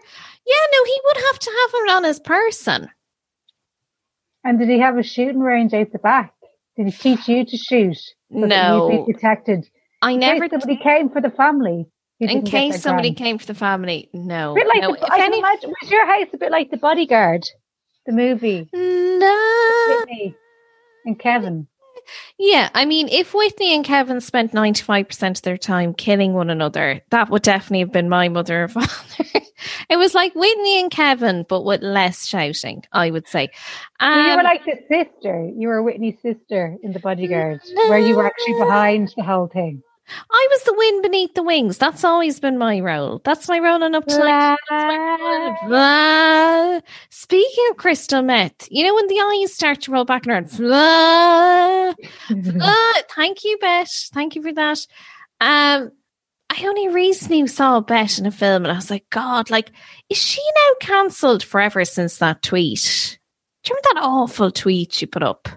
Yeah, 0.46 0.66
no, 0.72 0.84
he 0.84 1.00
would 1.04 1.16
have 1.18 1.38
to 1.38 1.50
have 1.50 1.70
it 1.74 1.90
on 1.90 2.04
his 2.04 2.20
person. 2.20 2.90
And 4.44 4.58
did 4.58 4.68
he 4.68 4.78
have 4.80 4.96
a 4.98 5.02
shooting 5.02 5.40
range 5.40 5.74
out 5.74 5.92
the 5.92 5.98
back? 5.98 6.32
Did 6.76 6.86
he 6.86 6.92
teach 6.92 7.28
you 7.28 7.44
to 7.44 7.56
shoot? 7.56 7.96
so 7.96 8.06
No. 8.30 9.04
be 9.06 9.12
protected. 9.12 9.66
I 10.02 10.12
In 10.12 10.20
never 10.20 10.48
case 10.48 10.50
somebody 10.60 10.76
came 10.82 11.10
for 11.10 11.20
the 11.20 11.30
family. 11.30 11.86
in 12.20 12.42
case 12.42 12.80
somebody 12.82 13.08
grant. 13.10 13.18
came 13.18 13.38
for 13.38 13.46
the 13.46 13.54
family. 13.54 14.08
No. 14.14 14.52
Like 14.54 14.80
no. 14.82 14.92
the, 14.92 14.98
if 14.98 15.10
I 15.10 15.16
can 15.18 15.26
any- 15.32 15.38
imagine, 15.40 15.72
was 15.82 15.90
your 15.90 16.06
house 16.06 16.28
a 16.32 16.38
bit 16.38 16.50
like 16.50 16.70
the 16.70 16.76
bodyguard, 16.78 17.44
the 18.06 18.12
movie? 18.12 18.68
no. 18.72 20.06
And 21.04 21.18
Kevin. 21.18 21.66
Yeah, 22.38 22.70
I 22.74 22.84
mean, 22.84 23.08
if 23.08 23.34
Whitney 23.34 23.74
and 23.74 23.84
Kevin 23.84 24.20
spent 24.20 24.52
95% 24.52 25.30
of 25.36 25.42
their 25.42 25.58
time 25.58 25.94
killing 25.94 26.32
one 26.32 26.50
another, 26.50 27.00
that 27.10 27.30
would 27.30 27.42
definitely 27.42 27.80
have 27.80 27.92
been 27.92 28.08
my 28.08 28.28
mother 28.28 28.64
or 28.64 28.68
father. 28.68 29.24
it 29.90 29.96
was 29.96 30.14
like 30.14 30.34
Whitney 30.34 30.80
and 30.80 30.90
Kevin, 30.90 31.44
but 31.48 31.62
with 31.64 31.82
less 31.82 32.26
shouting, 32.26 32.84
I 32.92 33.10
would 33.10 33.28
say. 33.28 33.48
So 34.00 34.06
you 34.08 34.14
were 34.34 34.38
Um, 34.38 34.44
like 34.44 34.64
the 34.64 34.76
sister. 34.90 35.50
You 35.56 35.68
were 35.68 35.82
Whitney's 35.82 36.20
sister 36.22 36.76
in 36.82 36.92
the 36.92 37.00
bodyguard, 37.00 37.60
where 37.88 37.98
you 37.98 38.16
were 38.16 38.26
actually 38.26 38.54
behind 38.58 39.12
the 39.16 39.22
whole 39.22 39.48
thing. 39.48 39.82
I 40.30 40.48
was 40.50 40.62
the 40.64 40.74
wind 40.74 41.02
beneath 41.02 41.34
the 41.34 41.42
wings. 41.42 41.78
That's 41.78 42.04
always 42.04 42.40
been 42.40 42.58
my 42.58 42.80
role. 42.80 43.20
That's 43.24 43.48
my 43.48 43.58
role 43.58 43.82
and 43.82 43.96
up 43.96 44.06
to 44.06 44.18
like 44.18 44.58
Blah. 45.66 46.80
Speaking 47.10 47.64
of 47.70 47.76
crystal 47.76 48.22
meth, 48.22 48.68
you 48.70 48.84
know 48.84 48.94
when 48.94 49.06
the 49.08 49.20
eyes 49.20 49.54
start 49.54 49.82
to 49.82 49.92
roll 49.92 50.04
back 50.04 50.26
and 50.26 50.32
around. 50.32 50.50
Blah. 50.56 51.94
Blah. 52.30 52.92
Thank 53.14 53.44
you, 53.44 53.58
Bette. 53.60 53.90
Thank 54.12 54.36
you 54.36 54.42
for 54.42 54.52
that. 54.52 54.86
Um, 55.40 55.92
I 56.50 56.66
only 56.66 56.88
recently 56.88 57.46
saw 57.46 57.80
Bette 57.80 58.20
in 58.20 58.26
a 58.26 58.32
film, 58.32 58.64
and 58.64 58.72
I 58.72 58.76
was 58.76 58.90
like, 58.90 59.08
God, 59.10 59.50
like, 59.50 59.70
is 60.08 60.18
she 60.18 60.40
now 60.42 60.74
cancelled 60.80 61.44
forever 61.44 61.84
since 61.84 62.18
that 62.18 62.42
tweet? 62.42 63.18
Do 63.62 63.70
you 63.70 63.76
remember 63.76 64.00
that 64.00 64.08
awful 64.08 64.50
tweet 64.50 64.92
she 64.92 65.06
put 65.06 65.22
up? 65.22 65.48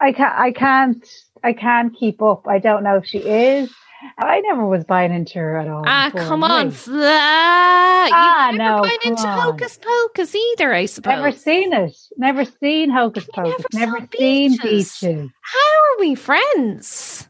I 0.00 0.12
can't. 0.12 0.38
I 0.38 0.52
can't. 0.52 1.06
I 1.44 1.52
can't 1.52 1.94
keep 1.94 2.20
up. 2.22 2.48
I 2.48 2.58
don't 2.58 2.82
know 2.82 2.96
if 2.96 3.06
she 3.06 3.18
is. 3.18 3.72
I 4.18 4.40
never 4.40 4.66
was 4.66 4.84
buying 4.84 5.12
into 5.14 5.38
her 5.38 5.56
at 5.58 5.68
all. 5.68 5.82
Ah, 5.86 6.10
before, 6.12 6.26
come 6.28 6.44
on. 6.44 6.70
Fla. 6.70 6.96
Ah, 7.20 8.48
You've 8.50 8.58
never 8.58 8.76
no, 8.76 8.82
come 8.82 8.98
into 9.12 9.26
on. 9.28 9.38
Hocus 9.40 9.78
Pocus 9.80 10.34
either, 10.34 10.74
I 10.74 10.86
suppose. 10.86 11.10
Never 11.16 11.32
seen 11.32 11.72
it. 11.72 11.96
Never 12.18 12.44
seen 12.44 12.90
Hocus 12.90 13.26
You 13.36 13.42
never 13.44 13.56
Pocus. 13.56 13.74
Never 13.74 14.08
seen 14.18 14.50
Beaches. 14.52 14.98
Beaches. 15.00 15.30
How 15.42 15.58
are 15.58 16.00
we 16.00 16.14
friends? 16.14 17.28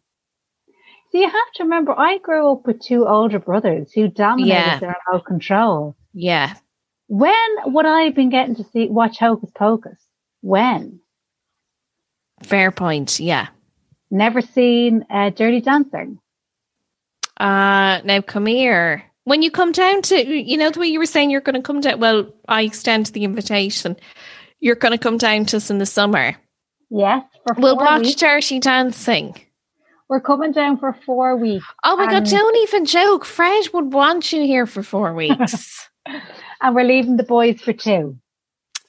So 1.13 1.19
you 1.19 1.27
have 1.29 1.53
to 1.57 1.63
remember, 1.63 1.97
I 1.97 2.19
grew 2.19 2.51
up 2.53 2.67
with 2.67 2.81
two 2.81 3.07
older 3.07 3.39
brothers 3.39 3.93
who 3.93 4.09
dominated 4.09 4.49
Yeah. 4.55 4.79
their 4.81 4.97
own 5.13 5.21
control. 5.21 5.97
Yeah. 6.13 6.55
When 7.07 7.33
would 7.67 7.87
I 7.87 8.03
have 8.03 8.17
been 8.17 8.31
getting 8.31 8.57
to 8.57 8.65
see 8.65 8.89
watch 8.89 9.19
Hocus 9.19 9.51
Pocus? 9.55 9.99
When? 10.41 10.99
Fair 12.43 12.73
point. 12.73 13.21
Yeah. 13.21 13.49
Never 14.15 14.43
seen 14.43 15.05
uh, 15.11 15.31
Dirty 15.31 15.61
Dancing. 15.61 16.21
Uh 17.37 18.01
now 18.05 18.21
come 18.21 18.47
here. 18.47 19.03
When 19.25 19.43
you 19.43 19.51
come 19.51 19.73
down 19.73 20.03
to 20.03 20.25
you 20.25 20.57
know 20.57 20.71
the 20.71 20.79
way 20.79 20.87
you 20.87 21.01
were 21.01 21.07
saying 21.07 21.31
you're 21.31 21.41
gonna 21.41 21.61
come 21.61 21.81
down 21.81 21.99
well, 21.99 22.33
I 22.47 22.63
extend 22.63 23.07
the 23.07 23.25
invitation. 23.25 23.97
You're 24.61 24.77
gonna 24.77 24.99
come 24.99 25.19
down 25.19 25.47
to 25.47 25.57
us 25.57 25.69
in 25.69 25.79
the 25.79 25.87
summer. 25.87 26.37
Yes, 26.91 27.25
for 27.45 27.57
We'll 27.59 27.77
watch 27.77 28.03
weeks. 28.03 28.15
Dirty 28.15 28.61
Dancing. 28.61 29.35
We're 30.09 30.21
coming 30.21 30.53
down 30.53 30.79
for 30.79 30.97
four 31.05 31.37
weeks, 31.37 31.67
Oh 31.83 31.97
my 31.97 32.07
god, 32.07 32.27
don't 32.27 32.57
even 32.59 32.85
joke. 32.85 33.25
Fred 33.25 33.65
would 33.73 33.93
want 33.93 34.33
you 34.33 34.43
here 34.43 34.67
for 34.67 34.85
four 34.85 35.13
weeks. 35.13 35.89
and 36.63 36.73
we're 36.77 36.85
leaving 36.85 37.17
the 37.17 37.25
boys 37.25 37.61
for 37.61 37.73
two. 37.73 38.17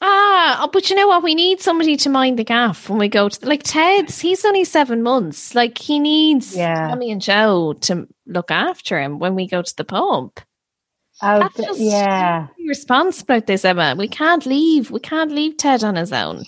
Ah, 0.06 0.60
oh, 0.64 0.70
but 0.72 0.90
you 0.90 0.96
know 0.96 1.08
what? 1.08 1.24
We 1.24 1.36
need 1.36 1.60
somebody 1.62 1.98
to 1.98 2.10
mind 2.10 2.38
the 2.40 2.44
gaff 2.44 2.90
when 2.90 3.00
we 3.00 3.10
go 3.10 3.28
to 3.30 3.46
like 3.46 3.64
Ted's. 3.64 4.20
He's 4.20 4.46
only 4.46 4.64
seven 4.64 5.02
months. 5.02 5.56
Like 5.56 5.78
he 5.78 6.00
needs 6.00 6.56
Yeah. 6.56 6.90
Tommy 6.90 7.12
and 7.12 7.22
Joe 7.22 7.74
to 7.82 8.08
look 8.28 8.52
after 8.52 9.00
him 9.00 9.20
when 9.20 9.36
we 9.36 9.48
go 9.48 9.62
to 9.62 9.76
the 9.76 9.84
pub. 9.84 10.32
Oh, 11.22 11.40
That's 11.40 11.56
just- 11.58 11.80
yeah. 11.80 12.48
Be 12.58 12.68
responsible 12.68 13.36
about 13.36 13.48
this, 13.48 13.64
Emma. 13.66 13.96
We 13.98 14.08
can't 14.08 14.46
leave. 14.46 14.92
We 14.92 15.00
can't 15.00 15.32
leave 15.32 15.58
Ted 15.58 15.84
on 15.84 15.96
his 15.96 16.12
own. 16.12 16.44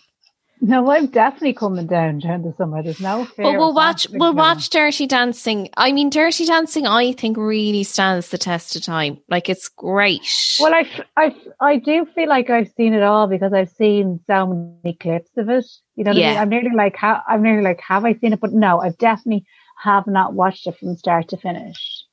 No, 0.60 0.90
I'm 0.90 1.08
definitely 1.08 1.54
coming 1.54 1.86
down 1.86 2.20
during 2.20 2.42
the 2.42 2.54
summer. 2.58 2.82
There's 2.82 3.00
no 3.00 3.26
fear. 3.26 3.46
But 3.46 3.60
we'll 3.60 3.74
watch. 3.76 4.08
We'll 4.10 4.34
No. 4.34 4.38
watch 4.42 4.70
Dirty 4.70 5.06
Dancing. 5.06 5.70
I 5.78 5.92
mean, 5.92 6.10
Dirty 6.10 6.46
Dancing. 6.46 6.88
I 6.88 7.12
think 7.12 7.38
really 7.38 7.84
stands 7.84 8.30
the 8.30 8.40
test 8.40 8.76
of 8.76 8.82
time. 8.82 9.20
Like 9.30 9.50
it's 9.50 9.70
great. 9.70 10.22
Well, 10.60 10.74
I 10.74 10.90
I 11.16 11.36
I 11.60 11.78
do 11.78 12.08
feel 12.16 12.28
like 12.28 12.50
I've 12.50 12.72
seen 12.76 12.94
it 12.94 13.04
all 13.04 13.28
because 13.28 13.54
I've 13.54 13.70
seen 13.70 14.20
so 14.26 14.48
many 14.48 14.96
clips 14.96 15.30
of 15.38 15.48
it. 15.50 15.66
You 15.96 16.04
know 16.04 16.12
what 16.12 16.18
I 16.18 16.22
Yeah. 16.22 16.30
mean? 16.32 16.38
I'm 16.40 16.50
nearly 16.50 16.76
like, 16.76 16.96
how, 16.96 17.22
I'm 17.28 17.44
nearly 17.44 17.64
like, 17.64 17.80
have 17.82 18.04
I 18.06 18.14
seen 18.16 18.34
it? 18.34 18.40
But 18.40 18.54
no, 18.54 18.80
I've 18.82 18.98
definitely 18.98 19.46
have 19.84 20.08
not 20.08 20.34
watched 20.34 20.66
it 20.66 20.78
from 20.80 20.96
start 20.96 21.28
to 21.30 21.38
finish. 21.38 22.04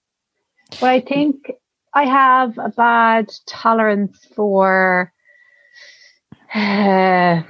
But 0.81 0.91
I 0.91 1.01
think 1.01 1.51
I 1.95 2.05
have 2.05 2.59
a 2.59 2.69
bad 2.69 3.33
tolerance 3.47 4.19
for 4.37 5.13
uh, 6.55 7.43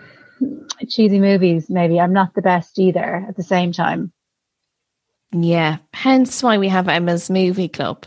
cheesy 0.89 1.21
movies. 1.21 1.69
Maybe 1.69 2.01
I'm 2.01 2.13
not 2.13 2.35
the 2.35 2.43
best 2.43 2.79
either. 2.79 3.25
At 3.29 3.37
the 3.37 3.43
same 3.43 3.73
time, 3.73 4.13
yeah. 5.33 5.79
Hence 5.93 6.43
why 6.43 6.59
we 6.59 6.69
have 6.69 6.89
Emma's 6.89 7.29
movie 7.31 7.69
club. 7.69 8.07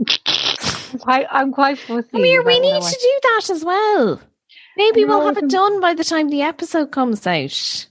I'm 0.00 0.98
quite, 0.98 1.26
I'm 1.30 1.52
quite 1.52 1.78
fussy. 1.78 2.08
We 2.12 2.34
about 2.36 2.46
what 2.46 2.54
I 2.54 2.58
need 2.58 2.82
to 2.82 2.98
do 3.00 3.18
that 3.22 3.50
as 3.50 3.64
well. 3.64 4.20
Maybe 4.76 5.04
we'll 5.04 5.24
have 5.24 5.36
it 5.36 5.48
done 5.48 5.80
by 5.80 5.94
the 5.94 6.04
time 6.04 6.28
the 6.30 6.42
episode 6.42 6.90
comes 6.90 7.26
out. 7.26 7.86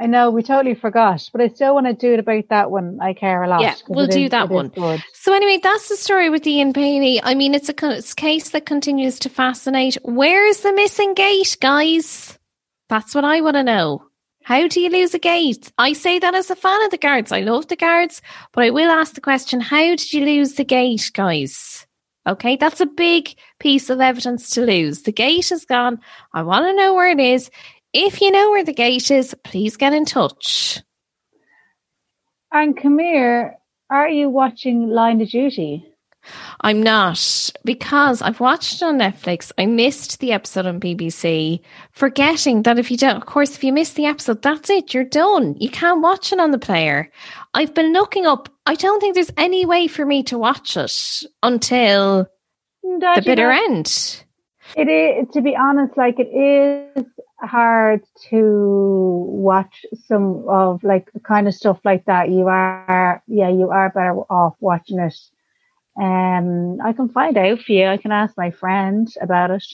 I 0.00 0.06
know 0.06 0.30
we 0.30 0.44
totally 0.44 0.76
forgot, 0.76 1.28
but 1.32 1.40
I 1.40 1.48
still 1.48 1.74
want 1.74 1.86
to 1.86 1.92
do 1.92 2.12
it 2.14 2.20
about 2.20 2.44
that 2.50 2.70
one. 2.70 2.98
I 3.02 3.14
care 3.14 3.42
a 3.42 3.48
lot. 3.48 3.62
Yeah, 3.62 3.74
we'll 3.88 4.06
do 4.06 4.24
is- 4.24 4.30
that 4.30 4.48
one. 4.48 4.70
So 5.14 5.34
anyway, 5.34 5.58
that's 5.60 5.88
the 5.88 5.96
story 5.96 6.30
with 6.30 6.46
Ian 6.46 6.70
Bailey. 6.70 7.20
I 7.20 7.34
mean, 7.34 7.54
it's 7.54 7.68
a, 7.68 7.74
it's 7.82 8.12
a 8.12 8.16
case 8.16 8.50
that 8.50 8.64
continues 8.64 9.18
to 9.20 9.28
fascinate. 9.28 9.96
Where's 10.04 10.60
the 10.60 10.72
missing 10.72 11.14
gate, 11.14 11.56
guys? 11.60 12.37
That's 12.88 13.14
what 13.14 13.24
I 13.24 13.40
want 13.40 13.56
to 13.56 13.62
know. 13.62 14.04
How 14.42 14.66
do 14.66 14.80
you 14.80 14.88
lose 14.88 15.12
a 15.12 15.18
gate? 15.18 15.70
I 15.76 15.92
say 15.92 16.18
that 16.18 16.34
as 16.34 16.50
a 16.50 16.56
fan 16.56 16.82
of 16.84 16.90
the 16.90 16.96
guards. 16.96 17.32
I 17.32 17.40
love 17.40 17.68
the 17.68 17.76
guards, 17.76 18.22
but 18.52 18.64
I 18.64 18.70
will 18.70 18.90
ask 18.90 19.14
the 19.14 19.20
question: 19.20 19.60
How 19.60 19.82
did 19.82 20.12
you 20.12 20.24
lose 20.24 20.54
the 20.54 20.64
gate, 20.64 21.10
guys? 21.12 21.86
Okay, 22.26 22.56
that's 22.56 22.80
a 22.80 22.86
big 22.86 23.34
piece 23.58 23.90
of 23.90 24.00
evidence 24.00 24.50
to 24.50 24.62
lose. 24.62 25.02
The 25.02 25.12
gate 25.12 25.50
is 25.50 25.64
gone. 25.64 26.00
I 26.32 26.42
want 26.42 26.66
to 26.66 26.74
know 26.74 26.94
where 26.94 27.10
it 27.10 27.20
is. 27.20 27.50
If 27.92 28.20
you 28.20 28.30
know 28.30 28.50
where 28.50 28.64
the 28.64 28.72
gate 28.72 29.10
is, 29.10 29.34
please 29.44 29.76
get 29.76 29.94
in 29.94 30.04
touch. 30.04 30.82
And 32.52 32.78
here, 32.78 33.56
are 33.90 34.08
you 34.08 34.28
watching 34.28 34.88
Line 34.88 35.20
of 35.20 35.30
Duty? 35.30 35.86
I'm 36.60 36.82
not 36.82 37.50
because 37.64 38.20
I've 38.20 38.40
watched 38.40 38.82
it 38.82 38.84
on 38.84 38.98
Netflix. 38.98 39.52
I 39.58 39.66
missed 39.66 40.20
the 40.20 40.32
episode 40.32 40.66
on 40.66 40.80
BBC, 40.80 41.60
forgetting 41.92 42.62
that 42.62 42.78
if 42.78 42.90
you 42.90 42.96
don't, 42.96 43.16
of 43.16 43.26
course, 43.26 43.54
if 43.54 43.64
you 43.64 43.72
miss 43.72 43.92
the 43.92 44.06
episode, 44.06 44.42
that's 44.42 44.68
it. 44.68 44.92
You're 44.92 45.04
done. 45.04 45.56
You 45.58 45.70
can't 45.70 46.02
watch 46.02 46.32
it 46.32 46.40
on 46.40 46.50
the 46.50 46.58
player. 46.58 47.10
I've 47.54 47.74
been 47.74 47.92
looking 47.92 48.26
up. 48.26 48.48
I 48.66 48.74
don't 48.74 49.00
think 49.00 49.14
there's 49.14 49.32
any 49.36 49.64
way 49.64 49.86
for 49.86 50.04
me 50.04 50.22
to 50.24 50.38
watch 50.38 50.76
it 50.76 51.22
until 51.42 52.28
the 52.82 53.22
bitter 53.24 53.50
end. 53.50 54.24
It 54.76 54.88
is, 54.88 55.32
to 55.32 55.40
be 55.40 55.56
honest, 55.56 55.96
like 55.96 56.16
it 56.18 56.28
is 56.28 57.06
hard 57.40 58.04
to 58.30 59.24
watch 59.28 59.86
some 60.06 60.44
of 60.48 60.82
like 60.82 61.08
kind 61.22 61.48
of 61.48 61.54
stuff 61.54 61.78
like 61.84 62.04
that. 62.04 62.30
You 62.30 62.48
are, 62.48 63.22
yeah, 63.26 63.48
you 63.48 63.70
are 63.70 63.90
better 63.90 64.14
off 64.30 64.56
watching 64.60 64.98
it 64.98 65.16
Um, 66.00 66.80
I 66.84 66.92
can 66.92 67.08
find 67.08 67.36
out 67.36 67.60
for 67.60 67.72
you. 67.72 67.86
I 67.86 67.96
can 67.96 68.12
ask 68.12 68.36
my 68.36 68.50
friend 68.52 69.08
about 69.20 69.50
it. 69.50 69.64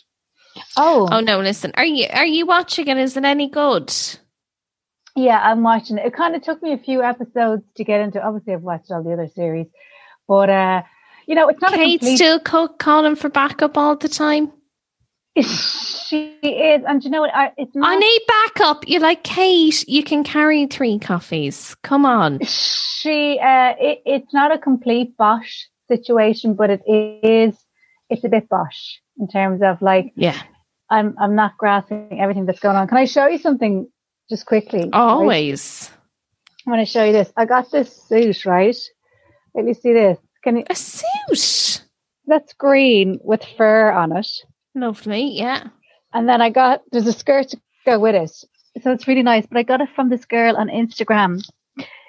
Oh, 0.77 1.09
Oh 1.11 1.21
no, 1.21 1.41
listen. 1.41 1.73
Are 1.75 1.85
you 1.85 2.07
are 2.13 2.27
you 2.27 2.47
watching 2.47 2.89
it? 2.89 2.97
Is 2.97 3.17
it 3.17 3.25
any 3.25 3.49
good? 3.49 3.93
yeah, 5.17 5.41
I'm 5.43 5.63
watching 5.63 5.99
it. 5.99 6.07
It 6.07 6.15
kind 6.15 6.35
of 6.35 6.43
took 6.43 6.63
me 6.63 6.73
a 6.73 6.79
few 6.79 7.03
episodes 7.03 7.63
to 7.77 7.85
get 7.85 8.01
into. 8.01 8.25
Obviously, 8.25 8.55
I've 8.55 8.63
watched 8.63 8.91
all 8.91 9.03
the 9.03 9.13
other 9.13 9.29
series, 9.29 9.67
but 10.27 10.49
uh, 10.51 10.83
you 11.27 11.35
know, 11.35 11.49
it's 11.49 11.61
not 11.61 11.75
a 11.75 11.77
Kate 11.77 12.01
complete. 12.01 12.17
still 12.17 12.41
co- 12.41 12.69
calling 12.69 13.17
for 13.17 13.29
backup 13.29 13.77
all 13.77 13.97
the 13.97 14.09
time. 14.09 14.53
she 15.41 16.39
is, 16.43 16.83
and 16.87 17.03
you 17.05 17.11
know 17.11 17.21
what? 17.21 17.35
I, 17.35 17.53
it's 17.57 17.75
not. 17.75 17.89
I 17.91 17.97
need 17.97 18.21
backup. 18.29 18.89
You're 18.89 19.01
like 19.01 19.25
Kate? 19.25 19.87
You 19.89 20.03
can 20.03 20.25
carry 20.25 20.67
three 20.67 20.99
coffees. 20.99 21.75
Come 21.83 22.07
on. 22.07 22.41
she 22.45 23.39
uh 23.41 23.75
it, 23.79 24.03
it's 24.07 24.33
not 24.33 24.53
a 24.53 24.59
complete 24.59 25.17
bosh 25.17 25.69
situation 25.89 26.55
but 26.55 26.71
it 26.71 26.83
is 26.87 27.57
it's 28.11 28.25
a 28.25 28.29
bit 28.29 28.49
bosh 28.49 29.01
in 29.19 29.29
terms 29.29 29.63
of 29.63 29.81
like 29.83 30.13
Yeah, 30.17 30.41
i'm 30.91 31.15
i'm 31.19 31.35
not 31.35 31.57
grasping 31.59 32.19
everything 32.21 32.47
that's 32.47 32.61
going 32.61 32.77
on. 32.77 32.89
Can 32.89 32.99
i 32.99 33.05
show 33.05 33.27
you 33.27 33.39
something 33.39 33.89
just 34.29 34.47
quickly? 34.47 34.89
Always. 34.93 35.91
I 36.67 36.71
want 36.71 36.81
to 36.81 36.91
show 36.91 37.05
you 37.05 37.13
this. 37.13 37.31
I 37.37 37.45
got 37.45 37.71
this 37.71 37.95
suit 38.09 38.47
right? 38.47 38.77
Let 39.55 39.65
me 39.67 39.75
see 39.75 39.93
this. 39.93 40.19
Can 40.43 40.57
you 40.57 40.65
a 40.71 40.75
suit. 40.75 41.83
that's 42.27 42.53
green 42.55 43.19
with 43.23 43.45
fur 43.57 43.91
on 43.91 44.17
it. 44.17 44.29
Lovely. 44.75 45.37
Yeah. 45.37 45.69
and 46.13 46.29
then 46.29 46.41
i 46.41 46.51
got 46.51 46.83
there's 46.91 47.07
a 47.07 47.13
skirt 47.13 47.49
to 47.49 47.61
go 47.87 47.99
with 47.99 48.15
it. 48.15 48.31
So 48.83 48.91
it's 48.93 49.07
really 49.07 49.23
nice 49.23 49.47
but 49.47 49.59
i 49.59 49.63
got 49.63 49.81
it 49.81 49.89
from 49.95 50.09
this 50.11 50.25
girl 50.25 50.57
on 50.57 50.69
instagram. 50.69 51.43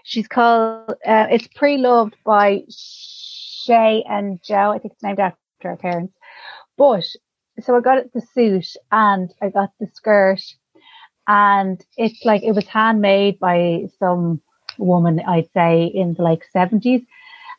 She's 0.04 0.28
called 0.28 0.92
uh, 1.06 1.28
it's 1.32 1.48
pre-loved 1.56 2.16
by 2.24 2.64
shay 3.66 4.04
and 4.08 4.40
joe 4.44 4.72
i 4.72 4.80
think 4.80 4.94
it's 4.94 5.04
named 5.04 5.20
after 5.20 5.38
her 5.64 5.78
parents. 5.78 6.14
But 6.78 7.06
so 7.62 7.76
i 7.76 7.82
got 7.82 8.12
the 8.14 8.22
suit 8.22 8.68
and 8.92 9.34
i 9.42 9.50
got 9.50 9.72
the 9.80 9.88
skirt 9.94 10.42
and 11.28 11.84
it's 11.98 12.24
like 12.26 12.44
it 12.44 12.52
was 12.52 12.68
handmade 12.68 13.40
by 13.40 13.86
some 14.00 14.42
woman 14.78 15.22
i'd 15.28 15.50
say 15.54 15.86
in 15.86 16.14
the 16.14 16.22
like 16.22 16.44
70s 16.56 17.06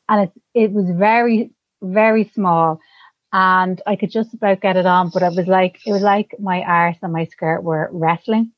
and 0.09 0.28
it, 0.28 0.32
it 0.54 0.72
was 0.72 0.86
very 0.90 1.50
very 1.82 2.30
small 2.34 2.78
and 3.32 3.80
i 3.86 3.96
could 3.96 4.11
just 4.11 4.34
about 4.34 4.61
get 4.61 4.76
it 4.76 4.86
on 4.86 5.11
but 5.12 5.22
it 5.22 5.34
was 5.34 5.46
like 5.46 5.78
it 5.86 5.92
was 5.92 6.02
like 6.02 6.34
my 6.38 6.62
arse 6.62 6.98
and 7.02 7.12
my 7.12 7.24
skirt 7.24 7.62
were 7.62 7.88
wrestling 7.92 8.52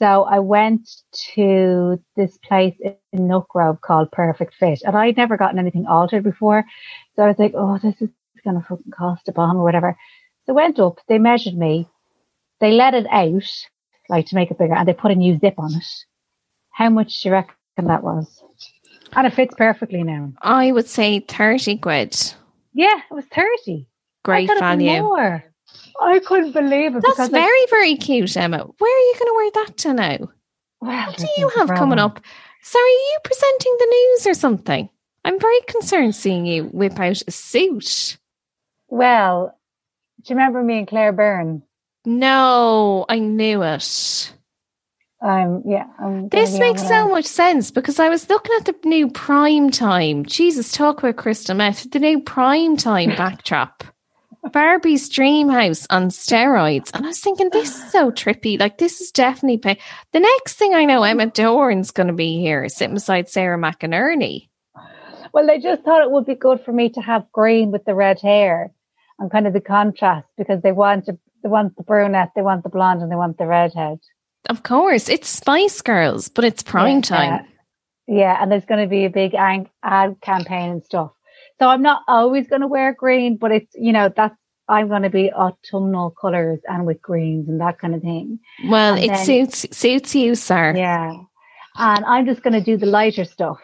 so 0.00 0.24
I 0.24 0.38
went 0.38 0.88
to 1.34 2.02
this 2.16 2.38
place 2.38 2.74
in 3.12 3.28
Nutgrove 3.28 3.82
called 3.82 4.10
Perfect 4.10 4.54
Fit, 4.54 4.80
and 4.82 4.96
I'd 4.96 5.18
never 5.18 5.36
gotten 5.36 5.58
anything 5.58 5.86
altered 5.86 6.24
before. 6.24 6.64
So 7.14 7.22
I 7.22 7.28
was 7.28 7.38
like, 7.38 7.52
oh, 7.54 7.78
this 7.78 8.00
is 8.00 8.08
going 8.42 8.58
to 8.58 8.66
fucking 8.66 8.92
cost 8.96 9.28
a 9.28 9.32
bomb 9.32 9.58
or 9.58 9.62
whatever. 9.62 9.98
So 10.46 10.52
I 10.52 10.56
went 10.56 10.78
up, 10.80 11.00
they 11.06 11.18
measured 11.18 11.54
me, 11.54 11.86
they 12.60 12.72
let 12.72 12.94
it 12.94 13.06
out, 13.10 13.44
like 14.08 14.24
to 14.28 14.36
make 14.36 14.50
it 14.50 14.56
bigger, 14.56 14.74
and 14.74 14.88
they 14.88 14.94
put 14.94 15.10
a 15.10 15.14
new 15.14 15.38
zip 15.38 15.56
on 15.58 15.74
it. 15.74 15.84
How 16.70 16.88
much 16.88 17.20
do 17.20 17.28
you 17.28 17.34
reckon 17.34 17.54
that 17.76 18.02
was? 18.02 18.42
And 19.12 19.26
it 19.26 19.34
fits 19.34 19.54
perfectly 19.54 20.02
now. 20.02 20.32
I 20.40 20.72
would 20.72 20.88
say 20.88 21.20
thirty 21.20 21.76
quid. 21.76 22.16
Yeah, 22.72 23.00
it 23.10 23.14
was 23.14 23.26
30. 23.34 23.86
Great 24.24 24.48
I 24.48 24.54
thought 24.54 24.66
it'd 24.66 24.78
be 24.78 24.86
value. 24.86 25.02
more. 25.02 25.44
I 26.00 26.18
couldn't 26.20 26.52
believe 26.52 26.96
it. 26.96 27.02
That's 27.02 27.14
because, 27.14 27.30
like, 27.30 27.42
very 27.42 27.66
very 27.70 27.96
cute, 27.96 28.36
Emma. 28.36 28.58
Where 28.58 28.96
are 28.96 29.06
you 29.08 29.14
going 29.18 29.28
to 29.28 29.34
wear 29.36 29.50
that 29.66 29.76
to 29.78 29.92
now? 29.94 30.28
well, 30.80 31.06
What 31.06 31.16
do 31.16 31.26
you 31.36 31.48
have 31.56 31.68
coming 31.68 31.98
up? 31.98 32.20
Sorry, 32.62 32.84
are 32.84 33.10
you 33.12 33.18
presenting 33.24 33.76
the 33.78 33.86
news 33.86 34.26
or 34.26 34.34
something? 34.34 34.88
I'm 35.24 35.38
very 35.38 35.60
concerned 35.66 36.14
seeing 36.14 36.46
you 36.46 36.64
whip 36.64 36.98
out 36.98 37.22
a 37.26 37.30
suit. 37.30 38.16
Well, 38.88 39.58
do 40.22 40.32
you 40.32 40.36
remember 40.36 40.62
me 40.62 40.78
and 40.78 40.88
Claire 40.88 41.12
Byrne? 41.12 41.62
No, 42.04 43.04
I 43.08 43.18
knew 43.18 43.62
it. 43.62 44.32
Um, 45.22 45.62
yeah. 45.66 45.84
I'm 45.98 46.28
This 46.28 46.58
makes 46.58 46.86
so 46.86 47.08
much 47.08 47.26
sense 47.26 47.70
because 47.70 47.98
I 47.98 48.08
was 48.08 48.28
looking 48.30 48.56
at 48.58 48.64
the 48.64 48.88
new 48.88 49.10
prime 49.10 49.70
time. 49.70 50.24
Jesus, 50.24 50.72
talk 50.72 50.98
about 50.98 51.16
crystal 51.16 51.54
meth. 51.54 51.90
The 51.90 51.98
new 51.98 52.20
prime 52.20 52.76
time 52.76 53.10
backdrop. 53.16 53.84
Barbie's 54.48 55.08
dream 55.08 55.48
house 55.48 55.86
on 55.90 56.08
steroids. 56.08 56.90
And 56.94 57.04
I 57.04 57.08
was 57.08 57.20
thinking, 57.20 57.50
this 57.50 57.76
is 57.76 57.92
so 57.92 58.10
trippy. 58.10 58.58
Like, 58.58 58.78
this 58.78 59.00
is 59.00 59.10
definitely 59.10 59.58
pay. 59.58 59.78
The 60.12 60.20
next 60.20 60.54
thing 60.54 60.74
I 60.74 60.84
know, 60.84 61.02
Emma 61.02 61.26
Doran's 61.26 61.90
going 61.90 62.06
to 62.06 62.12
be 62.12 62.38
here 62.40 62.68
sitting 62.68 62.94
beside 62.94 63.28
Sarah 63.28 63.58
McInerney. 63.58 64.48
Well, 65.32 65.46
they 65.46 65.60
just 65.60 65.82
thought 65.82 66.02
it 66.02 66.10
would 66.10 66.26
be 66.26 66.34
good 66.34 66.60
for 66.64 66.72
me 66.72 66.88
to 66.90 67.00
have 67.00 67.30
green 67.32 67.70
with 67.70 67.84
the 67.84 67.94
red 67.94 68.20
hair 68.20 68.72
and 69.18 69.30
kind 69.30 69.46
of 69.46 69.52
the 69.52 69.60
contrast 69.60 70.26
because 70.36 70.62
they 70.62 70.72
want 70.72 71.06
to, 71.06 71.18
they 71.42 71.48
want 71.48 71.76
the 71.76 71.82
brunette, 71.82 72.30
they 72.34 72.42
want 72.42 72.64
the 72.64 72.68
blonde, 72.68 73.02
and 73.02 73.12
they 73.12 73.16
want 73.16 73.38
the 73.38 73.46
redhead. 73.46 74.00
Of 74.48 74.62
course, 74.62 75.08
it's 75.08 75.28
Spice 75.28 75.82
Girls, 75.82 76.28
but 76.28 76.44
it's 76.44 76.62
prime 76.62 76.96
Yeah, 76.96 77.00
time. 77.02 77.46
Yeah, 78.08 78.36
and 78.40 78.50
there's 78.50 78.64
going 78.64 78.80
to 78.80 78.88
be 78.88 79.04
a 79.04 79.10
big 79.10 79.34
ad 79.34 79.68
campaign 80.20 80.70
and 80.70 80.84
stuff. 80.84 81.12
So 81.60 81.68
I'm 81.68 81.82
not 81.82 82.02
always 82.08 82.48
going 82.48 82.62
to 82.62 82.66
wear 82.66 82.94
green, 82.94 83.36
but 83.36 83.52
it's 83.52 83.74
you 83.74 83.92
know 83.92 84.10
that's 84.14 84.34
I'm 84.68 84.88
going 84.88 85.02
to 85.02 85.10
be 85.10 85.30
autumnal 85.32 86.10
colors 86.10 86.60
and 86.66 86.86
with 86.86 87.02
greens 87.02 87.48
and 87.48 87.60
that 87.60 87.78
kind 87.78 87.94
of 87.94 88.02
thing. 88.02 88.38
Well, 88.68 88.94
And 88.94 89.04
it 89.04 89.08
then- 89.08 89.24
suits 89.26 89.66
suits 89.76 90.14
you, 90.14 90.34
sir. 90.34 90.74
Yeah, 90.76 91.12
and 91.76 92.04
I'm 92.04 92.24
just 92.26 92.42
going 92.42 92.54
to 92.54 92.60
do 92.62 92.76
the 92.76 92.86
lighter 92.86 93.24
stuff. 93.24 93.58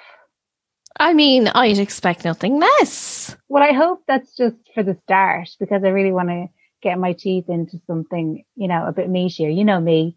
I 0.98 1.12
mean, 1.14 1.48
I'd 1.48 1.78
expect 1.78 2.24
nothing 2.24 2.58
less. 2.58 3.36
Well, 3.48 3.62
I 3.62 3.72
hope 3.72 4.02
that's 4.08 4.34
just 4.36 4.56
for 4.74 4.82
the 4.82 4.96
start 5.04 5.48
because 5.60 5.84
I 5.84 5.88
really 5.88 6.12
want 6.12 6.28
to 6.30 6.46
get 6.82 6.98
my 6.98 7.12
teeth 7.12 7.48
into 7.48 7.78
something, 7.86 8.44
you 8.56 8.68
know, 8.68 8.86
a 8.86 8.92
bit 8.92 9.10
meatier. 9.10 9.54
You 9.54 9.64
know 9.64 9.80
me 9.80 10.16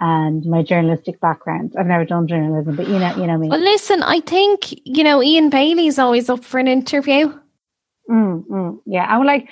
and 0.00 0.44
my 0.46 0.62
journalistic 0.62 1.20
background. 1.20 1.74
I've 1.78 1.86
never 1.86 2.04
done 2.04 2.28
journalism, 2.28 2.76
but 2.76 2.88
you 2.88 2.98
know, 2.98 3.16
you 3.16 3.26
know 3.26 3.38
me. 3.38 3.48
Well, 3.48 3.60
listen, 3.60 4.02
I 4.02 4.20
think, 4.20 4.72
you 4.84 5.02
know, 5.02 5.22
Ian 5.22 5.50
Bailey's 5.50 5.98
always 5.98 6.30
up 6.30 6.44
for 6.44 6.58
an 6.58 6.68
interview. 6.68 7.32
Mm, 8.08 8.46
mm, 8.46 8.78
yeah, 8.86 9.04
I'm 9.04 9.26
like, 9.26 9.48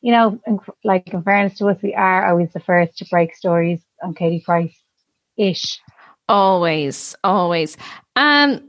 you 0.00 0.12
know, 0.12 0.40
in, 0.46 0.58
like 0.82 1.08
in 1.08 1.22
fairness 1.22 1.58
to 1.58 1.68
us, 1.68 1.78
we 1.82 1.94
are 1.94 2.28
always 2.28 2.52
the 2.52 2.60
first 2.60 2.98
to 2.98 3.06
break 3.10 3.34
stories 3.34 3.80
on 4.02 4.14
Katie 4.14 4.42
Price 4.44 4.76
ish. 5.36 5.80
Always, 6.28 7.14
always. 7.22 7.76
Um, 8.16 8.68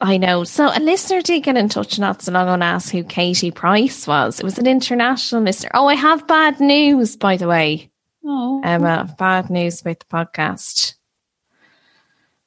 I 0.00 0.18
know. 0.18 0.44
So 0.44 0.66
a 0.66 0.78
listener 0.78 1.22
did 1.22 1.42
get 1.42 1.56
in 1.56 1.68
touch 1.68 1.98
not 1.98 2.22
so 2.22 2.32
long 2.32 2.42
ago 2.42 2.54
and 2.54 2.62
ask 2.62 2.92
who 2.92 3.02
Katie 3.02 3.50
Price 3.50 4.06
was. 4.06 4.38
It 4.38 4.44
was 4.44 4.58
an 4.58 4.66
international 4.66 5.42
listener. 5.42 5.70
Oh, 5.74 5.86
I 5.86 5.94
have 5.94 6.26
bad 6.26 6.60
news, 6.60 7.16
by 7.16 7.36
the 7.36 7.48
way. 7.48 7.90
Oh, 8.28 8.60
Emma, 8.64 9.14
bad 9.18 9.50
news 9.50 9.80
about 9.80 10.00
the 10.00 10.06
podcast. 10.06 10.94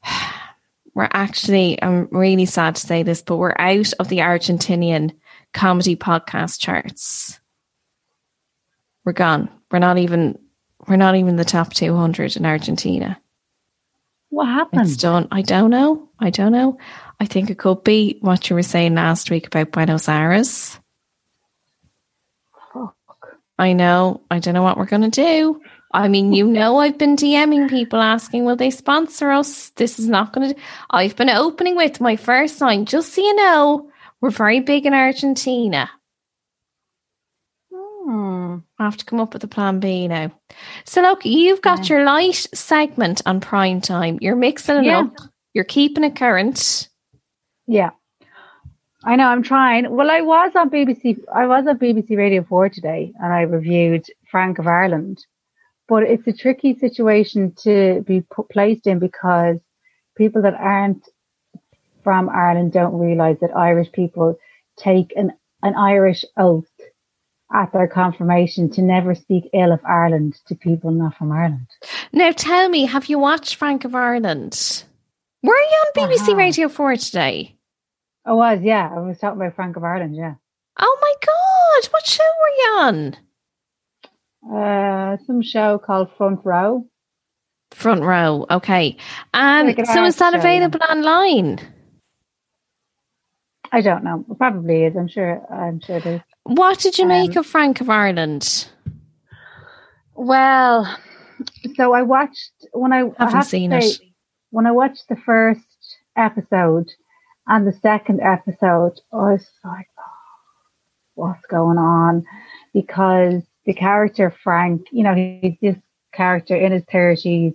We're 0.93 1.07
actually, 1.13 1.82
I'm 1.82 2.09
really 2.11 2.45
sad 2.45 2.75
to 2.75 2.86
say 2.86 3.03
this, 3.03 3.21
but 3.21 3.38
we're 3.38 3.55
out 3.57 3.93
of 3.99 4.09
the 4.09 4.17
Argentinian 4.17 5.13
comedy 5.53 5.95
podcast 5.95 6.59
charts. 6.59 7.39
We're 9.05 9.13
gone. 9.13 9.49
We're 9.71 9.80
not 9.80 9.97
even, 9.97 10.38
we're 10.88 10.97
not 10.97 11.15
even 11.15 11.38
the 11.38 11.45
top 11.45 11.73
200 11.73 12.36
in 12.36 12.45
Argentina. 12.45 13.21
what 14.30 14.47
happened? 14.47 14.82
It's 14.82 14.97
done. 14.97 15.30
I 15.32 15.41
don't 15.41 15.69
know. 15.69 16.09
I 16.19 16.32
don't 16.32 16.51
know. 16.51 16.77
I 17.19 17.25
think 17.25 17.49
it 17.49 17.59
could 17.59 17.84
be 17.86 18.17
what 18.19 18.49
you 18.49 18.55
were 18.55 18.63
saying 18.63 18.95
last 18.95 19.32
week 19.32 19.47
about 19.47 19.71
Buenos 19.71 20.09
Aires. 20.09 20.77
I 23.60 23.74
know. 23.74 24.22
I 24.32 24.39
don't 24.39 24.53
know 24.53 24.64
what 24.64 24.78
we're 24.78 24.86
going 24.86 25.10
to 25.10 25.10
do. 25.10 25.62
I 25.91 26.07
mean, 26.07 26.34
you 26.34 26.47
know, 26.60 26.78
I've 26.78 26.97
been 26.97 27.16
DMing 27.16 27.70
people 27.70 27.99
asking, 27.99 28.45
will 28.45 28.55
they 28.55 28.72
sponsor 28.72 29.32
us? 29.32 29.70
This 29.72 29.99
is 29.99 30.07
not 30.07 30.34
going 30.34 30.53
to. 30.53 30.60
I've 30.89 31.16
been 31.16 31.30
opening 31.30 31.76
with 31.76 32.01
my 32.01 32.16
first 32.16 32.57
sign, 32.57 32.86
just 32.86 33.14
so 33.14 33.22
you 33.22 33.36
know, 33.36 33.91
we're 34.22 34.30
very 34.32 34.62
big 34.62 34.86
in 34.86 34.93
Argentina. 34.93 35.89
Hmm. 37.72 38.57
I 38.80 38.84
have 38.86 38.97
to 38.97 39.05
come 39.05 39.20
up 39.20 39.34
with 39.34 39.43
a 39.43 39.47
plan 39.47 39.80
B 39.80 40.07
now. 40.07 40.32
So, 40.86 41.01
look, 41.01 41.26
you've 41.26 41.62
got 41.62 41.89
your 41.89 42.03
light 42.05 42.47
segment 42.53 43.22
on 43.26 43.39
prime 43.41 43.82
time. 43.82 44.18
You're 44.22 44.36
mixing 44.36 44.78
it 44.78 44.86
Yeah. 44.86 44.99
up. 45.01 45.14
You're 45.53 45.66
keeping 45.66 46.03
it 46.03 46.16
current. 46.16 46.88
Yeah. 47.68 47.91
I 49.03 49.15
know, 49.15 49.27
I'm 49.27 49.43
trying. 49.43 49.89
Well, 49.95 50.11
I 50.11 50.21
was 50.21 50.51
on 50.55 50.69
BBC, 50.69 51.19
I 51.33 51.47
was 51.47 51.65
on 51.67 51.77
BBC 51.79 52.17
Radio 52.17 52.43
4 52.43 52.69
today 52.69 53.13
and 53.21 53.31
I 53.33 53.41
reviewed 53.41 54.05
Frank 54.29 54.59
of 54.59 54.67
Ireland. 54.67 55.25
But 55.87 56.03
it's 56.03 56.27
a 56.27 56.33
tricky 56.33 56.77
situation 56.77 57.53
to 57.63 58.03
be 58.05 58.21
put, 58.21 58.49
placed 58.49 58.85
in 58.87 58.99
because 58.99 59.57
people 60.17 60.41
that 60.43 60.53
aren't 60.53 61.03
from 62.03 62.29
Ireland 62.29 62.73
don't 62.73 62.93
realise 62.99 63.39
that 63.41 63.55
Irish 63.55 63.91
people 63.91 64.37
take 64.77 65.13
an, 65.15 65.31
an 65.63 65.75
Irish 65.75 66.23
oath 66.37 66.69
at 67.51 67.71
their 67.73 67.87
confirmation 67.87 68.69
to 68.71 68.81
never 68.83 69.15
speak 69.15 69.49
ill 69.53 69.71
of 69.71 69.79
Ireland 69.83 70.35
to 70.47 70.55
people 70.55 70.91
not 70.91 71.15
from 71.17 71.31
Ireland. 71.31 71.67
Now, 72.13 72.31
tell 72.31 72.69
me, 72.69 72.85
have 72.85 73.07
you 73.07 73.17
watched 73.17 73.55
Frank 73.55 73.85
of 73.85 73.95
Ireland? 73.95 74.83
Were 75.41 75.53
you 75.55 75.85
on 75.87 75.93
BBC 76.09 76.19
Uh-huh. 76.21 76.35
Radio 76.35 76.69
4 76.69 76.95
today? 76.97 77.55
I 78.26 78.34
was, 78.34 78.59
yeah. 78.61 78.91
I 78.95 78.99
was 78.99 79.17
talking 79.20 79.41
about 79.41 79.55
Frank 79.55 79.76
of 79.76 79.84
Ireland, 79.84 80.15
yeah. 80.15 80.36
Oh 80.78 80.97
my 81.01 81.13
god! 81.26 81.91
What 81.91 82.05
show 82.05 82.24
were 82.24 82.55
you 82.57 82.80
on? 82.80 83.17
Uh, 84.53 85.17
some 85.26 85.41
show 85.41 85.78
called 85.78 86.09
Front 86.17 86.39
Row. 86.45 86.88
Front 87.72 88.01
row. 88.01 88.45
Okay. 88.49 88.97
Um, 89.34 89.76
so 89.93 90.03
is 90.05 90.15
that 90.15 90.32
show, 90.32 90.38
yeah. 90.38 90.39
available 90.39 90.80
online? 90.89 91.59
I 93.72 93.82
don't 93.82 94.03
know. 94.03 94.26
It 94.30 94.38
probably 94.38 94.86
is. 94.86 94.95
I'm 94.97 95.07
sure. 95.07 95.45
I'm 95.53 95.80
sure 95.80 95.97
it 95.97 96.05
is. 96.05 96.22
What 96.43 96.80
did 96.80 96.97
you 96.97 97.05
make 97.05 97.32
Um, 97.32 97.39
of 97.39 97.45
Frank 97.45 97.80
of 97.82 97.89
Ireland? 97.89 98.67
Well, 100.15 100.97
so 101.76 101.93
I 101.93 102.01
watched 102.01 102.51
when 102.74 102.91
I, 102.91 103.03
I 103.20 103.26
Haven't 103.26 103.43
seen 103.43 103.72
say, 103.72 103.88
it. 103.88 104.01
When 104.49 104.65
I 104.65 104.72
watched 104.72 105.07
the 105.07 105.15
first 105.15 105.61
episode 106.15 106.89
and 107.49 107.67
the 107.67 107.73
second 107.73 108.21
episode, 108.21 109.01
I 109.11 109.33
was 109.33 109.49
like, 109.65 109.87
oh, 109.97 110.03
"What's 111.15 111.45
going 111.47 111.77
on?" 111.77 112.23
Because 112.73 113.43
the 113.65 113.73
character 113.73 114.33
Frank, 114.43 114.87
you 114.91 115.03
know, 115.03 115.15
he's 115.15 115.57
this 115.61 115.75
character 116.13 116.55
in 116.55 116.71
his 116.71 116.83
thirties, 116.91 117.53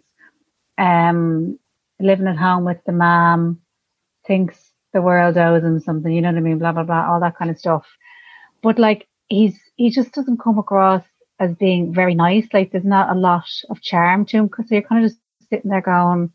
um, 0.78 1.59
living 2.01 2.26
at 2.26 2.36
home 2.36 2.64
with 2.64 2.78
the 2.84 2.92
mom, 2.92 3.61
thinks 4.26 4.72
the 4.92 5.01
world 5.03 5.38
owes 5.38 5.62
him 5.62 5.80
something. 5.80 6.12
You 6.12 6.20
know 6.22 6.30
what 6.30 6.38
I 6.38 6.40
mean? 6.40 6.59
Blah 6.59 6.72
blah 6.72 6.82
blah, 6.82 7.11
all 7.11 7.20
that 7.20 7.36
kind 7.38 7.51
of 7.51 7.59
stuff. 7.59 7.86
But 8.62 8.78
like, 8.78 9.07
he's 9.28 9.59
he 9.76 9.90
just 9.90 10.12
doesn't 10.12 10.40
come 10.40 10.59
across 10.59 11.05
as 11.38 11.55
being 11.55 11.95
very 11.95 12.14
nice. 12.14 12.47
Like 12.53 12.72
there's 12.72 12.84
not 12.84 13.14
a 13.14 13.18
lot 13.18 13.49
of 13.70 13.80
charm 13.80 14.24
to 14.26 14.38
him 14.38 14.47
because 14.47 14.70
you're 14.70 14.82
kind 14.82 15.05
of 15.05 15.11
just 15.11 15.20
sitting 15.51 15.70
there 15.70 15.80
going, 15.80 16.32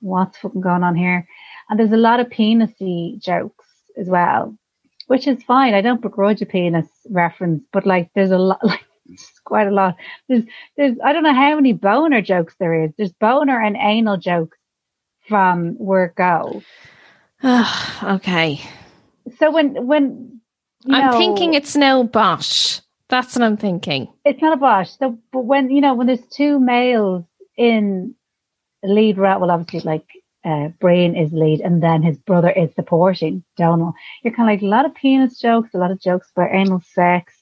what's 0.00 0.38
fucking 0.38 0.60
going 0.60 0.82
on 0.82 0.96
here? 0.96 1.26
And 1.70 1.78
there's 1.78 1.92
a 1.92 1.96
lot 1.96 2.20
of 2.20 2.26
penisy 2.28 3.18
jokes 3.22 3.66
as 3.96 4.08
well, 4.08 4.56
which 5.06 5.26
is 5.26 5.42
fine. 5.44 5.72
I 5.72 5.80
don't 5.80 6.02
begrudge 6.02 6.42
a 6.42 6.46
penis 6.46 6.88
reference, 7.08 7.62
but 7.72 7.86
like 7.86 8.10
there's 8.14 8.32
a 8.32 8.38
lot, 8.38 8.58
like 8.64 8.84
it's 9.08 9.40
quite 9.44 9.68
a 9.68 9.72
lot. 9.72 9.96
There's, 10.28 10.44
there's, 10.76 10.96
I 11.02 11.12
don't 11.12 11.22
know 11.22 11.34
how 11.34 11.54
many 11.54 11.72
boner 11.72 12.20
jokes 12.20 12.54
there 12.58 12.84
is. 12.84 12.90
There's 12.98 13.12
boner 13.12 13.58
and 13.60 13.76
anal 13.76 14.16
jokes 14.16 14.58
from 15.28 15.78
Word 15.78 16.14
Go. 16.16 16.62
okay. 17.44 18.60
So 19.38 19.50
when, 19.52 19.86
when, 19.86 20.40
I'm 20.88 21.12
know- 21.12 21.18
thinking 21.18 21.54
it's 21.54 21.76
no 21.76 22.04
Bosch. 22.04 22.80
That's 23.10 23.34
what 23.34 23.44
I'm 23.44 23.56
thinking. 23.56 24.06
it's 24.24 24.40
not 24.40 24.52
a 24.52 24.56
bosh. 24.56 24.96
So, 24.96 25.18
but 25.32 25.40
when 25.40 25.68
you 25.68 25.80
know 25.80 25.94
when 25.94 26.06
there's 26.06 26.24
two 26.28 26.60
males 26.60 27.24
in 27.56 28.14
lead 28.84 29.18
role, 29.18 29.40
well, 29.40 29.50
obviously 29.50 29.80
like 29.80 30.06
uh, 30.44 30.68
Brian 30.80 31.16
is 31.16 31.32
lead, 31.32 31.60
and 31.60 31.82
then 31.82 32.02
his 32.02 32.18
brother 32.18 32.50
is 32.50 32.74
supporting 32.74 33.44
Domhnall. 33.56 33.94
You're 34.22 34.34
kind 34.34 34.50
of 34.50 34.54
like 34.54 34.62
a 34.62 34.74
lot 34.74 34.86
of 34.86 34.94
penis 34.94 35.38
jokes, 35.38 35.74
a 35.74 35.78
lot 35.78 35.90
of 35.90 36.00
jokes 36.00 36.30
about 36.34 36.54
anal 36.54 36.80
sex. 36.94 37.34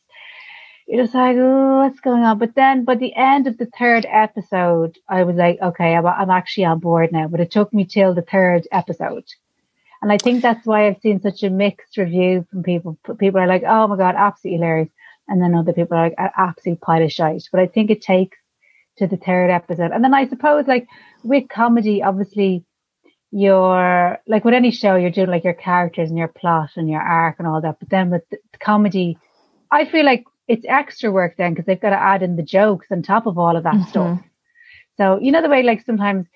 You're 0.87 1.05
just 1.05 1.15
like, 1.15 1.37
oh, 1.39 1.79
what's 1.79 2.01
going 2.01 2.23
on? 2.25 2.39
But 2.39 2.55
then, 2.55 2.85
by 2.85 2.95
the 2.95 3.15
end 3.15 3.47
of 3.47 3.59
the 3.59 3.71
third 3.79 4.07
episode, 4.09 4.97
I 5.09 5.23
was 5.25 5.37
like, 5.37 5.59
okay, 5.61 5.95
I'm, 5.95 6.07
I'm 6.07 6.31
actually 6.31 6.65
on 6.65 6.81
board 6.81 7.13
now. 7.13 7.29
But 7.29 7.41
it 7.41 7.51
took 7.51 7.73
me 7.73 7.85
till 7.85 8.15
the 8.15 8.23
third 8.23 8.67
episode. 8.73 9.25
And 10.01 10.11
I 10.11 10.17
think 10.17 10.43
that's 10.43 10.67
why 10.67 10.87
I've 10.87 11.01
seen 11.01 11.21
such 11.21 11.43
a 11.43 11.51
mixed 11.51 11.97
review 11.97 12.47
from 12.51 12.63
people. 12.63 12.99
People 13.19 13.41
are 13.41 13.47
like, 13.47 13.65
oh 13.67 13.87
my 13.87 13.97
God, 13.97 14.15
absolutely 14.17 14.59
hilarious. 14.59 14.89
And 15.29 15.43
then 15.43 15.55
other 15.55 15.73
people 15.75 15.97
are 15.99 16.05
like, 16.05 16.15
"A- 16.19 16.41
absolute 16.41 16.81
pile 16.81 17.03
of 17.03 17.13
shite. 17.13 17.43
But 17.53 17.61
I 17.61 17.67
think 17.67 17.91
it 17.91 18.01
takes 18.01 18.39
to 18.99 19.07
the 19.07 19.17
third 19.17 19.51
episode. 19.51 19.93
And 19.93 20.03
then 20.03 20.15
I 20.15 20.27
suppose 20.27 20.67
like 20.67 20.89
with 21.23 21.49
comedy, 21.49 22.03
obviously 22.03 22.65
you're 23.31 24.19
like 24.27 24.45
with 24.45 24.55
any 24.55 24.71
show, 24.71 24.97
you're 24.97 25.11
doing 25.11 25.29
like 25.31 25.45
your 25.45 25.55
characters 25.55 26.09
and 26.09 26.19
your 26.19 26.29
plot 26.29 26.71
and 26.77 26.89
your 26.89 27.01
arc 27.03 27.39
and 27.39 27.47
all 27.49 27.61
that. 27.61 27.79
But 27.79 27.91
then 27.91 28.11
with 28.11 28.23
the 28.31 28.39
comedy, 28.61 29.19
I 29.71 29.85
feel 29.85 30.05
like 30.05 30.25
it's 30.49 30.65
extra 30.69 31.11
work 31.13 31.37
then 31.37 31.53
because 31.53 31.67
they've 31.67 31.81
got 31.81 31.91
to 31.91 32.01
add 32.01 32.23
in 32.23 32.37
the 32.37 32.43
jokes 32.43 32.87
on 32.91 33.03
top 33.03 33.27
of 33.27 33.39
all 33.39 33.57
of 33.57 33.65
that 33.65 33.75
Mhm. 33.77 33.89
stuff. 33.89 34.21
So 34.97 35.19
you 35.21 35.31
know 35.33 35.43
the 35.43 35.49
way 35.49 35.63
like 35.63 35.85
sometimes, 35.85 36.27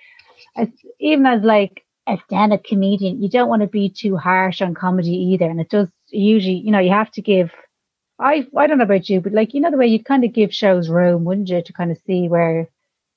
even 1.01 1.27
as 1.27 1.43
like 1.43 1.85
a 2.07 2.19
stand-up 2.27 2.65
comedian, 2.65 3.23
you 3.23 3.29
don't 3.29 3.49
want 3.49 3.63
to 3.63 3.69
be 3.69 3.89
too 3.89 4.17
harsh 4.17 4.61
on 4.61 4.75
comedy 4.75 5.15
either, 5.15 5.49
and 5.49 5.61
it 5.61 5.71
does 5.71 5.89
usually, 6.11 6.57
you 6.57 6.71
know, 6.71 6.79
you 6.81 6.91
have 6.91 7.11
to 7.13 7.23
give. 7.23 7.51
I 8.19 8.47
I 8.57 8.67
don't 8.67 8.79
know 8.79 8.85
about 8.85 9.09
you, 9.09 9.21
but 9.21 9.33
like 9.33 9.55
you 9.55 9.61
know 9.61 9.71
the 9.71 9.77
way 9.79 9.87
you'd 9.87 10.05
kind 10.05 10.25
of 10.25 10.33
give 10.33 10.53
shows 10.53 10.89
room, 10.91 11.25
wouldn't 11.25 11.49
you, 11.49 11.63
to 11.63 11.73
kind 11.73 11.91
of 11.91 11.99
see 12.07 12.29
where 12.29 12.69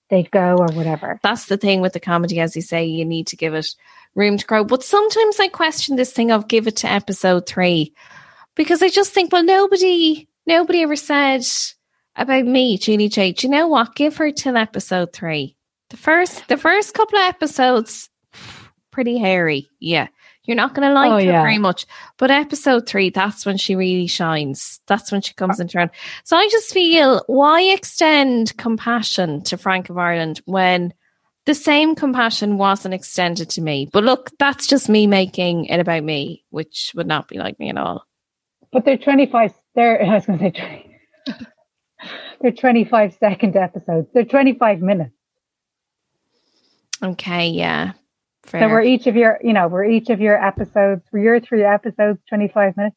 they'd 0.10 0.32
go 0.32 0.58
or 0.58 0.68
whatever. 0.74 1.20
That's 1.24 1.46
the 1.46 1.58
thing 1.58 1.82
with 1.82 1.94
the 1.94 2.00
comedy, 2.00 2.40
as 2.40 2.56
you 2.56 2.62
say, 2.62 2.86
you 2.86 3.06
need 3.06 3.28
to 3.28 3.36
give 3.36 3.54
it 3.54 3.76
room 4.16 4.38
to 4.38 4.46
grow. 4.46 4.64
But 4.64 4.84
sometimes 4.84 5.40
I 5.40 5.48
question 5.48 5.96
this 5.96 6.14
thing 6.14 6.32
of 6.32 6.48
give 6.48 6.68
it 6.68 6.78
to 6.78 6.92
episode 6.92 7.48
three 7.48 7.94
because 8.56 8.82
I 8.82 8.90
just 8.90 9.14
think, 9.14 9.32
well, 9.32 9.44
nobody, 9.44 10.28
nobody 10.46 10.82
ever 10.82 10.96
said 10.96 11.46
about 12.16 12.46
me, 12.46 12.78
Julie 12.78 13.10
Jay 13.10 13.32
Do 13.32 13.48
you 13.48 13.52
know 13.52 13.68
what? 13.68 13.96
Give 13.96 14.16
her 14.18 14.32
till 14.32 14.58
episode 14.58 15.14
three. 15.14 15.56
The 15.90 15.98
first, 15.98 16.48
the 16.48 16.58
first 16.58 16.94
couple 16.94 17.20
of 17.20 17.26
episodes, 17.26 18.10
pretty 18.92 19.18
hairy. 19.18 19.68
Yeah, 19.80 20.08
you're 20.48 20.56
not 20.56 20.74
going 20.74 20.88
to 20.88 20.94
like 20.94 21.12
Oh, 21.12 21.16
her 21.16 21.22
yeah. 21.22 21.42
very 21.42 21.58
much. 21.58 21.86
But 22.18 22.32
episode 22.32 22.88
three, 22.88 23.10
that's 23.10 23.46
when 23.46 23.58
she 23.58 23.76
really 23.76 24.08
shines. 24.08 24.80
That's 24.88 25.12
when 25.12 25.22
she 25.22 25.34
comes 25.34 25.60
into 25.60 25.78
her 25.78 25.82
own. 25.84 25.92
So 26.24 26.38
I 26.38 26.48
just 26.50 26.74
feel 26.74 27.24
why 27.28 27.62
extend 27.62 28.56
compassion 28.58 29.42
to 29.44 29.58
Frank 29.58 29.90
of 29.90 29.98
Ireland 29.98 30.42
when 30.46 30.94
the 31.46 31.54
same 31.56 31.96
compassion 31.96 32.58
wasn't 32.58 32.94
extended 32.96 33.50
to 33.52 33.62
me. 33.62 33.88
But 33.92 34.04
look, 34.04 34.32
that's 34.40 34.66
just 34.68 34.90
me 34.90 35.06
making 35.08 35.66
it 35.66 35.80
about 35.80 36.04
me, 36.04 36.44
which 36.50 36.92
would 36.96 37.08
not 37.08 37.28
be 37.28 37.38
like 37.38 37.60
me 37.60 37.70
at 37.70 37.78
all. 37.78 38.06
But 38.72 38.84
they're 38.86 38.98
25, 38.98 39.54
they're, 39.76 40.04
I 40.06 40.16
was 40.16 40.26
going 40.26 40.40
to 40.40 40.46
say 40.46 40.52
20, 41.26 41.48
they're 42.42 42.52
25 42.52 43.14
second 43.20 43.56
episodes. 43.56 44.08
They're 44.14 44.26
25 44.26 44.82
minutes. 44.82 45.12
Okay, 47.04 47.50
yeah. 47.50 47.92
Fair. 48.46 48.62
So 48.62 48.70
we're 48.70 48.82
each 48.82 49.08
of 49.08 49.16
your, 49.16 49.40
you 49.44 49.54
know, 49.54 49.68
we're 49.68 49.86
each 49.86 50.10
of 50.10 50.22
your 50.22 50.44
episodes, 50.44 51.04
your 51.14 51.40
three 51.40 51.64
episodes, 51.64 52.20
25 52.30 52.78
minutes. 52.78 52.96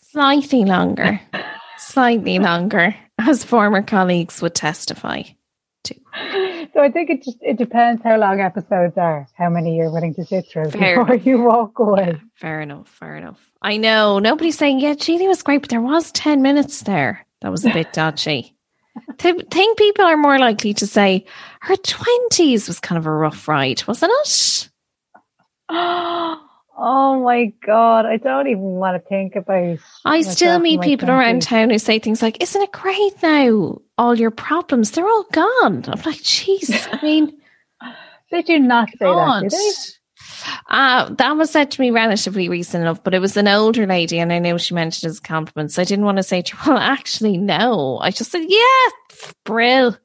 Slightly 0.00 0.64
longer. 0.64 1.20
Slightly 1.78 2.38
longer, 2.38 2.94
as 3.18 3.44
former 3.44 3.82
colleagues 3.82 4.42
would 4.42 4.54
testify. 4.54 5.22
So 5.86 6.80
I 6.80 6.90
think 6.90 7.10
it 7.10 7.24
just, 7.24 7.38
it 7.40 7.56
depends 7.56 8.02
how 8.02 8.18
long 8.18 8.40
episodes 8.40 8.98
are, 8.98 9.26
how 9.34 9.48
many 9.48 9.76
you're 9.76 9.90
willing 9.90 10.14
to 10.14 10.24
sit 10.24 10.46
through 10.50 10.70
Fair 10.70 11.04
before 11.04 11.16
you 11.16 11.40
walk 11.42 11.78
away. 11.78 12.20
Fair 12.34 12.60
enough, 12.60 12.88
fair 12.88 13.16
enough. 13.16 13.40
I 13.62 13.76
know. 13.76 14.18
Nobody's 14.18 14.58
saying, 14.58 14.80
yeah, 14.80 14.94
Jeannie 14.94 15.28
was 15.28 15.42
great, 15.42 15.62
but 15.62 15.70
there 15.70 15.80
was 15.80 16.12
10 16.12 16.42
minutes 16.42 16.82
there. 16.82 17.24
That 17.40 17.50
was 17.50 17.64
a 17.64 17.72
bit 17.72 17.92
dodgy. 17.92 18.54
I 18.96 19.12
think 19.14 19.78
people 19.78 20.04
are 20.04 20.16
more 20.16 20.38
likely 20.38 20.74
to 20.74 20.86
say 20.86 21.24
her 21.60 21.76
20s 21.76 22.66
was 22.66 22.80
kind 22.80 22.98
of 22.98 23.06
a 23.06 23.12
rough 23.12 23.46
ride, 23.46 23.86
wasn't 23.86 24.12
it? 24.22 24.68
Oh 26.80 27.20
my 27.24 27.52
God. 27.66 28.06
I 28.06 28.18
don't 28.18 28.46
even 28.46 28.60
want 28.60 29.02
to 29.02 29.08
think 29.08 29.34
about 29.34 29.78
I 30.04 30.22
still 30.22 30.60
meet 30.60 30.80
people 30.80 31.10
around 31.10 31.42
town 31.42 31.70
who 31.70 31.78
say 31.78 31.98
things 31.98 32.22
like, 32.22 32.40
Isn't 32.40 32.62
it 32.62 32.70
great 32.70 33.20
now? 33.20 33.80
All 33.98 34.16
your 34.16 34.30
problems, 34.30 34.92
they're 34.92 35.08
all 35.08 35.26
gone. 35.32 35.84
I'm 35.88 36.00
like, 36.02 36.22
Jeez, 36.22 36.88
I 36.92 37.02
mean, 37.02 37.36
They 38.30 38.42
do 38.42 38.60
not 38.60 38.90
say 38.90 38.96
that, 39.00 39.40
do 39.42 39.48
they? 39.48 39.70
Uh, 40.68 41.12
that 41.14 41.36
was 41.36 41.50
said 41.50 41.72
to 41.72 41.80
me 41.80 41.90
relatively 41.90 42.48
recent 42.48 42.82
enough, 42.82 43.02
but 43.02 43.12
it 43.12 43.18
was 43.18 43.36
an 43.36 43.48
older 43.48 43.86
lady, 43.86 44.20
and 44.20 44.32
I 44.32 44.38
know 44.38 44.56
she 44.56 44.72
meant 44.72 44.98
it 44.98 45.04
as 45.04 45.18
a 45.18 45.22
compliment. 45.22 45.72
So 45.72 45.82
I 45.82 45.84
didn't 45.84 46.04
want 46.04 46.18
to 46.18 46.22
say 46.22 46.42
to 46.42 46.56
her, 46.56 46.74
Well, 46.74 46.80
actually, 46.80 47.36
no. 47.38 47.98
I 48.00 48.12
just 48.12 48.30
said, 48.30 48.44
Yeah, 48.46 49.30
brill. 49.44 49.96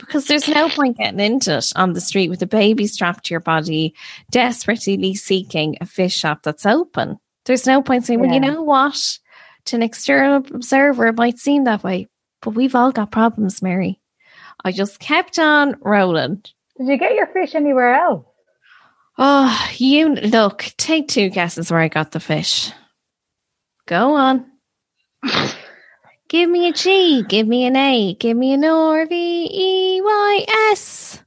Because 0.00 0.26
there's 0.26 0.48
no 0.48 0.68
point 0.68 0.98
getting 0.98 1.20
into 1.20 1.58
it 1.58 1.72
on 1.76 1.92
the 1.92 2.00
street 2.00 2.30
with 2.30 2.42
a 2.42 2.46
baby 2.46 2.86
strapped 2.86 3.26
to 3.26 3.34
your 3.34 3.40
body, 3.40 3.94
desperately 4.30 5.14
seeking 5.14 5.76
a 5.80 5.86
fish 5.86 6.16
shop 6.16 6.42
that's 6.42 6.66
open. 6.66 7.18
There's 7.44 7.66
no 7.66 7.82
point 7.82 8.04
saying, 8.04 8.20
Well, 8.20 8.32
you 8.32 8.40
know 8.40 8.62
what? 8.62 9.18
To 9.66 9.76
an 9.76 9.82
external 9.82 10.36
observer, 10.54 11.06
it 11.06 11.16
might 11.16 11.38
seem 11.38 11.64
that 11.64 11.84
way, 11.84 12.08
but 12.42 12.50
we've 12.50 12.74
all 12.74 12.92
got 12.92 13.12
problems, 13.12 13.62
Mary. 13.62 14.00
I 14.64 14.72
just 14.72 14.98
kept 14.98 15.38
on 15.38 15.76
rolling. 15.80 16.42
Did 16.78 16.88
you 16.88 16.98
get 16.98 17.14
your 17.14 17.26
fish 17.26 17.54
anywhere 17.54 17.94
else? 17.94 18.26
Oh, 19.18 19.68
you 19.76 20.14
look, 20.14 20.72
take 20.76 21.08
two 21.08 21.28
guesses 21.28 21.70
where 21.70 21.80
I 21.80 21.88
got 21.88 22.12
the 22.12 22.20
fish. 22.20 22.72
Go 23.86 24.14
on. 24.14 24.46
give 26.30 26.48
me 26.48 26.68
a 26.68 26.72
G, 26.72 27.22
give 27.24 27.46
me 27.46 27.66
an 27.66 27.76
A, 27.76 28.14
give 28.14 28.36
me 28.36 28.54
an 28.54 28.64
R 28.64 29.04
V 29.04 29.48
E 29.52 30.00
Y 30.00 30.46
S. 30.72 31.22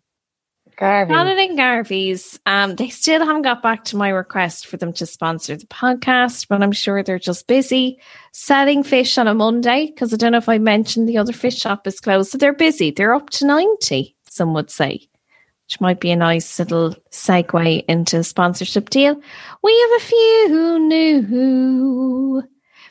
Garvey. 0.75 1.13
It 1.13 1.51
in 1.51 1.55
Garvey's. 1.55 2.39
Um, 2.47 2.75
they 2.75 2.89
still 2.89 3.23
haven't 3.23 3.43
got 3.43 3.61
back 3.61 3.85
to 3.85 3.97
my 3.97 4.09
request 4.09 4.65
for 4.65 4.77
them 4.77 4.91
to 4.93 5.05
sponsor 5.05 5.55
the 5.55 5.67
podcast, 5.67 6.47
but 6.47 6.63
I'm 6.63 6.71
sure 6.71 7.03
they're 7.03 7.19
just 7.19 7.47
busy 7.47 7.99
selling 8.31 8.81
fish 8.81 9.19
on 9.19 9.27
a 9.27 9.35
Monday 9.35 9.85
because 9.85 10.13
I 10.13 10.17
don't 10.17 10.31
know 10.31 10.39
if 10.39 10.49
I 10.49 10.57
mentioned 10.57 11.07
the 11.07 11.19
other 11.19 11.31
fish 11.31 11.57
shop 11.57 11.85
is 11.85 11.99
closed. 11.99 12.31
So 12.31 12.39
they're 12.39 12.53
busy. 12.53 12.89
They're 12.89 13.13
up 13.13 13.29
to 13.31 13.45
90, 13.45 14.15
some 14.29 14.55
would 14.55 14.71
say, 14.71 15.07
which 15.67 15.79
might 15.79 15.99
be 15.99 16.09
a 16.09 16.15
nice 16.15 16.57
little 16.57 16.95
segue 17.11 17.85
into 17.87 18.17
a 18.17 18.23
sponsorship 18.23 18.89
deal. 18.89 19.21
We 19.61 19.79
have 19.79 20.01
a 20.01 20.05
few 20.05 20.79
new 20.79 22.43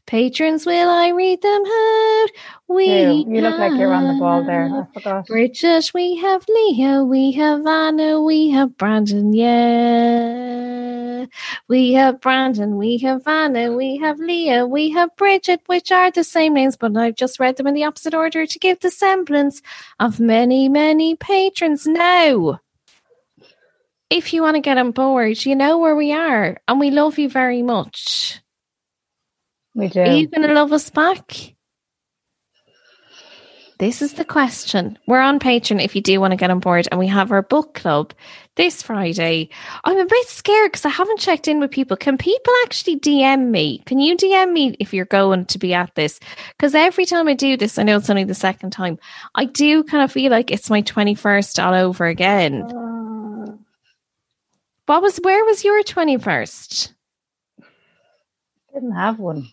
Patrons, 0.06 0.66
will 0.66 0.90
I 0.90 1.08
read 1.10 1.40
them 1.42 1.62
out? 1.64 2.26
We 2.68 2.86
You, 2.86 3.24
you 3.28 3.40
look 3.40 3.58
like 3.58 3.72
you're 3.78 3.92
on 3.92 4.08
the 4.12 4.20
ball 4.20 4.44
there. 4.44 4.64
I 4.66 4.86
forgot. 4.92 5.26
Bridget, 5.26 5.92
we 5.94 6.16
have 6.16 6.44
Leah, 6.48 7.04
we 7.04 7.32
have 7.32 7.66
Anna, 7.66 8.20
we 8.20 8.50
have 8.50 8.76
Brandon, 8.76 9.32
yeah. 9.32 11.26
We 11.68 11.92
have 11.92 12.20
Brandon, 12.20 12.76
we 12.76 12.98
have 12.98 13.26
Anna, 13.26 13.72
we 13.72 13.96
have 13.98 14.18
Leah, 14.18 14.66
we 14.66 14.90
have 14.90 15.14
Bridget, 15.16 15.62
which 15.66 15.92
are 15.92 16.10
the 16.10 16.24
same 16.24 16.54
names, 16.54 16.76
but 16.76 16.96
I've 16.96 17.16
just 17.16 17.38
read 17.38 17.56
them 17.56 17.68
in 17.68 17.74
the 17.74 17.84
opposite 17.84 18.12
order 18.12 18.44
to 18.44 18.58
give 18.58 18.80
the 18.80 18.90
semblance 18.90 19.62
of 20.00 20.18
many, 20.18 20.68
many 20.68 21.14
patrons 21.14 21.86
now. 21.86 22.60
If 24.10 24.34
you 24.34 24.42
want 24.42 24.56
to 24.56 24.60
get 24.60 24.76
on 24.76 24.90
board, 24.90 25.44
you 25.46 25.54
know 25.56 25.78
where 25.78 25.96
we 25.96 26.12
are, 26.12 26.58
and 26.68 26.80
we 26.80 26.90
love 26.90 27.18
you 27.18 27.30
very 27.30 27.62
much. 27.62 28.41
We 29.74 29.88
do. 29.88 30.00
Are 30.00 30.12
you 30.12 30.28
going 30.28 30.46
to 30.46 30.54
love 30.54 30.72
us 30.72 30.90
back? 30.90 31.54
This 33.78 34.00
is 34.00 34.12
the 34.14 34.24
question. 34.24 34.96
We're 35.08 35.20
on 35.20 35.40
Patreon 35.40 35.82
if 35.82 35.96
you 35.96 36.02
do 36.02 36.20
want 36.20 36.30
to 36.30 36.36
get 36.36 36.50
on 36.52 36.60
board, 36.60 36.86
and 36.92 37.00
we 37.00 37.08
have 37.08 37.32
our 37.32 37.42
book 37.42 37.74
club 37.74 38.12
this 38.54 38.80
Friday. 38.80 39.48
I'm 39.82 39.98
a 39.98 40.06
bit 40.06 40.28
scared 40.28 40.70
because 40.70 40.84
I 40.84 40.90
haven't 40.90 41.18
checked 41.18 41.48
in 41.48 41.58
with 41.58 41.72
people. 41.72 41.96
Can 41.96 42.16
people 42.16 42.52
actually 42.62 43.00
DM 43.00 43.48
me? 43.50 43.78
Can 43.86 43.98
you 43.98 44.16
DM 44.16 44.52
me 44.52 44.76
if 44.78 44.94
you're 44.94 45.04
going 45.06 45.46
to 45.46 45.58
be 45.58 45.74
at 45.74 45.92
this? 45.96 46.20
Because 46.50 46.76
every 46.76 47.06
time 47.06 47.26
I 47.26 47.34
do 47.34 47.56
this, 47.56 47.76
I 47.76 47.82
know 47.82 47.96
it's 47.96 48.08
only 48.08 48.22
the 48.22 48.34
second 48.36 48.70
time, 48.70 49.00
I 49.34 49.46
do 49.46 49.82
kind 49.82 50.04
of 50.04 50.12
feel 50.12 50.30
like 50.30 50.52
it's 50.52 50.70
my 50.70 50.82
21st 50.82 51.64
all 51.64 51.74
over 51.74 52.06
again. 52.06 52.62
Uh, 52.62 53.56
What 54.86 55.02
was, 55.02 55.16
where 55.24 55.44
was 55.44 55.64
your 55.64 55.82
21st? 55.82 56.92
didn't 58.72 58.92
have 58.92 59.18
one. 59.18 59.48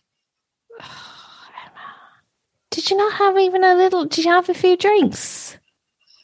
Did 2.71 2.89
you 2.89 2.97
not 2.97 3.13
have 3.13 3.38
even 3.38 3.63
a 3.63 3.75
little, 3.75 4.05
did 4.05 4.25
you 4.25 4.32
have 4.32 4.49
a 4.49 4.53
few 4.53 4.77
drinks? 4.77 5.57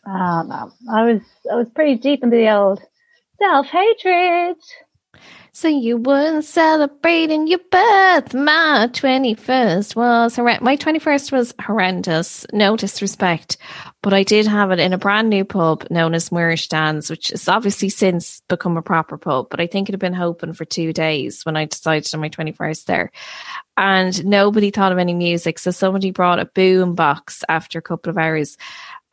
Ah, 0.05 0.43
no. 0.43 0.71
I 0.93 1.03
was 1.03 1.21
I 1.51 1.55
was 1.55 1.69
pretty 1.69 1.95
deep 1.95 2.23
into 2.23 2.37
the 2.37 2.49
old 2.49 2.81
self 3.39 3.67
hatred. 3.67 4.57
So 5.55 5.69
you 5.69 5.95
weren't 5.95 6.43
celebrating 6.43 7.47
your 7.47 7.61
birth. 7.71 8.33
My 8.33 8.89
21st 8.91 9.95
was 9.95 10.35
horrendous. 10.35 10.61
My 10.61 10.75
21st 10.75 11.31
was 11.31 11.53
horrendous. 11.61 12.45
No 12.51 12.75
disrespect. 12.75 13.55
But 14.03 14.13
I 14.13 14.23
did 14.23 14.47
have 14.47 14.71
it 14.71 14.81
in 14.81 14.91
a 14.91 14.97
brand 14.97 15.29
new 15.29 15.45
pub 15.45 15.87
known 15.89 16.13
as 16.13 16.29
Moorish 16.29 16.67
Dance, 16.67 17.09
which 17.09 17.29
has 17.29 17.47
obviously 17.47 17.87
since 17.87 18.41
become 18.49 18.75
a 18.75 18.81
proper 18.81 19.17
pub. 19.17 19.47
But 19.49 19.61
I 19.61 19.67
think 19.67 19.87
it 19.87 19.93
had 19.93 20.01
been 20.01 20.21
open 20.21 20.53
for 20.53 20.65
two 20.65 20.91
days 20.91 21.45
when 21.45 21.55
I 21.55 21.63
decided 21.63 22.13
on 22.13 22.19
my 22.19 22.27
21st 22.27 22.83
there. 22.83 23.13
And 23.77 24.25
nobody 24.25 24.71
thought 24.71 24.91
of 24.91 24.97
any 24.97 25.13
music. 25.13 25.59
So 25.59 25.71
somebody 25.71 26.11
brought 26.11 26.39
a 26.39 26.45
boom 26.47 26.95
box 26.95 27.45
after 27.47 27.79
a 27.79 27.81
couple 27.81 28.09
of 28.09 28.17
hours. 28.17 28.57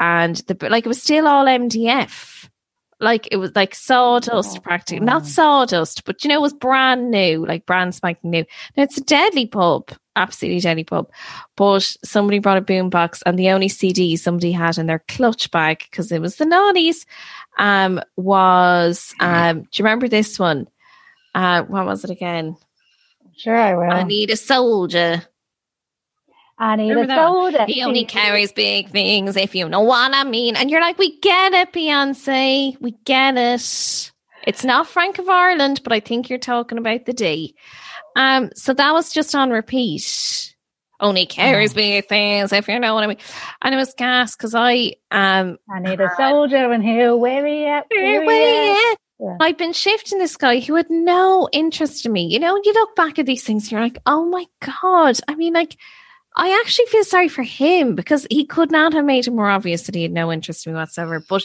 And 0.00 0.34
the 0.48 0.56
like 0.68 0.86
it 0.86 0.88
was 0.88 1.00
still 1.00 1.28
all 1.28 1.44
MDF 1.44 2.48
like 3.02 3.28
it 3.30 3.36
was 3.36 3.50
like 3.54 3.74
sawdust 3.74 4.62
practically 4.62 5.04
not 5.04 5.26
sawdust 5.26 6.04
but 6.04 6.22
you 6.22 6.28
know 6.28 6.36
it 6.36 6.40
was 6.40 6.54
brand 6.54 7.10
new 7.10 7.44
like 7.44 7.66
brand 7.66 7.94
spanking 7.94 8.30
new. 8.30 8.44
Now 8.76 8.84
it's 8.84 8.96
a 8.96 9.02
deadly 9.02 9.46
pub 9.46 9.90
absolutely 10.14 10.60
deadly 10.60 10.84
pub 10.84 11.10
but 11.56 11.96
somebody 12.04 12.38
brought 12.38 12.58
a 12.58 12.62
boom 12.62 12.90
box 12.90 13.22
and 13.26 13.38
the 13.38 13.50
only 13.50 13.68
cd 13.68 14.16
somebody 14.16 14.52
had 14.52 14.78
in 14.78 14.86
their 14.86 15.02
clutch 15.08 15.50
bag 15.50 15.84
because 15.90 16.12
it 16.12 16.20
was 16.20 16.36
the 16.36 16.44
naughties 16.44 17.04
um 17.58 18.00
was 18.16 19.14
um 19.20 19.62
do 19.62 19.68
you 19.74 19.84
remember 19.84 20.08
this 20.08 20.38
one? 20.38 20.68
Uh 21.34 21.62
what 21.62 21.86
was 21.86 22.04
it 22.04 22.10
again? 22.10 22.56
Sure, 23.36 23.56
I 23.56 23.74
will. 23.74 23.90
i 23.90 24.02
need 24.02 24.30
a 24.30 24.36
soldier 24.36 25.22
I 26.62 26.76
need 26.76 26.90
Remember 26.90 27.48
a 27.48 27.52
that. 27.52 27.68
He 27.68 27.82
only 27.82 28.04
carries 28.04 28.52
big 28.52 28.90
things, 28.90 29.36
if 29.36 29.52
you 29.52 29.68
know 29.68 29.80
what 29.80 30.14
I 30.14 30.22
mean. 30.22 30.54
And 30.54 30.70
you're 30.70 30.80
like, 30.80 30.96
we 30.96 31.18
get 31.18 31.52
it, 31.52 31.72
Beyonce. 31.72 32.80
We 32.80 32.92
get 33.04 33.36
it. 33.36 34.12
It's 34.46 34.64
not 34.64 34.86
Frank 34.86 35.18
of 35.18 35.28
Ireland, 35.28 35.80
but 35.82 35.92
I 35.92 35.98
think 35.98 36.30
you're 36.30 36.38
talking 36.38 36.78
about 36.78 37.04
the 37.04 37.12
D. 37.12 37.56
Um, 38.14 38.50
so 38.54 38.74
that 38.74 38.92
was 38.92 39.12
just 39.12 39.34
on 39.34 39.50
repeat. 39.50 40.54
Only 41.00 41.26
carries 41.26 41.74
big 41.74 42.06
things, 42.06 42.52
if 42.52 42.68
you 42.68 42.78
know 42.78 42.94
what 42.94 43.02
I 43.02 43.06
mean. 43.08 43.18
And 43.60 43.74
it 43.74 43.78
was 43.78 43.92
gas 43.94 44.36
because 44.36 44.54
I 44.54 44.94
um 45.10 45.58
I 45.68 45.80
need 45.80 46.00
a 46.00 46.10
soldier 46.16 46.70
and 46.70 46.80
here 46.80 47.16
where 47.16 47.42
we 47.42 47.66
at? 47.66 47.86
Where 47.90 48.24
we 48.24 48.70
at? 48.70 48.96
Yeah. 49.18 49.36
I've 49.40 49.58
been 49.58 49.72
shifting 49.72 50.20
this 50.20 50.36
guy 50.36 50.60
who 50.60 50.76
had 50.76 50.90
no 50.90 51.48
interest 51.52 52.06
in 52.06 52.12
me. 52.12 52.26
You 52.26 52.38
know, 52.38 52.60
you 52.62 52.72
look 52.72 52.94
back 52.94 53.18
at 53.18 53.26
these 53.26 53.42
things, 53.42 53.72
you're 53.72 53.80
like, 53.80 53.98
oh 54.06 54.26
my 54.26 54.46
God. 54.60 55.18
I 55.26 55.34
mean, 55.34 55.54
like, 55.54 55.76
I 56.36 56.58
actually 56.60 56.86
feel 56.86 57.04
sorry 57.04 57.28
for 57.28 57.42
him 57.42 57.94
because 57.94 58.26
he 58.30 58.46
could 58.46 58.70
not 58.70 58.94
have 58.94 59.04
made 59.04 59.26
it 59.26 59.32
more 59.32 59.50
obvious 59.50 59.82
that 59.82 59.94
he 59.94 60.02
had 60.02 60.12
no 60.12 60.32
interest 60.32 60.66
in 60.66 60.72
me 60.72 60.78
whatsoever. 60.78 61.20
But 61.28 61.44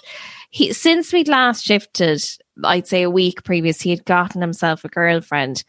he, 0.50 0.72
since 0.72 1.12
we'd 1.12 1.28
last 1.28 1.66
shifted, 1.66 2.24
I'd 2.64 2.88
say 2.88 3.04
a 3.04 3.10
week 3.10 3.44
previous, 3.44 3.82
he 3.82 3.90
had 3.90 4.06
gotten 4.06 4.42
himself 4.42 4.86
a 4.86 4.90
girlfriend, 4.90 5.64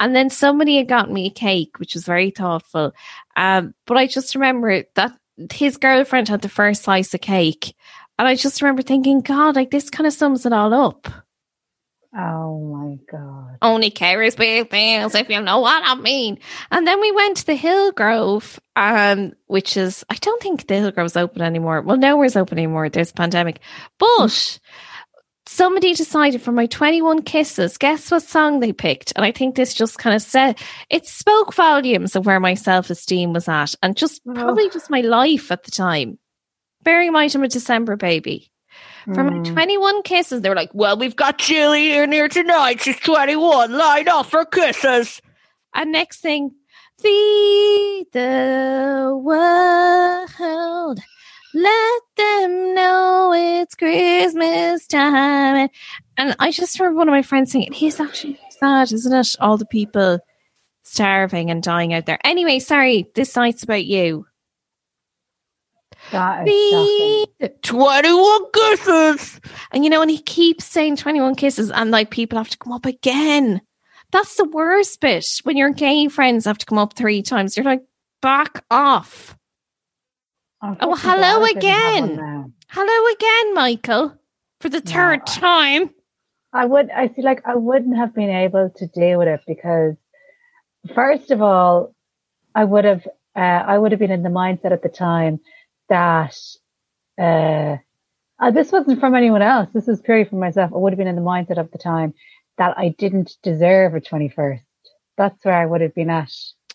and 0.00 0.14
then 0.14 0.28
somebody 0.28 0.76
had 0.76 0.88
gotten 0.88 1.14
me 1.14 1.26
a 1.26 1.30
cake, 1.30 1.78
which 1.78 1.94
was 1.94 2.04
very 2.04 2.30
thoughtful. 2.30 2.92
Um, 3.36 3.74
but 3.86 3.96
I 3.96 4.06
just 4.06 4.34
remember 4.34 4.84
that 4.96 5.12
his 5.52 5.76
girlfriend 5.76 6.28
had 6.28 6.42
the 6.42 6.48
first 6.48 6.82
slice 6.82 7.14
of 7.14 7.20
cake, 7.20 7.74
and 8.18 8.26
I 8.26 8.34
just 8.34 8.60
remember 8.60 8.82
thinking, 8.82 9.20
God, 9.20 9.56
like 9.56 9.70
this 9.70 9.90
kind 9.90 10.06
of 10.06 10.12
sums 10.12 10.46
it 10.46 10.52
all 10.52 10.74
up. 10.74 11.08
Oh 12.16 12.60
my 12.60 12.98
god. 13.10 13.58
Only 13.60 13.90
carries 13.90 14.36
big 14.36 14.70
things, 14.70 15.14
if 15.16 15.28
you 15.28 15.40
know 15.40 15.58
what 15.58 15.82
I 15.84 15.96
mean. 15.96 16.38
And 16.70 16.86
then 16.86 17.00
we 17.00 17.10
went 17.10 17.38
to 17.38 17.46
the 17.46 17.56
Hillgrove, 17.56 18.60
um, 18.76 19.32
which 19.46 19.76
is 19.76 20.04
I 20.08 20.14
don't 20.16 20.40
think 20.40 20.66
the 20.66 20.74
Hillgrove's 20.74 21.16
open 21.16 21.42
anymore. 21.42 21.80
Well, 21.82 21.96
nowhere's 21.96 22.36
open 22.36 22.58
anymore. 22.58 22.88
There's 22.88 23.10
a 23.10 23.14
pandemic. 23.14 23.58
But 23.98 24.60
somebody 25.46 25.94
decided 25.94 26.40
for 26.40 26.52
my 26.52 26.66
21 26.66 27.22
kisses, 27.22 27.78
guess 27.78 28.10
what 28.12 28.22
song 28.22 28.60
they 28.60 28.72
picked? 28.72 29.12
And 29.16 29.24
I 29.24 29.32
think 29.32 29.56
this 29.56 29.74
just 29.74 29.98
kind 29.98 30.14
of 30.14 30.22
said 30.22 30.58
it 30.90 31.06
spoke 31.06 31.52
volumes 31.52 32.14
of 32.14 32.26
where 32.26 32.40
my 32.40 32.54
self-esteem 32.54 33.32
was 33.32 33.48
at 33.48 33.74
and 33.82 33.96
just 33.96 34.24
probably 34.24 34.70
just 34.70 34.88
my 34.88 35.00
life 35.00 35.50
at 35.50 35.64
the 35.64 35.72
time. 35.72 36.18
Bearing 36.84 37.08
in 37.08 37.12
mind 37.12 37.34
I'm 37.34 37.42
a 37.42 37.48
December 37.48 37.96
baby. 37.96 38.52
For 39.04 39.22
my 39.22 39.32
Mm. 39.32 39.52
21 39.52 40.02
kisses, 40.02 40.40
they 40.40 40.48
were 40.48 40.54
like, 40.54 40.70
Well, 40.72 40.96
we've 40.98 41.16
got 41.16 41.38
Chili 41.38 41.92
in 41.96 42.10
here 42.12 42.28
tonight. 42.28 42.80
She's 42.80 42.98
21. 43.00 43.72
Line 43.72 44.08
up 44.08 44.26
for 44.26 44.44
kisses. 44.44 45.20
And 45.74 45.92
next 45.92 46.20
thing, 46.20 46.52
feed 47.00 48.06
the 48.12 49.12
world. 49.22 51.00
Let 51.56 52.02
them 52.16 52.74
know 52.74 53.32
it's 53.36 53.74
Christmas 53.74 54.86
time. 54.86 55.68
And, 56.16 56.36
I 56.38 56.50
just 56.50 56.78
remember 56.80 56.98
one 56.98 57.08
of 57.08 57.12
my 57.12 57.22
friends 57.22 57.52
saying, 57.52 57.72
He's 57.72 58.00
actually 58.00 58.38
sad, 58.58 58.90
isn't 58.92 59.12
it? 59.12 59.36
All 59.40 59.56
the 59.56 59.66
people 59.66 60.18
starving 60.82 61.50
and 61.50 61.62
dying 61.62 61.92
out 61.94 62.06
there. 62.06 62.18
Anyway, 62.24 62.58
sorry, 62.58 63.08
this 63.14 63.36
night's 63.36 63.62
about 63.62 63.84
you. 63.84 64.26
That 66.14 66.48
is 66.48 66.70
shocking. 66.70 67.26
Feed 67.40 67.62
21 67.62 68.50
kisses. 68.52 69.40
And 69.72 69.84
you 69.84 69.90
know, 69.90 70.02
and 70.02 70.10
he 70.10 70.20
keeps 70.20 70.64
saying 70.64 70.96
21 70.96 71.34
kisses, 71.34 71.70
and 71.70 71.90
like 71.90 72.10
people 72.10 72.38
have 72.38 72.50
to 72.50 72.58
come 72.58 72.72
up 72.72 72.86
again. 72.86 73.60
That's 74.12 74.36
the 74.36 74.44
worst 74.44 75.00
bit 75.00 75.26
when 75.42 75.56
your 75.56 75.70
gay 75.70 76.08
friends 76.08 76.44
have 76.44 76.58
to 76.58 76.66
come 76.66 76.78
up 76.78 76.94
three 76.94 77.22
times. 77.22 77.56
You're 77.56 77.64
like, 77.64 77.82
back 78.22 78.64
off. 78.70 79.36
Oh, 80.62 80.74
fucking 80.74 80.96
hello 80.96 81.38
glad 81.40 81.42
I 81.42 81.52
didn't 81.52 81.62
have 81.64 82.00
one 82.00 82.10
again. 82.12 82.54
Hello 82.68 83.12
again, 83.14 83.54
Michael, 83.54 84.18
for 84.60 84.68
the 84.68 84.80
third 84.80 85.20
I- 85.20 85.24
time. 85.24 85.90
I 86.52 86.64
would, 86.64 86.88
I 86.90 87.08
feel 87.08 87.24
like 87.24 87.42
I 87.44 87.56
wouldn't 87.56 87.96
have 87.96 88.14
been 88.14 88.30
able 88.30 88.70
to 88.76 88.86
deal 88.86 89.18
with 89.18 89.26
it 89.26 89.40
because, 89.44 89.96
first 90.94 91.32
of 91.32 91.42
all, 91.42 91.92
I 92.54 92.62
would 92.62 92.84
have, 92.84 93.04
uh, 93.34 93.40
I 93.40 93.76
would 93.76 93.90
have 93.90 93.98
been 93.98 94.12
in 94.12 94.22
the 94.22 94.28
mindset 94.28 94.70
at 94.70 94.84
the 94.84 94.88
time 94.88 95.40
that, 95.88 96.36
uh, 97.18 97.76
uh, 98.38 98.50
this 98.50 98.72
wasn't 98.72 99.00
from 99.00 99.14
anyone 99.14 99.42
else. 99.42 99.68
This 99.72 99.86
was 99.86 100.00
purely 100.00 100.24
from 100.24 100.40
myself. 100.40 100.72
I 100.74 100.76
would 100.76 100.92
have 100.92 100.98
been 100.98 101.06
in 101.06 101.16
the 101.16 101.22
mindset 101.22 101.58
of 101.58 101.70
the 101.70 101.78
time 101.78 102.14
that 102.58 102.76
I 102.78 102.90
didn't 102.98 103.36
deserve 103.42 103.94
a 103.94 104.00
21st. 104.00 104.60
That's 105.16 105.44
where 105.44 105.54
I 105.54 105.66
would 105.66 105.80
have 105.80 105.94
been 105.94 106.10
at. 106.10 106.32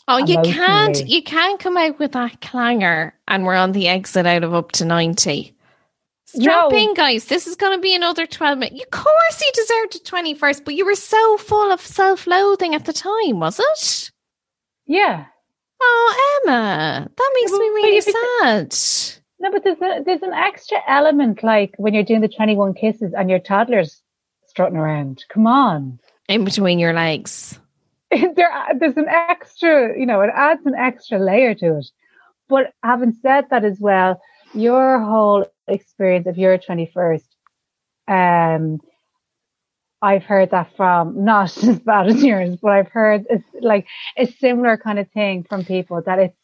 Oh, 0.07 0.17
you 0.17 0.39
can't, 0.41 1.07
you 1.07 1.21
can't 1.21 1.59
come 1.59 1.77
out 1.77 1.99
with 1.99 2.13
that 2.13 2.41
clanger, 2.41 3.13
and 3.27 3.45
we're 3.45 3.55
on 3.55 3.73
the 3.73 3.87
exit 3.87 4.25
out 4.25 4.43
of 4.43 4.55
up 4.55 4.71
to 4.73 4.85
90. 4.85 5.55
Strap 6.25 6.71
No. 6.71 6.77
in, 6.77 6.93
guys. 6.93 7.25
This 7.25 7.47
is 7.47 7.55
going 7.55 7.77
to 7.77 7.81
be 7.81 7.95
another 7.95 8.25
12 8.27 8.57
minutes. 8.59 8.83
Of 8.83 8.91
course, 8.91 9.41
you 9.41 9.51
deserved 9.53 9.95
a 9.95 9.99
21st, 9.99 10.63
but 10.63 10.75
you 10.75 10.85
were 10.85 10.95
so 10.95 11.37
full 11.37 11.71
of 11.71 11.81
self 11.81 12.27
loathing 12.27 12.75
at 12.75 12.85
the 12.85 12.93
time, 12.93 13.39
was 13.39 13.59
it? 13.59 14.11
Yeah. 14.85 15.25
Oh, 15.81 16.41
Emma, 16.43 17.09
that 17.15 17.31
makes 17.35 17.51
me 17.51 17.57
really 17.57 18.01
sad. 18.01 18.75
No, 19.39 19.51
but 19.51 19.63
there's 19.63 19.81
a, 19.81 20.03
there's 20.03 20.21
an 20.21 20.33
extra 20.33 20.77
element 20.87 21.43
like 21.43 21.73
when 21.77 21.93
you're 21.93 22.03
doing 22.03 22.21
the 22.21 22.27
21 22.27 22.73
kisses 22.73 23.13
and 23.17 23.29
your 23.29 23.39
toddler's 23.39 24.01
strutting 24.45 24.77
around. 24.77 25.23
Come 25.29 25.47
on. 25.47 25.99
In 26.27 26.43
between 26.43 26.79
your 26.79 26.93
legs. 26.93 27.59
there, 28.11 28.51
there's 28.79 28.97
an 28.97 29.07
extra, 29.07 29.97
you 29.97 30.05
know, 30.05 30.21
it 30.21 30.31
adds 30.33 30.65
an 30.65 30.75
extra 30.75 31.19
layer 31.19 31.55
to 31.55 31.77
it. 31.77 31.89
But 32.49 32.73
having 32.83 33.13
said 33.21 33.45
that 33.51 33.63
as 33.63 33.79
well, 33.79 34.19
your 34.53 34.99
whole 34.99 35.45
experience 35.67 36.27
of 36.27 36.37
your 36.37 36.57
21st, 36.57 37.23
um, 38.07 38.79
I've 40.01 40.23
heard 40.23 40.51
that 40.51 40.75
from 40.77 41.25
not 41.25 41.55
as 41.63 41.79
bad 41.79 42.07
as 42.07 42.23
yours, 42.23 42.57
but 42.61 42.71
I've 42.71 42.87
heard 42.89 43.25
it's 43.29 43.43
like 43.61 43.85
a 44.17 44.25
similar 44.25 44.77
kind 44.77 44.99
of 44.99 45.09
thing 45.11 45.45
from 45.49 45.65
people 45.65 46.01
that 46.05 46.19
it's 46.19 46.35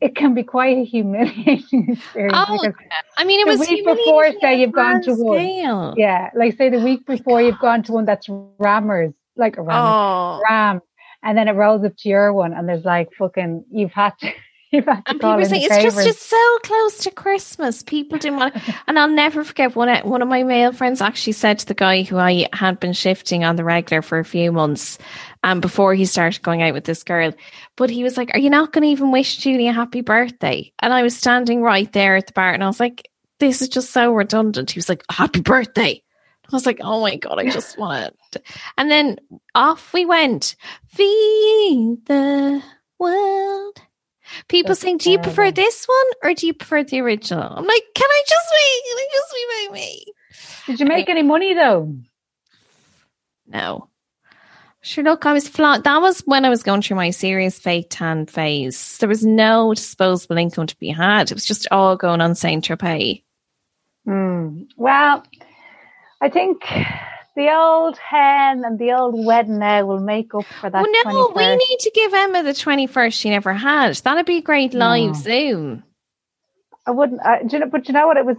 it 0.00 0.14
can 0.14 0.32
be 0.32 0.44
quite 0.44 0.78
a 0.78 0.84
humiliating 0.84 1.88
experience. 1.90 2.32
Oh, 2.36 2.70
I 3.16 3.24
mean, 3.24 3.40
it 3.40 3.46
the 3.46 3.58
was 3.58 3.68
week 3.68 3.84
before, 3.84 4.30
say 4.40 4.60
you've 4.60 4.72
gone 4.72 5.02
to 5.02 5.14
one, 5.14 5.38
scale. 5.40 5.94
yeah, 5.96 6.30
like 6.36 6.56
say 6.56 6.70
the 6.70 6.78
week 6.78 7.00
oh 7.08 7.16
before 7.16 7.42
you've 7.42 7.58
gone 7.58 7.82
to 7.82 7.92
one 7.92 8.04
that's 8.04 8.28
rammers, 8.58 9.12
like 9.36 9.56
a 9.56 9.62
rammer, 9.62 9.88
Oh, 9.88 10.40
ram, 10.48 10.80
and 11.24 11.36
then 11.36 11.48
it 11.48 11.52
rolls 11.52 11.84
up 11.84 11.96
to 11.98 12.08
your 12.08 12.32
one, 12.32 12.52
and 12.52 12.68
there's 12.68 12.84
like 12.84 13.08
fucking 13.18 13.64
you've 13.72 13.90
had 13.92 14.12
you've 14.20 14.20
had 14.20 14.20
to 14.20 14.32
and 15.06 15.20
people 15.20 15.44
say 15.46 15.58
it's 15.60 15.68
just 15.82 15.96
favours. 15.96 16.04
just 16.04 16.28
so 16.28 16.58
close 16.62 16.98
to 16.98 17.10
Christmas. 17.10 17.82
People 17.82 18.18
didn't 18.18 18.38
want, 18.38 18.54
and 18.86 18.98
I'll 18.98 19.08
never 19.08 19.42
forget 19.44 19.74
one. 19.74 19.88
of- 19.88 20.04
One 20.04 20.20
of 20.22 20.28
my 20.28 20.42
male 20.42 20.72
friends 20.72 21.00
actually 21.00 21.32
said 21.32 21.58
to 21.60 21.66
the 21.66 21.74
guy 21.74 22.02
who 22.02 22.18
I 22.18 22.48
had 22.52 22.78
been 22.80 22.92
shifting 22.92 23.44
on 23.44 23.56
the 23.56 23.64
regular 23.64 24.02
for 24.02 24.18
a 24.18 24.24
few 24.24 24.52
months, 24.52 24.98
um, 25.42 25.60
before 25.60 25.94
he 25.94 26.04
started 26.04 26.42
going 26.42 26.62
out 26.62 26.74
with 26.74 26.84
this 26.84 27.02
girl. 27.02 27.32
But 27.76 27.90
he 27.90 28.02
was 28.04 28.16
like, 28.16 28.30
"Are 28.34 28.40
you 28.40 28.50
not 28.50 28.72
going 28.72 28.82
to 28.82 28.88
even 28.90 29.10
wish 29.10 29.38
Julie 29.38 29.68
a 29.68 29.72
happy 29.72 30.00
birthday?" 30.02 30.72
And 30.80 30.92
I 30.92 31.02
was 31.02 31.16
standing 31.16 31.62
right 31.62 31.90
there 31.92 32.16
at 32.16 32.26
the 32.26 32.32
bar, 32.34 32.52
and 32.52 32.62
I 32.62 32.66
was 32.66 32.80
like, 32.80 33.08
"This 33.40 33.62
is 33.62 33.68
just 33.68 33.90
so 33.90 34.12
redundant." 34.12 34.70
He 34.72 34.78
was 34.78 34.88
like, 34.88 35.02
"Happy 35.10 35.40
birthday." 35.40 36.02
I 36.50 36.56
was 36.56 36.66
like, 36.66 36.80
"Oh 36.82 37.00
my 37.00 37.16
god, 37.16 37.38
I 37.38 37.48
just 37.50 37.78
want 37.78 38.14
it." 38.34 38.42
And 38.76 38.90
then 38.90 39.16
off 39.54 39.92
we 39.94 40.04
went. 40.06 40.56
Feed 40.88 41.98
the 42.06 42.62
world. 42.98 43.80
People 44.48 44.70
That's 44.70 44.80
saying, 44.80 44.98
"Do 44.98 45.10
you 45.10 45.18
prefer 45.18 45.50
this 45.50 45.86
one 45.86 46.06
or 46.22 46.34
do 46.34 46.46
you 46.46 46.54
prefer 46.54 46.84
the 46.84 47.00
original?" 47.00 47.42
I'm 47.42 47.66
like, 47.66 47.84
"Can 47.94 48.06
I 48.08 48.22
just 48.26 48.46
be? 48.52 48.82
Can 48.88 48.98
I 48.98 49.08
just 49.12 49.34
be 49.34 49.72
me?" 49.72 50.04
Did 50.66 50.80
you 50.80 50.86
make 50.86 51.08
any 51.08 51.22
money 51.22 51.54
though? 51.54 51.94
No. 53.46 53.88
Sure, 54.80 55.02
look, 55.02 55.26
I 55.26 55.32
was 55.32 55.48
flat. 55.48 55.84
That 55.84 56.00
was 56.00 56.20
when 56.20 56.44
I 56.44 56.50
was 56.50 56.62
going 56.62 56.82
through 56.82 56.96
my 56.96 57.10
serious 57.10 57.58
fake 57.58 57.88
tan 57.90 58.26
phase. 58.26 58.98
There 58.98 59.08
was 59.08 59.24
no 59.24 59.74
disposable 59.74 60.38
income 60.38 60.66
to 60.66 60.78
be 60.78 60.88
had. 60.88 61.30
It 61.30 61.34
was 61.34 61.44
just 61.44 61.66
all 61.70 61.96
going 61.96 62.20
on 62.20 62.34
Saint 62.34 62.64
Tropez. 62.64 63.22
Hmm. 64.04 64.62
Well, 64.76 65.24
I 66.20 66.28
think 66.28 66.62
the 67.38 67.54
old 67.54 67.96
hen 67.96 68.64
and 68.64 68.80
the 68.80 68.92
old 68.92 69.24
wedding 69.24 69.60
now 69.60 69.86
will 69.86 70.00
make 70.00 70.34
up 70.34 70.44
for 70.60 70.68
that. 70.68 70.82
Well, 70.82 71.04
no, 71.04 71.32
we 71.36 71.56
need 71.56 71.78
to 71.78 71.90
give 71.94 72.12
Emma 72.12 72.42
the 72.42 72.50
21st 72.50 73.12
she 73.12 73.30
never 73.30 73.52
had. 73.52 73.94
That'd 73.96 74.26
be 74.26 74.38
a 74.38 74.42
great 74.42 74.74
live 74.74 75.10
No. 75.10 75.12
Zoom. 75.14 75.84
I 76.84 76.90
wouldn't. 76.90 77.24
I, 77.24 77.44
do 77.44 77.48
you 77.52 77.58
know, 77.60 77.68
but 77.68 77.86
you 77.86 77.94
know 77.94 78.08
what? 78.08 78.16
It 78.16 78.26
was. 78.26 78.38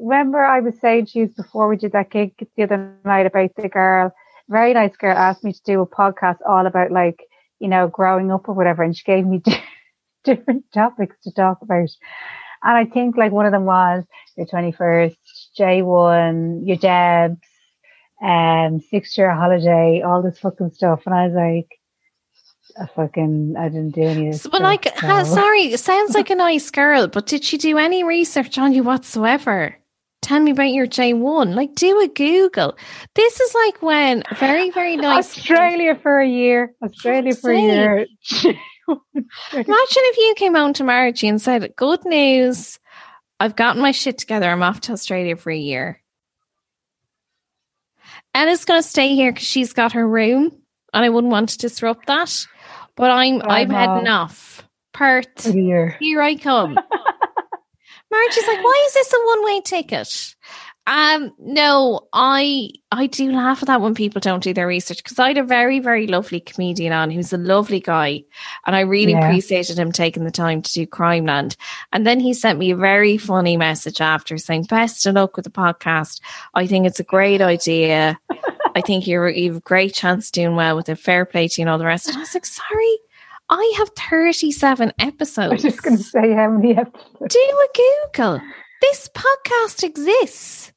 Remember, 0.00 0.42
I 0.42 0.60
was 0.60 0.74
saying 0.80 1.06
to 1.06 1.18
you 1.20 1.28
before 1.28 1.68
we 1.68 1.76
did 1.76 1.92
that 1.92 2.10
gig 2.10 2.32
the 2.56 2.62
other 2.64 2.96
night 3.04 3.26
about 3.26 3.50
the 3.56 3.68
girl. 3.68 4.12
Very 4.48 4.74
nice 4.74 4.96
girl 4.96 5.16
asked 5.16 5.44
me 5.44 5.52
to 5.52 5.60
do 5.64 5.82
a 5.82 5.86
podcast 5.86 6.38
all 6.48 6.66
about 6.66 6.90
like 6.90 7.22
you 7.60 7.68
know 7.68 7.86
growing 7.86 8.32
up 8.32 8.48
or 8.48 8.54
whatever, 8.54 8.82
and 8.82 8.96
she 8.96 9.04
gave 9.04 9.26
me 9.26 9.42
different 10.24 10.64
topics 10.74 11.16
to 11.22 11.32
talk 11.32 11.58
about. 11.62 11.90
And 12.62 12.76
I 12.76 12.84
think 12.84 13.16
like 13.16 13.30
one 13.30 13.46
of 13.46 13.52
them 13.52 13.64
was 13.64 14.04
your 14.36 14.46
twenty 14.46 14.72
first, 14.72 15.16
J 15.56 15.82
one, 15.82 16.66
your 16.66 16.78
Debs, 16.78 17.38
um, 18.22 18.80
six 18.80 19.16
year 19.16 19.30
holiday, 19.34 20.02
all 20.02 20.22
this 20.22 20.38
fucking 20.38 20.72
stuff. 20.72 21.02
And 21.06 21.14
I 21.14 21.26
was 21.26 21.34
like, 21.34 21.80
I 22.80 22.86
fucking, 22.94 23.54
I 23.58 23.68
didn't 23.68 23.94
do 23.94 24.02
any 24.02 24.28
of 24.28 24.32
this. 24.34 24.42
But 24.46 24.58
stuff, 24.58 24.62
like, 24.62 24.98
so- 25.00 25.34
sorry, 25.34 25.76
sounds 25.76 26.14
like 26.14 26.30
a 26.30 26.34
nice 26.34 26.70
girl, 26.70 27.08
but 27.08 27.26
did 27.26 27.44
she 27.44 27.58
do 27.58 27.78
any 27.78 28.04
research 28.04 28.58
on 28.58 28.72
you 28.72 28.82
whatsoever? 28.82 29.76
Tell 30.22 30.38
me 30.38 30.50
about 30.50 30.70
your 30.70 30.86
J1. 30.86 31.54
Like, 31.54 31.74
do 31.74 31.98
a 32.00 32.08
Google. 32.08 32.76
This 33.14 33.40
is 33.40 33.54
like 33.54 33.80
when 33.80 34.22
very, 34.36 34.70
very 34.70 34.96
nice. 34.96 35.36
Australia 35.36 35.98
for 36.00 36.20
a 36.20 36.28
year. 36.28 36.74
Australia 36.82 37.34
for 37.34 37.50
a 37.50 37.58
year. 37.58 38.06
Imagine 38.42 38.56
if 39.54 40.16
you 40.18 40.34
came 40.36 40.54
home 40.54 40.72
to 40.74 40.84
Margie 40.84 41.28
and 41.28 41.40
said, 41.40 41.74
Good 41.76 42.04
news, 42.04 42.78
I've 43.38 43.56
gotten 43.56 43.80
my 43.80 43.92
shit 43.92 44.18
together. 44.18 44.50
I'm 44.50 44.62
off 44.62 44.82
to 44.82 44.92
Australia 44.92 45.36
for 45.36 45.50
a 45.50 45.56
year. 45.56 45.99
Anna's 48.34 48.64
going 48.64 48.82
to 48.82 48.88
stay 48.88 49.14
here 49.14 49.32
because 49.32 49.46
she's 49.46 49.72
got 49.72 49.92
her 49.92 50.06
room 50.06 50.52
and 50.94 51.04
I 51.04 51.08
wouldn't 51.08 51.32
want 51.32 51.50
to 51.50 51.58
disrupt 51.58 52.06
that. 52.06 52.46
But 52.96 53.10
I'm, 53.10 53.36
Oh, 53.42 53.48
I'm 53.48 53.68
no. 53.68 53.74
heading 53.76 54.08
off. 54.08 54.64
Perth. 54.92 55.46
year. 55.54 55.96
Here 56.00 56.20
I 56.20 56.34
come. 56.36 56.74
Margie's 58.12 58.46
like, 58.48 58.62
why 58.64 58.84
is 58.88 58.94
this 58.94 59.12
a 59.12 59.26
one 59.26 59.44
way 59.44 59.60
ticket? 59.64 60.34
Um, 60.90 61.32
no, 61.38 62.08
I 62.12 62.70
I 62.90 63.06
do 63.06 63.30
laugh 63.30 63.62
at 63.62 63.68
that 63.68 63.80
when 63.80 63.94
people 63.94 64.18
don't 64.20 64.42
do 64.42 64.52
their 64.52 64.66
research 64.66 65.02
because 65.04 65.20
I 65.20 65.28
had 65.28 65.38
a 65.38 65.44
very, 65.44 65.78
very 65.78 66.08
lovely 66.08 66.40
comedian 66.40 66.92
on 66.92 67.12
who's 67.12 67.32
a 67.32 67.36
lovely 67.38 67.78
guy, 67.78 68.24
and 68.66 68.74
I 68.74 68.80
really 68.80 69.12
Yeah. 69.12 69.24
appreciated 69.28 69.78
him 69.78 69.92
taking 69.92 70.24
the 70.24 70.32
time 70.32 70.62
to 70.62 70.72
do 70.72 70.86
Crime 70.88 71.26
Land. 71.26 71.56
And 71.92 72.04
then 72.04 72.18
he 72.18 72.34
sent 72.34 72.58
me 72.58 72.72
a 72.72 72.76
very 72.76 73.18
funny 73.18 73.56
message 73.56 74.00
after 74.00 74.36
saying, 74.36 74.64
Best 74.64 75.06
of 75.06 75.14
luck 75.14 75.36
with 75.36 75.44
the 75.44 75.50
podcast. 75.52 76.20
I 76.54 76.66
think 76.66 76.86
it's 76.88 76.98
a 76.98 77.04
great 77.04 77.40
idea. 77.40 78.18
I 78.74 78.80
think 78.80 79.06
you're 79.06 79.28
you 79.28 79.50
have 79.52 79.58
a 79.58 79.60
great 79.60 79.94
chance 79.94 80.30
doing 80.32 80.56
well 80.56 80.74
with 80.74 80.88
it. 80.88 80.96
Fair 80.98 81.24
play 81.24 81.46
to 81.46 81.60
you 81.60 81.62
and 81.62 81.70
all 81.70 81.78
the 81.78 81.84
rest. 81.86 82.08
And 82.08 82.16
I 82.16 82.20
was 82.20 82.34
like, 82.34 82.46
sorry, 82.46 82.98
I 83.48 83.74
have 83.78 83.90
37 83.90 84.92
episodes. 84.98 85.38
I 85.38 85.54
episodes. 85.54 85.62
was 85.62 85.62
just 85.62 85.82
going 85.84 85.96
to 85.96 86.02
say 86.02 86.32
how 86.34 86.50
many 86.50 86.76
episodes. 86.76 87.32
Do 87.34 87.38
a 87.38 87.68
Google. 88.12 88.40
This 88.80 89.08
podcast 89.14 89.84
exists. 89.84 90.72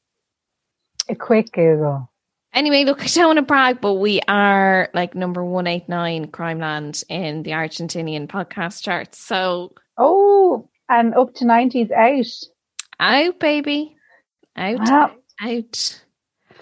A 1.08 1.14
quick 1.14 1.52
Google. 1.52 2.10
Anyway, 2.52 2.84
look, 2.84 3.02
I 3.02 3.06
don't 3.06 3.26
want 3.26 3.36
to 3.38 3.42
brag, 3.42 3.80
but 3.80 3.94
we 3.94 4.20
are 4.28 4.88
like 4.94 5.14
number 5.14 5.44
189 5.44 6.28
Crime 6.28 6.60
Land 6.60 7.02
in 7.08 7.42
the 7.42 7.50
Argentinian 7.50 8.28
podcast 8.28 8.82
charts. 8.82 9.18
So 9.18 9.72
Oh, 9.98 10.68
and 10.88 11.14
up 11.14 11.34
to 11.34 11.44
90s 11.44 11.90
out. 11.90 12.26
out, 13.00 13.40
baby. 13.40 13.96
Out, 14.56 14.78
Wow. 14.78 15.10
out. 15.40 16.00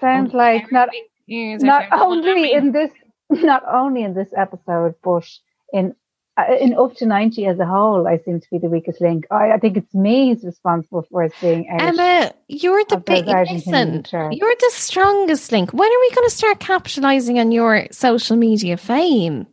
Sounds 0.01 0.33
Oh, 0.35 0.37
like 0.39 0.73
not 0.73 0.89
not 1.29 1.85
only 1.93 2.53
in 2.53 2.73
this 2.73 2.91
not 3.31 3.63
only 3.71 4.03
in 4.03 4.15
this 4.15 4.33
episode, 4.37 4.95
but 5.05 5.29
in 5.73 5.95
in 6.39 6.75
up 6.75 6.95
to 6.97 7.07
90 7.07 7.47
as 7.47 7.59
a 7.59 7.67
whole, 7.67 8.09
I 8.09 8.19
seem 8.19 8.41
to 8.41 8.47
be 8.51 8.59
the 8.59 8.69
weakest 8.69 9.01
link. 9.01 9.27
I, 9.31 9.53
I 9.53 9.59
think 9.59 9.77
it's 9.77 9.95
me 9.95 10.33
who's 10.33 10.45
responsible 10.45 11.07
for 11.11 11.25
us 11.25 11.33
being 11.41 11.69
out. 11.69 11.83
Emma, 11.83 12.33
you're 12.49 12.85
the 12.89 12.97
big 12.97 13.27
listen. 13.27 14.05
You're 14.13 14.55
the 14.55 14.71
strongest 14.73 15.53
link. 15.53 15.73
When 15.73 15.89
are 15.89 16.01
we 16.01 16.11
going 16.15 16.29
to 16.29 16.35
start 16.35 16.59
capitalizing 16.59 17.39
on 17.39 17.53
your 17.53 17.87
social 17.91 18.37
media 18.37 18.77
fame? 18.79 19.47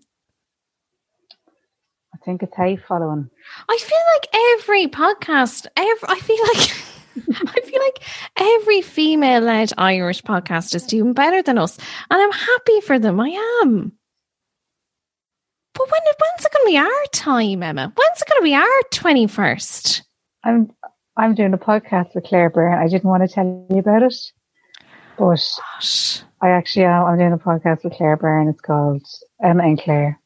I 2.13 2.17
think 2.23 2.43
it's 2.43 2.55
how 2.55 2.65
you 2.65 2.77
following. 2.77 3.29
I 3.67 3.77
feel 3.77 3.97
like 4.13 4.59
every 4.59 4.87
podcast, 4.87 5.67
every, 5.75 6.09
I 6.09 6.19
feel 6.19 6.43
like 6.55 6.85
I 7.55 7.61
feel 7.61 7.81
like 7.81 8.03
every 8.37 8.81
female-led 8.81 9.73
Irish 9.77 10.21
podcast 10.21 10.75
is 10.75 10.85
doing 10.85 11.13
better 11.13 11.41
than 11.41 11.57
us, 11.57 11.77
and 12.09 12.21
I'm 12.21 12.31
happy 12.31 12.81
for 12.81 12.99
them. 12.99 13.19
I 13.19 13.29
am. 13.63 13.98
But 15.79 15.89
when 15.89 16.01
when's 16.03 16.45
it 16.45 16.51
going 16.51 16.65
to 16.65 16.71
be 16.71 16.77
our 16.77 17.05
time, 17.13 17.63
Emma? 17.63 17.93
When's 17.95 18.21
it 18.21 18.27
going 18.27 18.41
to 18.41 18.43
be 18.43 18.53
our 18.53 18.81
twenty 18.91 19.27
first? 19.27 20.03
I'm 20.43 20.69
I'm 21.15 21.35
doing 21.35 21.53
a 21.53 21.57
podcast 21.57 22.13
with 22.15 22.25
Claire 22.25 22.49
Byrne. 22.49 22.77
I 22.77 22.87
didn't 22.87 23.09
want 23.09 23.23
to 23.23 23.33
tell 23.33 23.65
you 23.69 23.77
about 23.79 24.03
it, 24.03 24.15
but 25.17 25.39
I 26.41 26.49
actually 26.49 26.83
am. 26.85 27.05
I'm 27.05 27.17
doing 27.17 27.31
a 27.31 27.37
podcast 27.37 27.85
with 27.85 27.93
Claire 27.93 28.17
Byrne. 28.17 28.49
It's 28.49 28.59
called 28.61 29.03
Emma 29.41 29.63
and 29.63 29.81
Claire, 29.81 30.19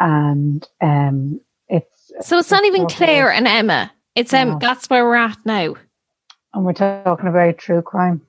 and 0.00 0.66
um, 0.82 1.40
it's 1.68 2.12
So 2.20 2.38
it's 2.38 2.50
not 2.50 2.64
even 2.66 2.86
Claire 2.86 3.28
about- 3.28 3.36
and 3.38 3.48
Emma. 3.48 3.92
It's 4.14 4.34
um. 4.34 4.50
No. 4.50 4.58
That's 4.60 4.90
where 4.90 5.04
we're 5.04 5.16
at 5.16 5.38
now. 5.46 5.76
and 6.52 6.64
we're 6.64 6.74
talking 6.74 7.28
about 7.28 7.56
true 7.58 7.80
crime. 7.80 8.20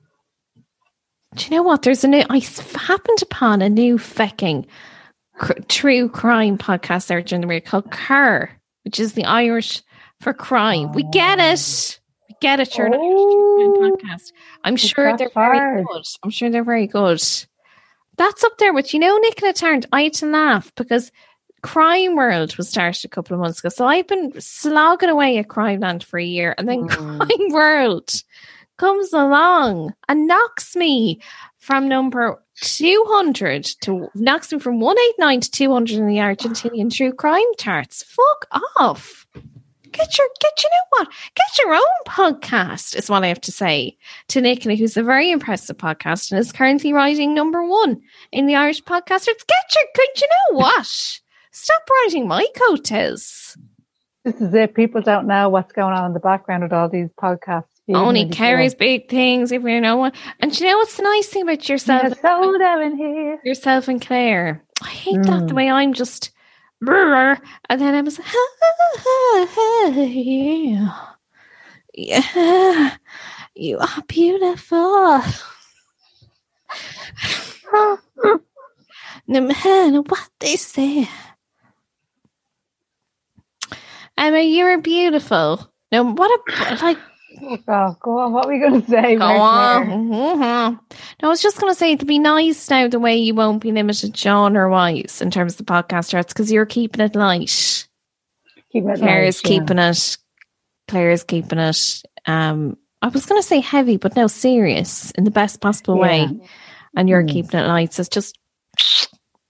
Do 1.34 1.44
you 1.44 1.50
know 1.50 1.62
what? 1.62 1.82
There's 1.82 2.04
a 2.04 2.08
new. 2.08 2.24
I 2.30 2.38
happened 2.38 3.20
upon 3.22 3.60
a 3.60 3.68
new 3.68 3.98
fecking 3.98 4.66
cr- 5.38 5.60
true 5.68 6.08
crime 6.08 6.58
podcast 6.58 7.06
there 7.06 7.22
during 7.22 7.42
the 7.42 7.46
week 7.48 7.64
called 7.66 7.90
Coir, 7.90 8.50
which 8.84 9.00
is 9.00 9.14
the 9.14 9.24
Irish 9.24 9.82
for 10.20 10.32
crime. 10.34 10.92
We 10.92 11.04
get 11.04 11.38
it. 11.38 12.00
We 12.28 12.34
get 12.40 12.60
it. 12.60 12.76
You're 12.76 12.88
an 12.88 12.94
Irish 12.94 13.02
true 13.04 13.74
crime 13.74 13.92
Oh. 13.92 13.96
podcast. 13.96 14.32
I'm 14.64 14.76
sure 14.76 15.16
they're 15.16 15.30
very 15.34 15.58
hard. 15.58 15.86
good. 15.86 16.02
I'm 16.22 16.30
sure 16.30 16.50
they're 16.50 16.64
very 16.64 16.86
good. 16.86 17.22
That's 18.16 18.42
up 18.44 18.58
there 18.58 18.72
with 18.74 18.92
you 18.92 19.00
know 19.00 19.16
Nicola 19.18 19.52
Tallant. 19.52 19.86
I 19.92 20.02
had 20.04 20.14
to 20.14 20.26
laugh 20.26 20.72
because 20.74 21.12
Crime 21.62 22.16
World 22.16 22.56
was 22.56 22.68
started 22.68 23.04
a 23.04 23.08
couple 23.08 23.34
of 23.34 23.40
months 23.40 23.60
ago. 23.60 23.68
So 23.68 23.86
I've 23.86 24.06
been 24.06 24.32
slogging 24.40 25.08
away 25.08 25.38
at 25.38 25.48
Crime 25.48 25.80
Land 25.80 26.02
for 26.04 26.18
a 26.18 26.24
year, 26.24 26.54
and 26.58 26.68
then 26.68 26.88
Mm. 26.88 27.18
Crime 27.28 27.48
World 27.52 28.10
comes 28.76 29.12
along 29.12 29.92
and 30.08 30.26
knocks 30.28 30.74
me 30.76 31.20
from 31.58 31.88
number 31.88 32.42
200 32.60 33.64
to 33.82 34.08
knocks 34.14 34.52
me 34.52 34.58
from 34.58 34.80
189 34.80 35.40
to 35.40 35.50
200 35.50 35.98
in 35.98 36.06
the 36.06 36.16
Argentinian 36.16 36.94
true 36.94 37.12
crime 37.12 37.46
charts. 37.58 38.02
Fuck 38.02 38.46
off. 38.76 39.26
Get 39.92 40.18
your 40.18 40.28
get 40.40 40.62
you 40.62 40.70
know 40.70 40.86
what? 40.90 41.08
Get 41.34 41.58
your 41.64 41.74
own 41.74 41.82
podcast, 42.06 42.94
is 42.94 43.08
what 43.08 43.24
I 43.24 43.28
have 43.28 43.40
to 43.42 43.52
say 43.52 43.96
to 44.28 44.40
Nicola, 44.40 44.76
who's 44.76 44.96
a 44.96 45.02
very 45.02 45.30
impressive 45.30 45.78
podcast 45.78 46.30
and 46.30 46.38
is 46.38 46.52
currently 46.52 46.92
writing 46.92 47.34
number 47.34 47.66
one 47.66 48.00
in 48.30 48.46
the 48.46 48.54
Irish 48.54 48.82
podcasters. 48.82 49.26
Get 49.26 49.74
your 49.74 49.84
good 49.94 50.20
you 50.20 50.28
know 50.28 50.58
what? 50.58 51.20
Stop 51.52 51.90
writing 51.90 52.28
my 52.28 52.46
coattails. 52.54 53.56
This 54.24 54.40
is 54.40 54.52
it. 54.52 54.74
People 54.74 55.00
don't 55.00 55.26
know 55.26 55.48
what's 55.48 55.72
going 55.72 55.94
on 55.94 56.06
in 56.06 56.12
the 56.12 56.20
background 56.20 56.62
with 56.64 56.72
all 56.72 56.88
these 56.88 57.08
podcasts. 57.20 57.77
Only 57.94 58.28
carries 58.28 58.74
big 58.74 59.08
things 59.08 59.50
if 59.50 59.62
you 59.62 59.80
know 59.80 59.96
what. 59.96 60.14
And 60.40 60.58
you 60.58 60.66
know 60.66 60.76
what's 60.76 60.96
the 60.96 61.02
nice 61.02 61.28
thing 61.28 61.42
about 61.42 61.68
yourself? 61.68 62.18
soda 62.20 62.80
in 62.82 62.96
here. 62.96 63.40
Yourself 63.44 63.88
and 63.88 64.00
Claire. 64.00 64.62
I 64.82 64.88
hate 64.88 65.16
mm. 65.16 65.26
that 65.26 65.48
the 65.48 65.54
way 65.54 65.70
I'm 65.70 65.94
just 65.94 66.30
and 66.86 67.80
then 67.80 67.94
I 67.94 68.00
was 68.02 68.20
yeah. 70.06 70.92
yeah, 71.94 72.96
you 73.54 73.78
are 73.78 74.02
beautiful. 74.06 75.22
no 79.26 79.40
matter 79.40 80.02
what 80.02 80.30
they 80.38 80.56
say. 80.56 81.08
Emma, 84.16 84.40
you're 84.40 84.80
beautiful. 84.80 85.72
No, 85.90 86.04
what 86.12 86.30
a 86.30 86.84
like 86.84 86.98
Oh, 87.68 87.96
go 88.00 88.18
on. 88.18 88.32
What 88.32 88.46
are 88.46 88.48
we 88.48 88.58
going 88.58 88.82
to 88.84 88.88
say? 88.90 89.16
Go 89.16 89.24
on. 89.24 89.86
Mm-hmm. 89.86 90.40
No, 90.40 90.78
I 91.22 91.28
was 91.28 91.42
just 91.42 91.60
going 91.60 91.72
to 91.72 91.78
say 91.78 91.92
it'd 91.92 92.06
be 92.06 92.18
nice 92.18 92.68
now 92.70 92.88
the 92.88 92.98
way 92.98 93.16
you 93.16 93.34
won't 93.34 93.62
be 93.62 93.72
limited 93.72 94.16
genre 94.16 94.70
wise 94.70 95.20
in 95.22 95.30
terms 95.30 95.52
of 95.58 95.58
the 95.66 95.72
podcast 95.72 96.10
charts 96.10 96.32
because 96.32 96.50
you're 96.52 96.66
keeping 96.66 97.04
it 97.04 97.14
light. 97.16 97.86
Keeping 98.72 98.90
it 98.90 98.98
Claire 98.98 99.20
light, 99.22 99.28
is 99.28 99.40
keeping 99.40 99.78
yeah. 99.78 99.90
it. 99.90 100.16
Claire 100.88 101.10
is 101.10 101.24
keeping 101.24 101.58
it. 101.58 102.02
Um, 102.26 102.76
I 103.02 103.08
was 103.08 103.26
going 103.26 103.40
to 103.40 103.46
say 103.46 103.60
heavy, 103.60 103.96
but 103.96 104.16
no, 104.16 104.26
serious 104.26 105.10
in 105.12 105.24
the 105.24 105.30
best 105.30 105.60
possible 105.60 105.96
Yeah. 105.96 106.02
way. 106.02 106.28
And 106.96 107.08
you're 107.08 107.22
Mm. 107.22 107.30
keeping 107.30 107.60
it 107.60 107.66
light. 107.66 107.92
So 107.92 108.00
it's 108.00 108.08
just 108.08 108.38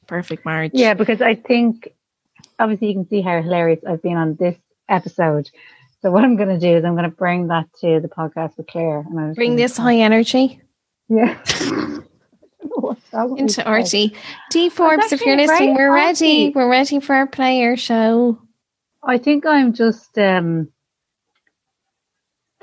perfect 0.06 0.44
marriage. 0.44 0.72
Yeah, 0.74 0.94
because 0.94 1.22
I 1.22 1.34
think 1.34 1.88
obviously 2.58 2.88
you 2.88 2.94
can 2.94 3.08
see 3.08 3.20
how 3.22 3.40
hilarious 3.40 3.80
I've 3.88 4.02
been 4.02 4.16
on 4.16 4.36
this 4.36 4.56
episode. 4.88 5.50
So 6.00 6.10
what 6.10 6.24
I'm 6.24 6.36
going 6.36 6.48
to 6.48 6.58
do 6.58 6.76
is 6.76 6.84
I'm 6.84 6.94
going 6.94 7.10
to 7.10 7.16
bring 7.16 7.48
that 7.48 7.66
to 7.80 8.00
the 8.00 8.08
podcast 8.08 8.56
with 8.56 8.68
Claire. 8.68 9.00
And 9.00 9.18
I'm 9.18 9.34
Bring 9.34 9.56
this 9.56 9.76
high 9.76 9.96
energy 9.96 10.60
Yeah. 11.08 11.36
What's 12.60 13.12
wrong 13.12 13.32
with 13.32 13.40
into? 13.40 13.62
RTÉ. 13.62 14.14
Dee 14.50 14.68
Forbes, 14.68 15.12
if 15.12 15.20
you're 15.22 15.36
listening, 15.36 15.74
we're 15.74 15.92
ready. 15.92 16.50
We're 16.54 16.70
ready 16.70 17.00
for 17.00 17.14
our 17.14 17.26
player 17.26 17.76
show. 17.76 18.38
I 19.02 19.18
think 19.18 19.46
I'm 19.46 19.72
just 19.72 20.18
um 20.18 20.68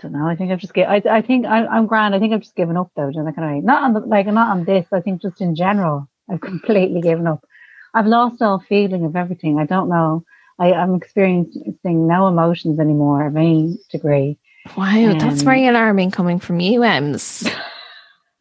don't 0.02 0.12
know. 0.12 0.28
I 0.28 0.36
think 0.36 0.52
I've 0.52 0.60
just 0.60 0.74
get. 0.74 0.90
I 0.90 1.02
I 1.10 1.22
think 1.22 1.46
I, 1.46 1.66
I'm 1.66 1.88
grand. 1.88 2.14
I 2.14 2.20
think 2.20 2.34
I've 2.34 2.42
just 2.42 2.56
given 2.56 2.78
up 2.78 2.92
though. 2.96 3.10
I? 3.10 3.32
Kind 3.32 3.58
of 3.58 3.64
not 3.64 3.84
on 3.84 3.94
the, 3.94 4.00
like 4.02 4.28
not 4.28 4.50
on 4.50 4.66
this. 4.66 4.86
I 4.92 5.00
think 5.00 5.22
just 5.22 5.42
in 5.42 5.56
general, 5.56 6.10
I've 6.30 6.42
completely 6.42 7.02
given 7.02 7.28
up. 7.28 7.46
I've 7.94 8.06
lost 8.06 8.42
all 8.42 8.60
feeling 8.60 9.06
of 9.06 9.16
everything. 9.16 9.58
I 9.58 9.66
don't 9.66 9.90
know. 9.90 10.26
I, 10.60 10.74
I'm 10.74 10.96
experiencing 10.96 12.08
no 12.08 12.28
emotions 12.28 12.80
anymore 12.80 13.28
of 13.28 13.36
any 13.36 13.78
degree. 13.92 14.38
Wow, 14.78 15.16
that's 15.20 15.42
very 15.44 15.68
alarming 15.68 16.12
coming 16.12 16.40
from 16.40 16.60
you, 16.60 16.84
Ems. 16.84 17.48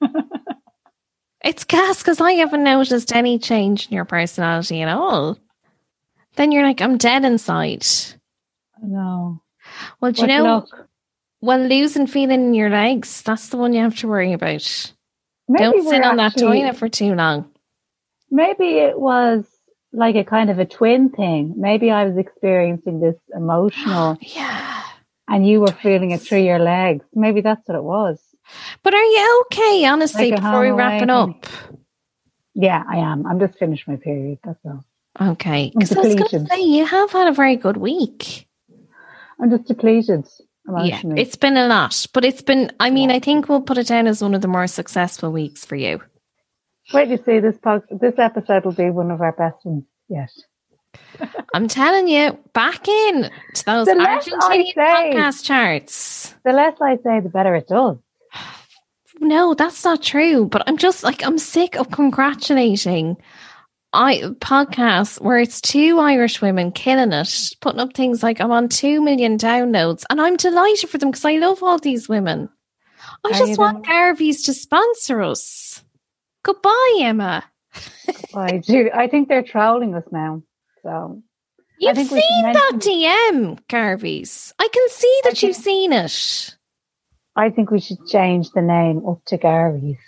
it's 1.44 1.64
gas 1.64 1.98
because 1.98 2.20
I 2.20 2.32
haven't 2.32 2.64
noticed 2.64 3.14
any 3.14 3.38
change 3.38 3.88
in 3.88 3.94
your 3.94 4.04
personality 4.04 4.80
at 4.82 4.88
all. 4.88 5.38
Then 6.36 6.50
you're 6.50 6.64
like, 6.64 6.80
I'm 6.80 6.96
dead 6.98 7.24
inside. 7.24 7.86
No. 8.82 9.42
Well, 10.00 10.12
do 10.12 10.22
you 10.22 10.28
know, 10.28 10.42
look, 10.42 10.88
well, 11.40 11.60
losing 11.60 12.06
feeling 12.06 12.46
in 12.46 12.54
your 12.54 12.70
legs, 12.70 13.22
that's 13.22 13.48
the 13.48 13.56
one 13.56 13.72
you 13.72 13.82
have 13.82 13.98
to 13.98 14.08
worry 14.08 14.32
about. 14.32 14.92
maybe 15.48 15.62
Don't 15.64 15.88
sit 15.88 16.02
on 16.04 16.16
that 16.16 16.32
actually- 16.32 16.60
toilet 16.60 16.76
for 16.76 16.88
too 16.88 17.14
long. 17.14 17.50
Maybe 18.30 18.78
it 18.78 18.98
was 18.98 19.46
like 19.94 20.16
a 20.16 20.24
kind 20.24 20.50
of 20.50 20.58
a 20.58 20.64
twin 20.66 21.10
thing. 21.10 21.54
Maybe 21.56 21.90
I 21.90 22.04
was 22.04 22.16
experiencing 22.18 23.00
this 23.00 23.16
emotional, 23.34 24.18
Yeah. 24.36 24.82
and 25.28 25.46
you 25.46 25.60
were 25.60 25.72
feeling 25.72 26.10
it 26.10 26.20
through 26.20 26.42
your 26.42 26.58
legs. 26.58 27.04
Maybe 27.14 27.40
that's 27.40 27.66
what 27.68 27.76
it 27.76 27.84
was. 27.84 28.20
But 28.82 28.94
are 28.94 29.02
you 29.02 29.42
okay, 29.46 29.84
honestly, 29.86 30.30
Like 30.30 30.40
before 30.42 30.60
we 30.60 30.70
wrap 30.70 31.02
it 31.02 31.10
up? 31.10 31.46
Yeah, 32.54 32.82
I 32.88 32.98
am. 32.98 33.26
I'm 33.26 33.40
just 33.40 33.58
finished 33.58 33.88
my 33.88 33.96
period. 33.96 34.38
That's 34.44 34.58
all. 34.64 34.84
Okay. 35.20 35.72
I'm 35.74 35.80
'Cause 35.80 35.96
I 35.96 36.00
was 36.00 36.14
going 36.14 36.28
to 36.30 36.46
say, 36.46 36.60
you 36.60 36.84
have 36.84 37.10
had 37.12 37.28
a 37.28 37.32
very 37.32 37.56
good 37.56 37.76
week. 37.76 38.46
I'm 39.40 39.50
just 39.50 39.64
depleted 39.66 40.26
Yeah, 40.84 41.00
it's 41.16 41.36
been 41.36 41.56
a 41.56 41.66
lot, 41.66 42.06
but 42.14 42.24
it's 42.24 42.42
been, 42.42 42.70
I 42.80 42.90
mean, 42.90 43.10
I 43.10 43.18
think 43.20 43.48
we'll 43.48 43.60
put 43.62 43.78
it 43.78 43.86
down 43.88 44.06
as 44.06 44.22
one 44.22 44.34
of 44.34 44.40
the 44.42 44.48
more 44.48 44.66
successful 44.66 45.30
weeks 45.32 45.64
for 45.64 45.76
you. 45.76 46.00
Wait 46.92 47.06
to 47.06 47.22
see 47.24 47.40
this 47.40 47.56
pod- 47.58 47.84
this 47.90 48.18
episode 48.18 48.64
will 48.64 48.72
be 48.72 48.90
one 48.90 49.10
of 49.10 49.20
our 49.20 49.32
best 49.32 49.64
ones 49.64 49.84
yet. 50.08 50.30
I'm 51.54 51.68
telling 51.68 52.08
you, 52.08 52.38
back 52.52 52.86
in 52.86 53.30
to 53.54 53.64
those 53.64 53.86
The 53.86 53.94
less 53.94 54.28
I 54.28 54.58
Argentinian 54.58 54.74
podcast 54.74 55.44
charts. 55.44 56.34
The 56.44 56.52
less 56.52 56.76
I 56.80 56.96
say, 56.96 57.20
the 57.20 57.30
better 57.30 57.54
it 57.54 57.68
does. 57.68 57.96
No, 59.20 59.54
that's 59.54 59.84
not 59.84 60.02
true. 60.02 60.46
But 60.46 60.62
I'm 60.66 60.76
just 60.76 61.02
like, 61.04 61.24
I'm 61.24 61.38
sick 61.38 61.76
of 61.76 61.90
congratulating 61.90 63.16
I 63.94 64.22
podcasts 64.40 65.20
where 65.20 65.38
it's 65.38 65.60
two 65.60 66.00
Irish 66.00 66.42
women 66.42 66.72
killing 66.72 67.12
it, 67.12 67.52
putting 67.60 67.78
up 67.78 67.94
things 67.94 68.24
like 68.24 68.40
I'm 68.40 68.50
on 68.50 68.68
two 68.68 69.00
million 69.00 69.38
downloads, 69.38 70.02
and 70.10 70.20
I'm 70.20 70.36
delighted 70.36 70.90
for 70.90 70.98
them 70.98 71.12
because 71.12 71.24
I 71.24 71.36
love 71.36 71.62
all 71.62 71.78
these 71.78 72.08
women. 72.08 72.48
I 73.24 73.28
Are 73.28 73.38
just 73.38 73.56
want 73.58 73.86
Garvey's 73.86 74.42
to 74.42 74.52
sponsor 74.52 75.22
us. 75.22 75.83
Goodbye, 76.44 76.98
Emma. 77.00 77.44
I 78.36 78.58
do. 78.58 78.90
I 78.94 79.08
think 79.08 79.28
they're 79.28 79.42
trolling 79.42 79.94
us 79.94 80.04
now. 80.12 80.42
So 80.82 81.22
You've 81.78 81.96
think 81.96 82.10
seen 82.10 82.52
that 82.52 82.72
DM, 82.76 83.58
Garvey's. 83.68 84.54
I 84.58 84.68
can 84.72 84.88
see 84.90 85.20
that 85.24 85.42
I 85.42 85.46
you've 85.46 85.56
seen 85.56 85.92
it. 85.92 86.56
I 87.34 87.50
think 87.50 87.70
we 87.70 87.80
should 87.80 88.06
change 88.06 88.50
the 88.50 88.62
name 88.62 89.02
up 89.08 89.24
to 89.26 89.36
Gary's. 89.36 89.98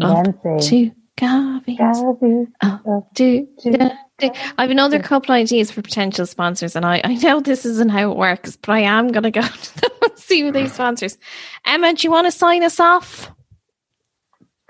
Up 0.00 0.24
Then 0.24 0.60
say 0.60 0.68
To 0.68 0.92
Garvey's. 1.18 1.78
Gary's. 1.78 2.48
Oh, 2.62 3.06
do, 3.14 3.48
do, 3.62 3.72
do. 3.72 3.90
I 4.20 4.62
have 4.62 4.70
another 4.70 5.00
couple 5.00 5.34
of 5.34 5.38
ideas 5.38 5.72
for 5.72 5.82
potential 5.82 6.26
sponsors, 6.26 6.76
and 6.76 6.86
I, 6.86 7.00
I 7.02 7.14
know 7.14 7.40
this 7.40 7.64
isn't 7.64 7.90
how 7.90 8.12
it 8.12 8.16
works, 8.16 8.56
but 8.56 8.70
I 8.70 8.80
am 8.80 9.08
going 9.08 9.24
to 9.24 9.32
go 9.32 9.40
to 9.62 9.80
them 9.80 9.90
and 10.02 10.18
see 10.18 10.42
who 10.42 10.52
they 10.52 10.68
sponsors. 10.68 11.18
Emma, 11.66 11.94
do 11.94 12.06
you 12.06 12.12
want 12.12 12.28
to 12.28 12.30
sign 12.30 12.62
us 12.62 12.78
off? 12.78 13.32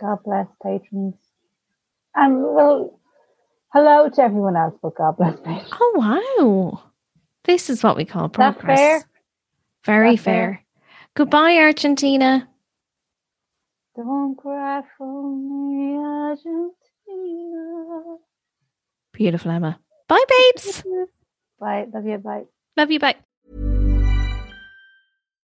God 0.03 0.19
bless 0.25 0.49
patrons. 0.61 1.15
And 2.17 2.43
well, 2.43 2.99
hello 3.73 4.09
to 4.09 4.23
everyone 4.23 4.57
else, 4.57 4.75
but 4.83 4.97
God 4.97 5.17
bless 5.17 5.39
patrons. 5.39 5.73
Oh, 5.81 5.93
wow. 5.95 6.83
This 7.45 7.71
is 7.71 7.85
what 7.85 7.97
we 7.97 8.05
call 8.05 8.29
progress. 8.29 8.81
fair? 8.81 9.09
Very 9.87 10.17
fair? 10.17 10.35
fair. 10.35 10.65
Goodbye, 11.15 11.57
Argentina. 11.59 12.49
Don't 13.95 14.37
cry 14.37 14.83
for 14.99 15.37
me, 15.37 15.97
Argentina. 15.99 16.57
Beautiful, 19.13 19.53
Emma. 19.53 19.79
Bye, 20.09 20.25
babes. 20.29 20.83
Bye. 21.61 21.87
Love 21.95 22.07
you. 22.07 22.19
Bye. 22.19 22.45
Love 22.77 22.91
you. 22.91 22.99
Bye. 22.99 23.17